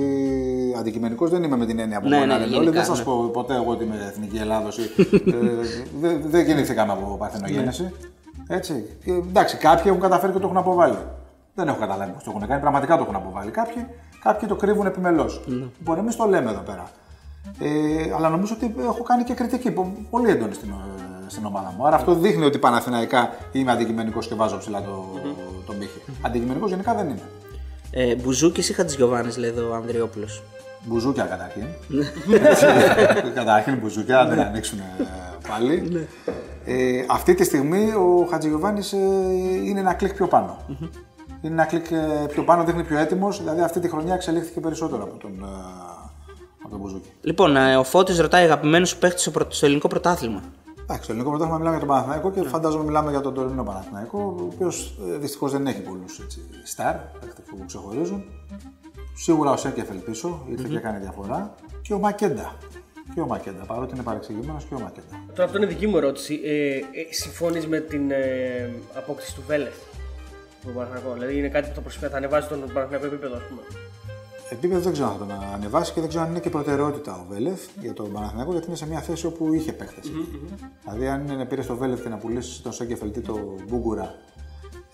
Αντικειμενικός 0.78 1.30
δεν 1.30 1.42
είμαι 1.42 1.56
με 1.56 1.66
την 1.66 1.78
έννοια 1.78 2.00
που 2.00 2.08
Ναι, 2.08 2.16
μπορεί 2.16 2.28
να 2.28 2.34
ναι, 2.38 2.44
λένε 2.44 2.56
όλοι. 2.56 2.64
γενικά, 2.64 2.84
Δεν 2.84 2.94
σα 2.94 2.98
ναι. 2.98 3.04
πω 3.04 3.30
ποτέ 3.32 3.54
εγώ 3.54 3.70
ότι 3.70 3.84
είμαι 3.84 3.96
εθνική 4.08 4.36
Ελλάδος. 4.36 4.78
δεν 6.00 6.20
δεν 6.26 6.44
γεννήθηκαμε 6.46 6.92
από 6.92 7.16
παρθενογέννηση. 7.18 7.92
Έτσι. 8.48 8.96
Και, 9.04 9.10
εντάξει, 9.10 9.56
κάποιοι 9.56 9.84
έχουν 9.86 10.00
καταφέρει 10.00 10.32
και 10.32 10.38
το 10.38 10.44
έχουν 10.44 10.56
αποβάλει. 10.56 10.98
Δεν 11.54 11.68
έχω 11.68 11.78
καταλάβει 11.78 12.10
πώς 12.12 12.24
το 12.24 12.32
έχουν 12.34 12.46
κάνει. 12.48 12.60
Πραγματικά 12.60 12.96
το 12.96 13.02
έχουν 13.02 13.14
αποβάλει. 13.16 13.50
Κάποιοι, 13.50 13.86
κάποιοι 14.22 14.48
το 14.48 14.54
κρύβουν 14.56 14.86
επιμελώς. 14.86 15.44
Μπορεί 15.78 15.98
εμεί 16.00 16.14
το 16.14 16.24
λέμε 16.26 16.50
εδώ 16.50 16.60
πέρα. 16.60 16.90
Ε, 17.60 18.14
αλλά 18.16 18.28
νομίζω 18.28 18.54
ότι 18.56 18.74
έχω 18.82 19.02
κάνει 19.02 19.24
και 19.24 19.34
κριτική 19.34 19.70
πο- 19.70 19.92
πολύ 20.10 20.30
έντονη 20.30 20.54
στην, 20.54 20.68
ε, 20.70 20.74
στην 21.26 21.44
ομάδα 21.46 21.74
μου. 21.76 21.86
Άρα 21.86 21.96
αυτό 21.96 22.14
δείχνει 22.14 22.44
ότι 22.44 22.58
Παναθηναϊκά 22.58 23.30
είμαι 23.52 23.72
αντικειμενικός 23.72 24.26
και 24.28 24.34
βάζω 24.34 24.58
ψηλά 24.58 24.82
το, 24.82 25.04
τον 25.66 25.78
πύχη. 25.78 26.02
Αντικειμενικός 26.22 26.70
γενικά 26.70 26.94
δεν 26.94 27.06
είμαι. 27.08 27.22
Ε, 27.90 28.14
Μπουζούκης 28.14 28.68
ή 28.68 28.72
Χατζηγιοβάνης, 28.72 29.36
λέει 29.36 29.50
εδώ 29.50 29.70
ο 29.70 29.74
Ανδριόπουλος. 29.74 30.42
Μπουζούκια 30.84 31.24
καταρχήν. 31.24 31.62
Έτσι, 32.46 32.66
καταρχήν 33.34 33.76
μπουζούκια, 33.78 34.16
να 34.16 34.28
την 34.30 34.40
ανοίξουν 34.40 34.78
ε, 34.78 34.84
πάλι. 35.48 36.06
ε, 36.64 37.04
αυτή 37.08 37.34
τη 37.34 37.44
στιγμή 37.44 37.90
ο 37.90 38.26
Χατζηγιοβάνης 38.30 38.92
είναι 38.92 39.80
ένα 39.80 39.94
κλικ 39.94 40.14
πιο 40.14 40.26
πάνω. 40.28 40.58
Είναι 41.42 41.52
ένα 41.52 41.64
κλικ 41.64 41.90
ε, 41.90 42.26
πιο 42.30 42.42
πάνω, 42.42 42.64
δείχνει 42.64 42.84
πιο 42.84 42.98
έτοιμος. 42.98 43.38
Δηλαδή 43.38 43.60
αυτή 43.60 43.80
τη 43.80 43.88
χρονιά 43.88 44.14
εξελίχθηκε 44.14 44.60
περισσότερο 44.60 45.02
από 45.02 45.16
τον, 45.16 45.30
ε, 45.42 45.46
από 46.60 46.70
τον 46.70 46.78
Μπουζούκι. 46.78 47.08
Λοιπόν, 47.20 47.56
ε, 47.56 47.76
ο 47.76 47.84
Φώτης 47.84 48.18
ρωτάει 48.18 48.44
αγαπημένος 48.44 48.88
σου 48.88 48.98
παίχτης 48.98 49.22
στο, 49.22 49.30
πρωτο- 49.30 49.54
στο 49.54 49.66
ελληνικό 49.66 49.88
πρωτάθλημα; 49.88 50.42
Εντάξει, 50.88 51.04
στο 51.04 51.12
ελληνικό 51.12 51.30
πρωτάθλημα 51.30 51.58
μιλάμε 51.58 51.76
για 51.76 51.86
τον 51.86 51.94
Παναθηναϊκό 51.94 52.30
και 52.30 52.48
φαντάζομαι 52.48 52.84
μιλάμε 52.84 53.10
για 53.10 53.20
τον 53.20 53.34
τωρινό 53.34 53.64
Παναθηναϊκό, 53.64 54.36
ο 54.40 54.44
οποίος 54.52 54.98
δυστυχώς 55.18 55.52
δεν 55.52 55.66
έχει 55.66 55.80
πολλούς 55.80 56.20
στάρ 56.64 56.94
παίκτες 56.94 57.44
που 57.46 57.64
ξεχωρίζουν. 57.66 58.24
Σίγουρα 59.14 59.50
ο 59.50 59.56
Σέκεφελ 59.56 59.96
πίσω, 59.96 60.46
ήρθε 60.48 60.68
και 60.68 60.76
έκανε 60.76 60.98
διαφορά. 60.98 61.54
Και 61.82 61.94
ο 61.94 61.98
Μακέντα. 61.98 62.54
Και 63.14 63.20
ο 63.20 63.26
Μακέντα, 63.26 63.64
παρότι 63.64 63.94
είναι 63.94 64.02
παρεξηγημένος 64.02 64.64
και 64.64 64.74
ο 64.74 64.80
Μακέντα. 64.80 65.24
Τώρα 65.34 65.44
αυτό 65.44 65.56
είναι 65.56 65.66
δική 65.66 65.86
μου 65.86 65.96
ερώτηση. 65.96 66.40
Ε, 66.44 66.76
ε, 66.76 66.82
Συμφωνείς 67.10 67.66
με 67.66 67.80
την 67.80 68.10
ε, 68.10 68.70
απόκτηση 68.94 69.34
του 69.34 69.42
Βέλεθ 69.46 69.76
στον 70.60 70.74
Παναθηναϊκό. 70.74 71.12
Δηλαδή 71.12 71.38
είναι 71.38 71.48
κάτι 71.48 71.68
που 71.68 71.74
θα 71.74 71.80
προσφέρει, 71.80 72.10
θα 72.12 72.16
ανεβάζει 72.18 72.48
τον 72.48 72.60
Παναθηναϊκό 72.72 73.06
επίπεδο, 73.06 73.36
ας 73.36 73.42
πούμε; 73.48 73.60
Επίπεδο 74.50 74.80
δεν 74.80 74.92
ξέρω 74.92 75.08
αν 75.08 75.12
θα 75.12 75.18
τον 75.18 75.30
ανεβάσει 75.54 75.92
και 75.92 76.00
δεν 76.00 76.08
ξέρω 76.08 76.24
αν 76.24 76.30
είναι 76.30 76.40
και 76.40 76.50
προτεραιότητα 76.50 77.12
ο 77.14 77.24
Βέλεθ 77.28 77.68
για 77.80 77.92
τον 77.92 78.12
Παναθηναϊκό 78.12 78.52
γιατί 78.52 78.66
είναι 78.66 78.76
σε 78.76 78.86
μια 78.86 79.00
θέση 79.00 79.26
όπου 79.26 79.54
είχε 79.54 79.72
παίχτες. 79.72 80.10
Δηλαδή, 80.84 81.08
αν 81.08 81.20
είναι 81.20 81.34
να 81.34 81.46
πήρες 81.46 81.66
το 81.66 81.76
Βέλεθ 81.76 82.02
και 82.02 82.08
να 82.08 82.16
πουλήσεις 82.16 82.62
τον 82.62 82.72
Σέκεφελ 82.72 83.08
ή 83.08 83.20
τον 83.20 83.40
Μπούγκουρα 83.68 84.14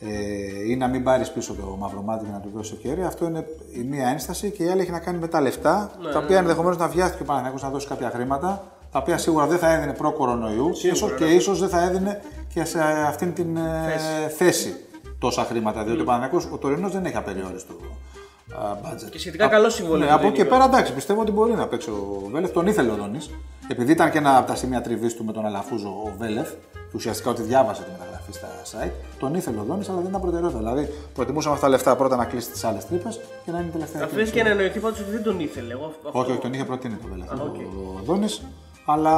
ε, 0.00 0.70
ή 0.70 0.76
να 0.76 0.88
μην 0.88 1.02
πάρεις 1.02 1.30
πίσω 1.30 1.54
το 1.54 1.76
μαυρομάτι 1.78 2.24
και 2.24 2.30
να 2.30 2.40
του 2.40 2.50
δώσεις 2.54 2.72
ευκαιρία, 2.72 3.06
αυτό 3.06 3.24
είναι 3.26 3.46
η 3.72 3.82
μία 3.82 4.08
ένσταση 4.08 4.50
και 4.50 4.64
η 4.64 4.68
άλλη 4.68 4.80
έχει 4.80 4.90
να 4.90 4.98
κάνει 4.98 5.18
με 5.18 5.28
τα 5.28 5.40
λεφτά, 5.40 5.90
τα 6.12 6.18
οποία 6.18 6.38
ενδεχομένως 6.38 6.76
να 6.76 6.88
βιάστηκε 6.88 7.22
ο 7.22 7.26
Παναθηναϊκός 7.26 7.62
να 7.62 7.70
δώσει 7.70 7.86
κάποια 7.86 8.10
χρήματα, 8.10 8.64
τα 8.92 8.98
οποία 8.98 9.18
σίγουρα 9.18 9.46
δεν 9.46 9.58
θα 9.58 9.72
έδινε 9.72 9.92
προ-κορονοϊού 9.92 10.70
ίσως 10.82 11.14
και 11.14 11.24
ίσως 11.24 11.60
δεν 11.60 11.68
θα 11.68 11.82
έδινε 11.82 12.20
και 12.54 12.64
σε 12.64 12.80
αυτήν 13.06 13.32
την 13.32 13.56
ε, 13.56 14.28
θέση 14.36 14.74
τόσα 15.18 15.44
χρήματα. 15.44 15.84
Διότι 15.84 16.00
ο 16.00 16.04
Παναθηναϊκός, 16.04 16.48
ο 16.52 16.58
τωρινός 16.58 16.92
δεν 16.92 17.04
έχει 17.04 17.16
απεριόριστο 17.16 17.72
α, 17.72 18.11
budget. 18.50 19.10
Και 19.10 19.18
σχετικά 19.18 19.48
καλό 19.48 19.70
συμβόλαιο 19.70 19.98
Ναι, 20.04 20.06
του 20.06 20.12
από 20.14 20.22
δίνει, 20.22 20.38
εκεί 20.40 20.48
πέρα 20.48 20.64
εντάξει, 20.64 20.92
πιστεύω 20.92 21.20
ότι 21.20 21.30
μπορεί 21.32 21.52
να 21.52 21.66
παίξει 21.66 21.90
ο 21.90 22.28
Βέλεφ. 22.32 22.50
Τον 22.50 22.66
ήθελε 22.66 22.90
ο 22.90 22.94
Δόνης. 22.94 23.30
Επειδή 23.68 23.92
ήταν 23.92 24.10
και 24.10 24.18
ένα 24.18 24.36
από 24.36 24.46
τα 24.46 24.54
σημεία 24.54 24.80
τριβής 24.80 25.14
του 25.16 25.24
με 25.24 25.32
τον 25.32 25.46
Αλαφούζο 25.46 25.88
ο 25.88 26.12
Βέλεφ, 26.18 26.48
και 26.72 26.98
ουσιαστικά 26.98 27.30
ότι 27.30 27.42
διάβασε 27.42 27.82
τη 27.82 27.90
μεταγραφή 27.90 28.32
στα 28.32 28.48
site, 28.72 28.92
τον 29.18 29.34
ήθελε 29.34 29.58
ο 29.60 29.62
Δόνης, 29.62 29.88
αλλά 29.88 29.98
δεν 29.98 30.08
ήταν 30.08 30.20
προτεραιότητα. 30.20 30.58
Δηλαδή, 30.58 30.88
προτιμούσαμε 31.14 31.54
αυτά 31.54 31.66
τα 31.66 31.72
λεφτά 31.72 31.96
πρώτα 31.96 32.16
να 32.16 32.24
κλείσει 32.24 32.50
τις 32.50 32.64
άλλες 32.64 32.86
τρύπες 32.86 33.20
και 33.44 33.50
να 33.50 33.58
είναι 33.58 33.66
η 33.68 33.70
τελευταία. 33.70 34.04
Αφήνει 34.04 34.28
και 34.30 34.42
να 34.42 34.48
εννοηθεί 34.50 34.78
πάντω 34.80 34.96
ότι 35.00 35.10
δεν 35.10 35.22
τον 35.22 35.40
ήθελε. 35.40 35.72
Εγώ, 35.72 35.84
αυτό- 35.84 36.18
Όχι, 36.20 36.30
όχι, 36.30 36.40
τον 36.40 36.52
είχε 36.52 36.64
προτείνει 36.64 36.94
το 36.94 37.08
Βέλεθ. 37.10 37.30
οκ. 37.32 37.56
Ο 37.98 38.00
Δόνης, 38.04 38.42
αλλά 38.86 39.14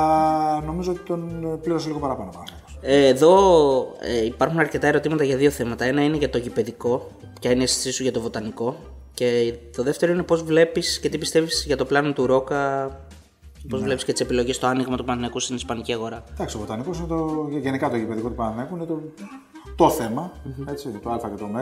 νομίζω 0.66 0.90
ότι 0.90 1.00
τον 1.00 1.58
πλήρωσε 1.62 1.86
λίγο 1.86 1.98
παραπάνω. 1.98 2.28
ο 2.28 2.36
Παναθηναϊκός. 2.36 2.78
Ε, 2.82 3.06
εδώ 3.06 3.36
ε, 4.00 4.24
υπάρχουν 4.24 4.58
αρκετά 4.58 4.86
ερωτήματα 4.86 5.24
για 5.24 5.36
δύο 5.36 5.50
θέματα. 5.50 5.84
Ένα 5.84 6.02
είναι 6.04 6.16
για 6.16 6.30
το 6.30 6.38
γηπεδικό, 6.38 7.10
ποια 7.40 7.50
είναι 7.50 7.60
η 7.60 7.62
αίσθησή 7.62 7.90
σου 7.92 8.02
για 8.02 8.12
το 8.12 8.20
βοτανικό. 8.20 8.76
Και 9.14 9.54
το 9.76 9.82
δεύτερο 9.82 10.12
είναι 10.12 10.22
πώς 10.22 10.42
βλέπεις 10.42 10.98
και 11.00 11.08
τι 11.08 11.18
πιστεύεις 11.18 11.64
για 11.66 11.76
το 11.76 11.84
πλάνο 11.84 12.12
του 12.12 12.26
Ρόκα, 12.26 12.86
πώς 13.68 13.80
Ναι. 13.80 13.86
βλέπεις 13.86 14.04
και 14.04 14.12
τις 14.12 14.20
επιλογές 14.20 14.56
στο 14.56 14.66
άνοιγμα 14.66 14.96
του 14.96 15.04
Παναθηναϊκού 15.04 15.40
στην 15.40 15.56
Ισπανική 15.56 15.92
αγορά. 15.92 16.24
Εντάξει, 16.32 16.56
ο 16.56 16.60
Βοτανικό 16.60 16.90
είναι 16.94 17.06
το, 17.06 17.48
γενικά 17.60 17.90
το 17.90 17.96
γηπεδικό 17.96 18.28
του 18.28 18.34
Παναθηναϊκού 18.34 18.76
είναι 18.76 18.84
το, 18.84 19.00
το 19.76 19.90
θέμα, 19.90 20.32
έτσι, 20.68 20.88
το 21.02 21.10
Α 21.10 21.18
και 21.18 21.36
το 21.38 21.44
Ω. 21.44 21.58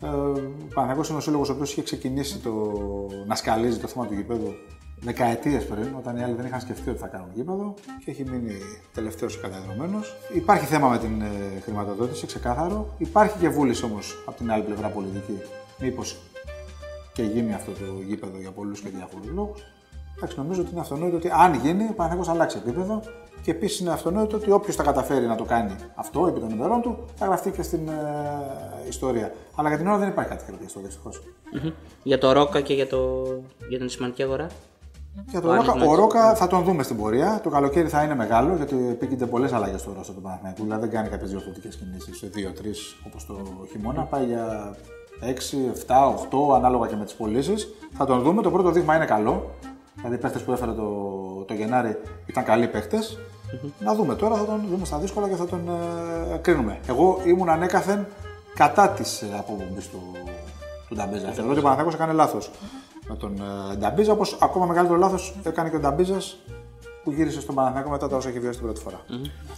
Ε, 0.00 0.06
ο 0.06 0.32
Παναθηναϊκός 0.74 1.08
είναι 1.08 1.18
ο 1.18 1.20
σύλλογος 1.20 1.48
ο 1.48 1.52
οποίος 1.52 1.70
είχε 1.72 1.82
ξεκινήσει 1.82 2.38
το, 2.38 2.72
να 3.26 3.34
σκαλίζει 3.34 3.78
το 3.78 3.86
θέμα 3.86 4.06
του 4.06 4.14
γηπέδου 4.14 4.54
δεκαετίες 5.00 5.64
πριν, 5.66 5.88
όταν 5.98 6.16
οι 6.16 6.22
άλλοι 6.22 6.34
δεν 6.34 6.46
είχαν 6.46 6.60
σκεφτεί 6.60 6.90
ότι 6.90 6.98
θα 6.98 7.06
κάνουν 7.06 7.28
γήπεδο 7.34 7.74
και 8.04 8.10
έχει 8.10 8.24
μείνει 8.24 8.52
τελευταίος 8.94 9.40
καταδεδομένο. 9.40 10.00
Υπάρχει 10.34 10.66
θέμα 10.66 10.88
με 10.88 10.98
την 10.98 11.20
ε, 11.20 11.60
χρηματοδότηση, 11.62 12.26
ξεκάθαρο. 12.26 12.94
Υπάρχει 12.98 13.38
και 13.38 13.48
βούληση 13.48 13.84
όμως 13.84 14.22
από 14.26 14.36
την 14.36 14.52
άλλη 14.52 14.62
πλευρά 14.62 14.88
πολιτική, 14.88 15.38
μήπως 15.80 16.16
και 17.14 17.22
γίνει 17.22 17.54
αυτό 17.54 17.70
το 17.70 17.84
γήπεδο 18.06 18.38
για 18.40 18.50
πολλούς 18.50 18.80
και 18.80 18.88
διάφορους 18.88 19.26
λόγους. 19.26 19.62
Εντάξει, 20.16 20.36
νομίζω 20.38 20.60
ότι 20.60 20.70
είναι 20.70 20.80
αυτονόητο 20.80 21.16
ότι 21.16 21.30
αν 21.32 21.54
γίνει, 21.54 21.82
ο 21.84 21.92
Παναθηναϊκός 21.92 22.26
θα 22.26 22.32
αλλάξει 22.32 22.58
επίπεδο 22.66 23.02
και 23.42 23.50
επίσης 23.50 23.80
είναι 23.80 23.90
αυτονόητο 23.90 24.36
ότι 24.36 24.50
όποιος 24.50 24.76
θα 24.76 24.82
καταφέρει 24.82 25.26
να 25.26 25.34
το 25.34 25.44
κάνει 25.44 25.74
αυτό 25.94 26.26
επί 26.26 26.40
των 26.40 26.50
ημερών 26.50 26.80
του 26.82 26.98
θα 27.16 27.26
γραφτεί 27.26 27.50
και 27.50 27.62
στην 27.62 27.88
ε, 27.88 27.92
ιστορία. 28.88 29.32
Αλλά 29.54 29.68
για 29.68 29.78
την 29.78 29.86
ώρα 29.86 29.98
δεν 29.98 30.08
υπάρχει 30.08 30.30
κάτι 30.30 30.44
τέτοιο 30.44 30.68
στο 30.68 30.80
δυστυχώς. 30.80 31.22
Για 32.02 32.18
το 32.18 32.32
Ρόκα 32.32 32.60
και 32.60 32.74
για, 32.74 32.86
το... 32.86 33.22
για 33.68 33.78
την 33.78 33.86
Ισπανική 33.86 34.22
αγορά. 34.22 34.46
Για 35.28 35.40
Το 35.40 35.46
τον 35.46 35.56
Ρόκα, 35.56 35.70
άνοιγμα 35.70 35.86
ο 35.86 35.90
της- 35.90 35.98
Ρόκα 35.98 36.34
θα 36.34 36.46
τον 36.46 36.62
δούμε 36.64 36.82
στην 36.82 36.96
πορεία. 36.96 37.40
Το 37.42 37.50
καλοκαίρι 37.50 37.88
θα 37.88 38.02
είναι 38.02 38.14
μεγάλο 38.14 38.54
γιατί 38.56 38.76
επίκυνται 38.90 39.26
πολλές 39.26 39.52
αλλαγές 39.52 39.80
στο 39.80 39.92
ρόστο 39.96 40.12
του 40.12 40.20
Παναθηναϊκού. 40.20 40.62
Δηλαδή 40.62 40.80
δεν 40.80 40.90
κάνει 40.90 41.08
κάποιες 41.08 41.30
διορθωτικέ 41.30 41.68
κινήσεις 41.68 42.18
σε 42.18 42.30
2-3 42.34 42.36
όπως 43.06 43.26
το 43.26 43.34
χειμώνα. 43.70 44.02
Πάει 44.02 44.24
για 44.24 44.74
6, 45.24 45.56
7, 45.86 46.14
8 46.50 46.54
ανάλογα 46.56 46.86
και 46.86 46.96
με 46.96 47.04
τις 47.04 47.14
πωλήσεις. 47.14 47.68
Θα 47.92 48.04
τον 48.06 48.22
δούμε. 48.22 48.42
Το 48.42 48.50
πρώτο 48.50 48.70
δείγμα 48.70 48.96
είναι 48.96 49.04
καλό. 49.04 49.50
Δηλαδή 49.94 50.14
οι 50.14 50.18
παίχτες 50.18 50.42
που 50.42 50.52
έφερε 50.52 50.72
το, 50.72 50.90
το 51.46 51.54
Γενάρη 51.54 51.96
ήταν 52.26 52.44
καλοί 52.44 52.66
παίχτες. 52.66 53.18
Να 53.78 53.94
δούμε 53.94 54.14
τώρα, 54.14 54.36
θα 54.36 54.44
τον 54.44 54.66
δούμε 54.70 54.84
στα 54.84 54.98
δύσκολα 54.98 55.28
και 55.28 55.34
θα 55.34 55.46
τον 55.46 55.68
ε, 56.32 56.36
κρίνουμε. 56.36 56.78
Εγώ 56.88 57.20
ήμουν 57.24 57.48
ανέκαθεν 57.48 58.06
κατά 58.54 58.88
της 58.88 59.24
αποπομπή 59.38 59.80
του, 59.80 60.12
του 60.88 60.94
Νταμπίζα. 60.94 61.32
Θεωρώ 61.32 61.50
ότι 61.50 61.58
ο 61.58 61.62
Παναθηναϊκός 61.62 61.94
έκανε 61.94 62.12
λάθος 62.12 62.50
με 63.08 63.16
τον 63.16 63.42
ε, 63.72 63.76
Νταμπίζα, 63.76 64.12
όπως 64.12 64.38
ακόμα 64.40 64.66
μεγαλύτερο 64.66 64.98
λάθος 64.98 65.36
έκανε 65.42 65.68
και 65.68 65.76
ο 65.76 65.78
Νταμπίζας 65.78 66.38
που 67.04 67.10
γύρισε 67.10 67.40
στον 67.40 67.54
Παναθηναϊκό 67.54 67.90
μετά 67.90 68.08
τα 68.08 68.16
όσα 68.16 68.28
έχει 68.28 68.38
βιώσει 68.38 68.58
την 68.58 68.66
πρώτη 68.66 68.80
φορά. 68.80 69.00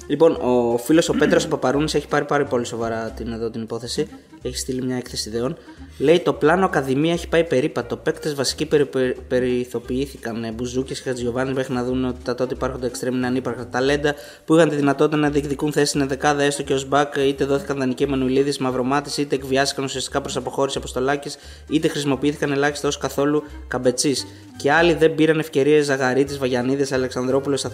Λοιπόν, 0.06 0.32
ο 0.32 0.76
φίλος 0.78 1.08
ο 1.08 1.12
Πέτρος 1.12 1.48
Παπαρούνης 1.48 1.94
έχει 1.94 2.08
πάρει 2.08 2.24
πάρα 2.24 2.44
πολύ 2.44 2.64
σοβαρά 2.64 3.10
την, 3.10 3.32
εδώ 3.32 3.50
την 3.50 3.62
υπόθεση. 3.62 4.08
Έχει 4.42 4.56
στείλει 4.56 4.82
μια 4.82 4.96
έκθεση 4.96 5.28
ιδεών. 5.28 5.56
Λέει: 5.98 6.20
Το 6.20 6.32
πλάνο 6.32 6.64
Ακαδημία 6.64 7.12
έχει 7.12 7.28
πάει 7.28 7.44
περίπατο. 7.44 7.96
Παίκτες 7.96 8.34
βασικοί 8.34 8.66
περι, 8.66 8.86
περι, 8.86 9.16
περιηθοποιήθηκαν. 9.28 10.44
Ε, 10.44 10.52
Μπουζούκε 10.52 10.94
και 10.94 11.00
Χατζιωβάνη 11.00 11.52
μέχρι 11.52 11.74
να 11.74 11.84
δουν 11.84 12.04
ότι 12.04 12.22
τα 12.22 12.34
τότε 12.34 12.54
υπάρχοντα 12.54 12.86
εξτρέμ 12.86 13.14
είναι 13.14 13.26
ανύπαρκτα 13.26 13.68
ταλέντα 13.68 14.14
που 14.44 14.54
είχαν 14.54 14.68
τη 14.68 14.76
δυνατότητα 14.76 15.16
να 15.16 15.30
διεκδικούν 15.30 15.72
θέση 15.72 15.86
στην 15.86 16.08
δεκάδα 16.08 16.42
έστω 16.42 16.62
και 16.62 16.74
ως 16.74 16.88
μπακ. 16.88 17.14
Είτε 17.16 17.44
δόθηκαν 17.44 17.78
δανεικοί 17.78 18.06
Μανουλίδη, 18.06 18.62
Μαυρομάτης, 18.62 19.16
είτε 19.16 19.34
εκβιάστηκαν 19.34 19.84
ουσιαστικά 19.84 20.20
προς 20.20 20.36
αποχώρηση 20.36 20.78
Αποστολάκης, 20.78 21.36
είτε 21.68 21.88
χρησιμοποιήθηκαν 21.88 22.52
ελάχιστα 22.52 22.88
ως 22.88 22.98
καθόλου 22.98 23.42
καμπετσή. 23.68 24.16
Και 24.56 24.72
άλλοι 24.72 24.94
δεν 24.94 25.14
πήραν 25.14 25.38
ευκαιρίες 25.38 25.84
Ζαγαρίτης, 25.84 26.38
Βαγιανίδης, 26.38 26.92
Αλεξανδρόπουλος, 26.92 27.66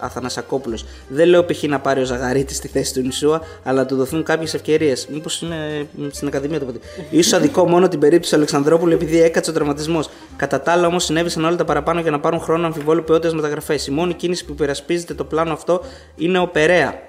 Αθανασακόπουλος. 0.00 0.84
Δεν 1.08 1.28
λέω 1.28 1.44
π.χ. 1.44 1.62
να 1.62 1.80
πάρει 1.80 2.00
ο 2.00 2.04
Ζαγαρίτης 2.04 2.56
στη 2.56 2.68
θέση 2.68 2.94
του 2.94 3.00
Νησούα, 3.00 3.40
αλλά 3.62 3.80
να 3.80 3.86
του 3.86 3.96
δοθούν 3.96 4.22
κάποιες 4.22 4.54
ευκαιρίες. 4.54 5.06
Μήπως 5.06 5.42
είναι 5.42 5.86
στην 6.10 6.28
Ακαδημία 6.28 6.58
το 6.58 6.64
παιδί. 6.64 7.22
σω 7.22 7.36
αδικό 7.36 7.68
μόνο 7.68 7.88
την 7.88 7.98
περίπτωση 7.98 8.30
του 8.30 8.36
Αλεξανδρόπουλου 8.36 8.92
επειδή 8.92 9.22
έκατσε 9.22 9.50
ο 9.50 9.52
τραυματισμός. 9.52 10.10
Κατά 10.36 10.60
τα 10.60 10.72
άλλα 10.72 10.86
όμως 10.86 11.04
συνέβησαν 11.04 11.44
όλα 11.44 11.56
τα 11.56 11.64
παραπάνω 11.64 12.00
για 12.00 12.10
να 12.10 12.20
πάρουν 12.20 12.40
χρόνο 12.40 12.66
αμφιβόλου 12.66 13.04
ποιότητας 13.04 13.34
μεταγραφές. 13.34 13.86
Η 13.86 13.90
μόνη 13.90 14.14
κίνηση 14.14 14.44
που 14.44 14.52
υπερασπίζεται 14.52 15.14
το 15.14 15.24
πλάνο 15.24 15.52
αυτό 15.52 15.80
είναι 16.16 16.38
ο 16.38 16.46
Περέα. 16.46 17.02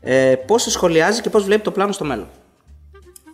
Ε, 0.00 0.34
πώς 0.46 0.62
σχολιάζει 0.62 1.20
και 1.20 1.30
πώς 1.30 1.44
βλέπει 1.44 1.62
το 1.62 1.70
πλάνο 1.70 1.92
στο 1.92 2.04
μέλλον; 2.04 2.26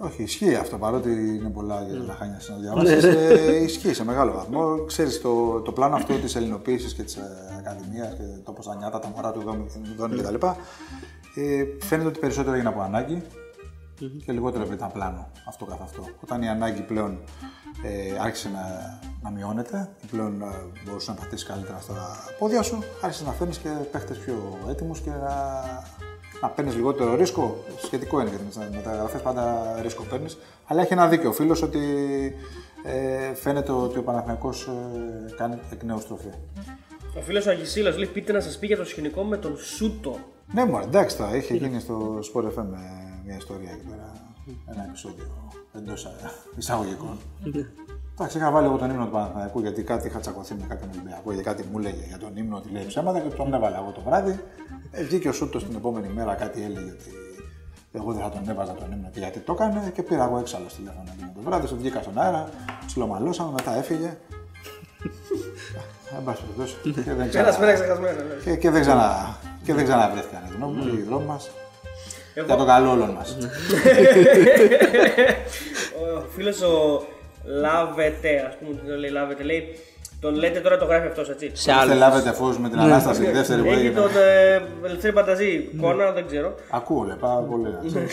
Όχι, 0.04 0.22
ισχύει 0.22 0.54
αυτό 0.54 0.78
παρότι 0.78 1.10
είναι 1.10 1.48
πολλά 1.48 1.82
για 1.82 2.04
τα 2.06 2.12
χάνια 2.12 2.40
να 2.48 2.56
διαβάσεις. 2.56 3.04
ε, 3.04 3.62
ισχύει 3.62 3.94
σε 3.94 4.04
μεγάλο 4.04 4.32
βαθμό. 4.32 4.84
Ξέρεις 4.84 5.20
το, 5.20 5.60
το 5.60 5.72
πλάνο 5.72 5.94
αυτό 5.94 6.14
της 6.14 6.36
ελληνοποίησης 6.36 6.94
και 6.94 7.02
της 7.02 7.16
ε, 7.16 7.22
Ακαδημίας 7.58 8.14
και 8.14 8.22
το 8.44 8.52
πώς 8.52 8.66
τα 8.66 8.76
νιάτα, 8.76 8.98
τα 8.98 9.08
μωρά 9.14 9.32
του 9.32 9.42
Δόνη 9.96 10.16
κτλ. 10.16 10.34
Ε, 11.34 11.64
φαίνεται 11.80 12.08
ότι 12.08 12.18
περισσότερο 12.18 12.54
έγινε 12.54 12.68
από 12.68 12.80
ανάγκη 12.80 13.22
και 14.24 14.32
λιγότερο 14.32 14.62
επειδή 14.62 14.76
ήταν 14.76 14.92
πλάνο 14.92 15.30
αυτό 15.48 15.64
καθ' 15.64 15.82
αυτό. 15.82 16.04
Όταν 16.22 16.42
η 16.42 16.48
ανάγκη 16.48 16.80
πλέον 16.80 17.18
ε, 17.84 18.18
άρχισε 18.20 18.48
να, 18.48 18.60
να 19.22 19.30
μειώνεται, 19.30 19.88
πλέον 20.10 20.42
ε, 20.42 20.46
μπορούσε 20.84 21.10
να 21.10 21.16
πατήσεις 21.16 21.46
καλύτερα 21.48 21.80
στα 21.80 21.94
πόδια 22.38 22.62
σου, 22.62 22.78
άρχισες 23.02 23.26
να 23.26 23.32
φέρνεις 23.32 23.58
και 23.58 23.68
παίχτες 23.92 24.18
πιο 24.18 24.58
έτοιμους 24.68 25.00
και 25.00 25.10
να 25.10 25.54
να 26.42 26.48
παίρνεις 26.48 26.74
λιγότερο 26.74 27.14
ρίσκο. 27.14 27.64
Σχετικό 27.82 28.20
είναι 28.20 28.28
γιατί 28.28 28.44
με 28.58 28.66
τι 28.66 28.76
μεταγραφές 28.76 29.20
πάντα 29.20 29.74
ρίσκο 29.82 30.02
παίρνεις. 30.02 30.38
Αλλά 30.66 30.80
έχει 30.82 30.92
ένα 30.92 31.08
δίκιο 31.08 31.28
ο 31.28 31.32
φίλος 31.32 31.62
ότι 31.62 31.80
ε, 32.84 33.34
φαίνεται 33.34 33.72
ότι 33.72 33.98
ο 33.98 34.02
Παναθηναϊκός 34.02 34.66
ε, 34.66 35.34
κάνει 35.36 35.58
εκ 35.72 35.82
νέου 35.82 36.00
στροφή. 36.00 36.28
Ο 37.16 37.20
φίλος 37.20 37.46
ο 37.46 37.50
Αγισίλας 37.50 37.96
λέει: 37.96 38.06
Πείτε 38.06 38.32
να 38.32 38.40
σας 38.40 38.58
πει 38.58 38.66
για 38.66 38.76
το 38.76 38.84
σκηνικό 38.84 39.22
με 39.22 39.36
τον 39.36 39.56
Σούτο. 39.56 40.18
Ναι, 40.52 40.64
μωρέ, 40.64 40.84
εντάξει, 40.84 41.16
τώρα 41.16 41.36
είχε 41.36 41.54
γίνει 41.54 41.80
στο 41.80 42.18
Sport 42.32 42.44
FM 42.44 42.66
ε, 42.72 43.22
μια 43.24 43.36
ιστορία 43.36 43.70
εκεί 43.70 43.86
πέρα. 43.90 44.12
Ένα 44.66 44.84
επεισόδιο 44.88 45.52
εντός 45.74 46.08
εισαγωγικών. 46.56 47.18
Εντάξει, 48.14 48.38
είχα 48.38 48.50
βάλει 48.50 48.66
εγώ 48.66 48.76
τον 48.76 48.90
ύμνο 48.90 49.04
του 49.04 49.10
Παναθηναϊκού 49.10 49.60
γιατί 49.60 49.82
κάτι 49.82 50.06
είχα 50.06 50.18
τσακωθεί 50.20 50.54
με 50.54 50.66
κάποιον 50.68 50.90
Ολυμπιακό 50.94 51.32
για 51.32 51.42
κάτι 51.42 51.64
μου 51.72 51.78
λέγε 51.78 52.04
για 52.08 52.18
τον 52.18 52.36
ύμνο 52.36 52.56
ότι 52.56 52.68
λέει 52.72 52.84
ψέματα 52.86 53.18
και 53.20 53.28
τον 53.28 53.54
έβαλα 53.54 53.76
εγώ 53.76 53.90
το 53.94 54.00
βράδυ. 54.06 54.40
Ε, 54.90 55.02
βγήκε 55.02 55.28
ο 55.28 55.32
Σούτος 55.32 55.64
την 55.66 55.76
επόμενη 55.76 56.08
μέρα 56.08 56.34
κάτι 56.34 56.62
έλεγε 56.62 56.90
ότι 56.90 57.10
εγώ 57.92 58.12
δεν 58.12 58.22
θα 58.22 58.28
τον 58.30 58.48
έβαζα 58.48 58.72
τον 58.72 58.92
ύμνο 58.92 59.08
και 59.12 59.18
γιατί 59.18 59.38
το 59.38 59.52
έκανε 59.52 59.90
και 59.94 60.02
πήρα 60.02 60.24
εγώ 60.24 60.38
έξαλλο 60.38 60.64
τηλέφωνο 60.76 61.04
εκείνο 61.14 61.30
το 61.34 61.40
βράδυ. 61.44 61.66
Στο 61.66 61.76
βγήκα 61.76 62.00
στον 62.02 62.18
αέρα, 62.18 62.48
ψιλομαλώσαμε, 62.86 63.50
μετά 63.52 63.76
έφυγε. 63.76 64.16
Εν 66.18 66.24
πάση 66.24 66.42
περιπτώσει. 66.42 66.76
Και 66.82 67.12
δεν 67.12 67.20
Ένας 67.20 67.58
μέρα 67.58 67.72
ξανα- 67.72 67.72
ξεχασμένος. 67.74 68.22
ναι. 68.44 68.50
και, 68.52 68.56
και 68.56 68.70
δεν 68.70 68.80
ξανα, 68.80 69.36
και 69.64 69.74
δεν 69.74 69.84
ξαναβρέθηκαν 69.84 70.42
οι 70.44 70.56
δρόμοι, 70.58 70.92
οι 70.98 71.02
δρόμοι 71.02 71.24
μας. 71.26 71.50
Για 72.34 72.56
το 72.56 72.64
καλό 72.64 72.90
όλων 72.90 73.10
μας. 73.10 73.36
Ο 76.02 76.24
φίλος 76.34 76.60
ο 76.62 77.02
Λάβετε, 77.44 78.44
ας 78.48 78.56
πούμε, 78.58 78.74
τι 78.80 78.86
το 78.90 78.96
λέει 78.96 79.10
Λάβετε, 79.10 79.42
λέει. 79.42 79.68
Τον 80.20 80.34
λέτε 80.34 80.60
τώρα 80.60 80.78
το 80.78 80.84
γράφει 80.84 81.06
αυτός, 81.06 81.28
έτσι. 81.30 81.50
Σε 81.52 81.72
άλλους. 81.72 81.88
Δεν 81.88 81.96
λάβετε 81.98 82.32
φως 82.32 82.58
με 82.58 82.68
την 82.68 82.78
Ανάσταση, 82.78 83.22
η 83.24 83.30
δεύτερη 83.30 83.62
που 83.62 83.68
Έχει 83.70 83.78
έγινε. 83.78 83.94
τον 84.00 84.10
ε, 84.16 84.62
Ελευθέρη 84.86 85.12
Πανταζή, 85.12 85.68
κόνα, 85.80 86.12
δεν 86.12 86.26
ξέρω. 86.26 86.54
Ακούω, 86.70 87.02
λέει, 87.04 87.16
πάρα 87.20 87.40
πολύ. 87.40 87.68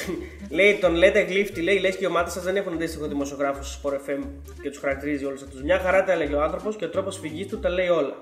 λέει, 0.58 0.78
τον 0.82 0.96
λέτε 0.96 1.20
γλύφτη, 1.22 1.62
λέει, 1.62 1.80
λες 1.80 1.96
και 1.96 2.04
οι 2.04 2.08
ομάδες 2.08 2.34
σας 2.34 2.44
δεν 2.44 2.56
έχουν 2.56 2.74
αντίστοιχο 2.74 3.08
δημοσιογράφο 3.08 3.64
στο 3.64 3.90
Sport 3.90 3.94
FM 3.94 4.24
και 4.62 4.70
τους 4.70 4.80
χαρακτηρίζει 4.80 5.26
όλους 5.26 5.42
αυτούς. 5.42 5.62
Μια 5.64 5.80
χαρά 5.80 6.04
τα 6.04 6.12
έλεγε 6.12 6.36
ο 6.36 6.42
άνθρωπος 6.42 6.76
και 6.76 6.86
ο 6.86 6.90
τρόπος 6.90 7.18
φυγής 7.20 7.48
του 7.48 7.60
τα 7.60 7.70
λέει 7.70 7.88
όλα. 7.88 8.16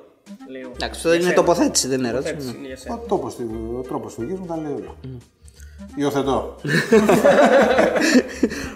Λέει 0.49 0.61
ο- 0.61 0.71
Εντάξει, 0.75 0.99
αυτό 0.99 1.13
είναι 1.13 1.23
Για 1.23 1.33
τοποθέτηση, 1.33 1.87
δεν 1.87 1.97
είναι 1.99 2.07
σένα. 2.07 2.17
ερώτηση. 2.19 2.33
Τοποθέτηση 2.35 2.57
είναι 2.59 2.67
για 2.67 2.77
σένα. 2.77 2.95
Ο 2.95 3.07
τόπος, 3.07 3.35
του- 3.35 3.75
ο 3.77 3.81
τρόπος 3.81 4.13
φυγής 4.13 4.39
μου 4.39 4.45
τα 4.45 4.57
λέει 4.57 4.71
όλα. 4.71 4.95
Υιοθετώ. 5.95 6.55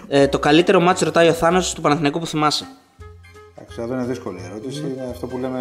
Ε, 0.08 0.28
το 0.28 0.38
καλύτερο 0.38 0.80
μάτσο 0.80 1.04
ρωτάει 1.04 1.28
ο 1.28 1.32
Θάνος 1.32 1.74
του 1.74 1.80
Παναθηναϊκού 1.80 2.18
που 2.18 2.26
θυμάσαι. 2.26 2.66
Εντάξει, 3.56 3.80
εδώ 3.82 3.94
είναι 3.94 4.04
δύσκολη 4.04 4.38
ερώτηση. 4.50 4.80
Είναι 4.80 5.08
αυτό 5.10 5.26
που 5.26 5.38
λέμε 5.38 5.60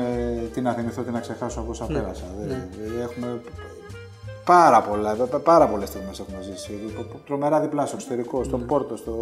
τι 0.54 0.62
να 0.62 0.74
θυμηθώ, 0.74 1.02
τι 1.02 1.12
να 1.12 1.20
ξεχάσω 1.20 1.60
από 1.60 1.70
όσα 1.72 1.86
πέρασα. 1.86 2.24
Δεν- 2.39 2.48
δεν- 2.48 3.02
Έχουμε 3.02 3.42
πάρα 4.46 4.82
πολλά, 4.82 5.14
πα- 5.14 5.39
πάρα 5.39 5.68
πολλές 5.68 5.89
στιγμές 5.89 6.20
έχουμε 6.20 6.38
ζήσει. 6.42 6.80
Τρομερά 7.26 7.60
διπλά 7.60 7.86
στο 7.86 7.96
εξωτερικό, 7.96 8.44
στο 8.44 8.58
Πόρτο, 8.58 8.96
στο, 8.98 9.14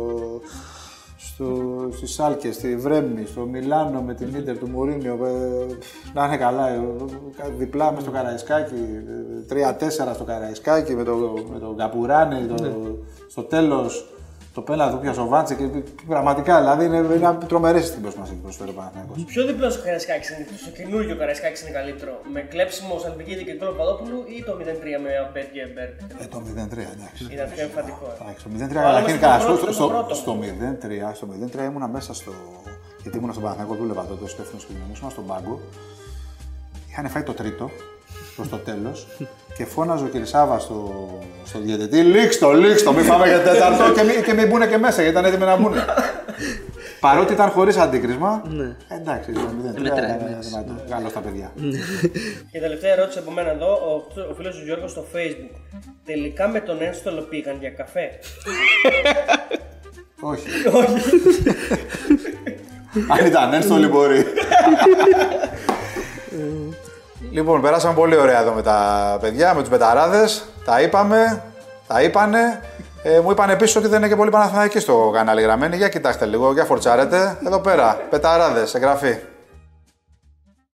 στο, 1.21 1.47
στη 1.91 2.07
Σάλκε, 2.07 2.51
στη 2.51 2.75
Βρέμνη, 2.75 3.25
στο 3.25 3.41
Μιλάνο 3.41 4.01
με 4.01 4.13
την 4.13 4.35
Ίντερ 4.35 4.57
του 4.57 4.69
Μουρίνιο. 4.69 5.19
ε, 5.25 5.75
Να 6.13 6.25
είναι 6.25 6.37
καλά, 6.37 6.69
ε, 6.69 6.81
διπλά 7.57 7.91
μες 7.91 8.01
στο 8.01 8.11
Καραϊσκάκι, 8.11 8.73
ε, 8.75 9.41
τρία-τέσσερα 9.47 10.13
στο 10.13 10.23
Καραϊσκάκι 10.23 10.95
με 10.95 11.03
τον 11.03 11.19
με 11.53 11.59
το 11.59 11.73
Καπουράνη, 11.77 12.45
το, 12.45 12.55
στο 13.27 13.43
τέλος 13.43 14.09
το 14.53 14.61
πέλα 14.61 14.91
του 14.91 14.99
πιάσε 14.99 15.19
ο 15.21 15.27
Βάντσε 15.27 15.55
και 15.55 15.65
πραγματικά 16.07 16.53
δηλαδή 16.59 16.85
είναι, 16.85 16.97
είναι 16.97 17.37
τρομερές 17.47 17.85
στιγμές 17.85 18.13
που 18.13 18.19
μας 18.19 18.29
έχει 18.29 18.39
προσφέρει 18.45 18.69
ο 18.69 18.73
Παναθηναϊκός. 18.73 19.23
Ποιο 19.31 19.45
διπλό 19.45 19.67
ο 19.79 19.81
Καραϊσκάκης 19.83 20.29
είναι, 20.29 20.45
το 20.65 20.71
καινούργιο 20.77 21.15
Καραϊσκάκης 21.21 21.61
είναι 21.61 21.71
καλύτερο, 21.79 22.13
με 22.33 22.39
κλέψιμο 22.41 22.99
Σαλπικίδη 23.03 23.43
και 23.43 23.53
Κόλο 23.59 23.71
Παδόπουλου 23.79 24.19
ή 24.37 24.43
το 24.47 24.51
0-3 24.59 24.63
με 25.03 25.09
Αμπέτ 25.27 25.47
και 25.55 25.61
Μπέρκ; 25.73 25.93
Ε, 26.23 26.25
το 26.33 26.37
0-3, 26.47 26.85
εντάξει. 26.95 27.21
Ήταν 27.35 27.47
πιο 27.53 27.63
εμφαντικό. 27.67 28.03
ε. 28.13 28.23
Εντάξει, 28.23 28.41
το 28.45 28.49
0-3 28.55 28.73
Βάλαμε 28.73 29.11
καταρχήν 29.11 29.17
στο 29.17 29.25
καλά. 29.27 29.37
πρώτο, 29.45 29.57
Στο, 29.61 29.71
στο 29.71 29.73
στο, 29.73 29.87
πρώτο. 29.93 30.13
στο 30.21 30.31
0-3, 31.11 31.15
στο 31.19 31.25
0-3 31.65 31.69
ήμουνα 31.69 31.87
μέσα 31.87 32.11
στο. 32.19 32.31
Γιατί 33.01 33.15
ήμουνα 33.17 33.31
στον 33.35 33.43
Παναθηναϊκό, 33.45 33.75
δούλευα 33.81 34.03
τότε 34.11 34.23
ως 34.27 34.31
υπεύθυνο 34.33 34.59
κοινωνία, 34.67 34.93
ήμουνα 34.95 35.11
στον 35.15 35.25
πάγκο. 35.31 35.55
Είχαν 36.89 37.05
φάει 37.13 37.23
το 37.23 37.33
τρίτο 37.41 37.65
προς 38.39 38.49
το 38.49 38.57
τέλος 38.57 39.07
και 39.57 39.65
φώναζε 39.65 40.03
ο 40.03 40.07
Κυρισάβα 40.07 40.59
στο, 40.59 41.09
στο 41.45 41.59
διαιτητή: 41.59 42.01
Λίξτο, 42.01 42.51
λίξτο, 42.51 42.93
μην 42.93 43.07
πάμε 43.07 43.27
για 43.27 43.41
τέταρτο 43.41 43.93
και 43.93 44.03
μην, 44.03 44.23
και 44.23 44.33
μην 44.33 44.47
μπουν 44.47 44.69
και 44.69 44.77
μέσα 44.77 45.01
γιατί 45.01 45.19
ήταν 45.19 45.25
έτοιμοι 45.25 45.45
να 45.45 45.57
μπουν. 45.57 45.73
Παρότι 46.99 47.33
ήταν 47.33 47.49
χωρίς 47.49 47.77
αντίκρισμα, 47.77 48.43
εντάξει, 48.87 49.31
το 49.31 49.39
0-3 49.39 49.81
μετράει, 49.81 49.97
ήταν 49.97 50.27
εντάξει. 50.27 50.49
δυνατό. 50.49 50.83
Καλό 50.89 51.09
στα 51.09 51.19
παιδιά. 51.19 51.51
Και 52.51 52.59
τελευταία 52.59 52.91
ερώτηση 52.91 53.19
από 53.19 53.31
μένα 53.31 53.49
εδώ, 53.49 53.71
ο, 53.71 54.21
ο 54.29 54.33
φίλος 54.33 54.55
του 54.55 54.63
Γιώργος 54.65 54.91
στο 54.91 55.05
Facebook. 55.13 55.59
Τελικά 56.05 56.47
με 56.47 56.59
τον 56.59 56.81
ένστολο 56.81 57.21
πήγαν 57.21 57.57
για 57.59 57.69
καφέ; 57.69 58.19
Όχι. 60.19 60.47
Αν 63.07 63.25
ήταν 63.25 63.53
ένστολη 63.53 63.87
μπορεί. 63.87 64.23
λοιπόν, 67.31 67.61
περάσαμε 67.61 67.93
πολύ 67.93 68.17
ωραία 68.17 68.39
εδώ 68.39 68.51
με 68.51 68.61
τα 68.61 69.17
παιδιά, 69.21 69.53
με 69.53 69.59
τους 69.59 69.69
πεταράδες. 69.69 70.43
Τα 70.65 70.81
είπαμε, 70.81 71.43
τα 71.87 72.01
είπανε. 72.01 72.61
Ε, 73.03 73.19
μου 73.19 73.31
είπαν 73.31 73.49
επίσης 73.49 73.75
ότι 73.75 73.87
δεν 73.87 73.97
είναι 73.97 74.07
και 74.07 74.15
πολύ 74.15 74.29
Παναθηναϊκοί 74.29 74.79
στο 74.79 75.11
κανάλι 75.13 75.41
γραμμένοι. 75.41 75.75
Για 75.75 75.89
κοιτάξτε 75.89 76.25
λίγο, 76.25 76.53
για 76.53 76.65
φορτσάρετε. 76.65 77.37
Εδώ 77.45 77.59
πέρα, 77.59 77.99
πεταράδες, 78.09 78.75
εγγραφή. 78.75 79.17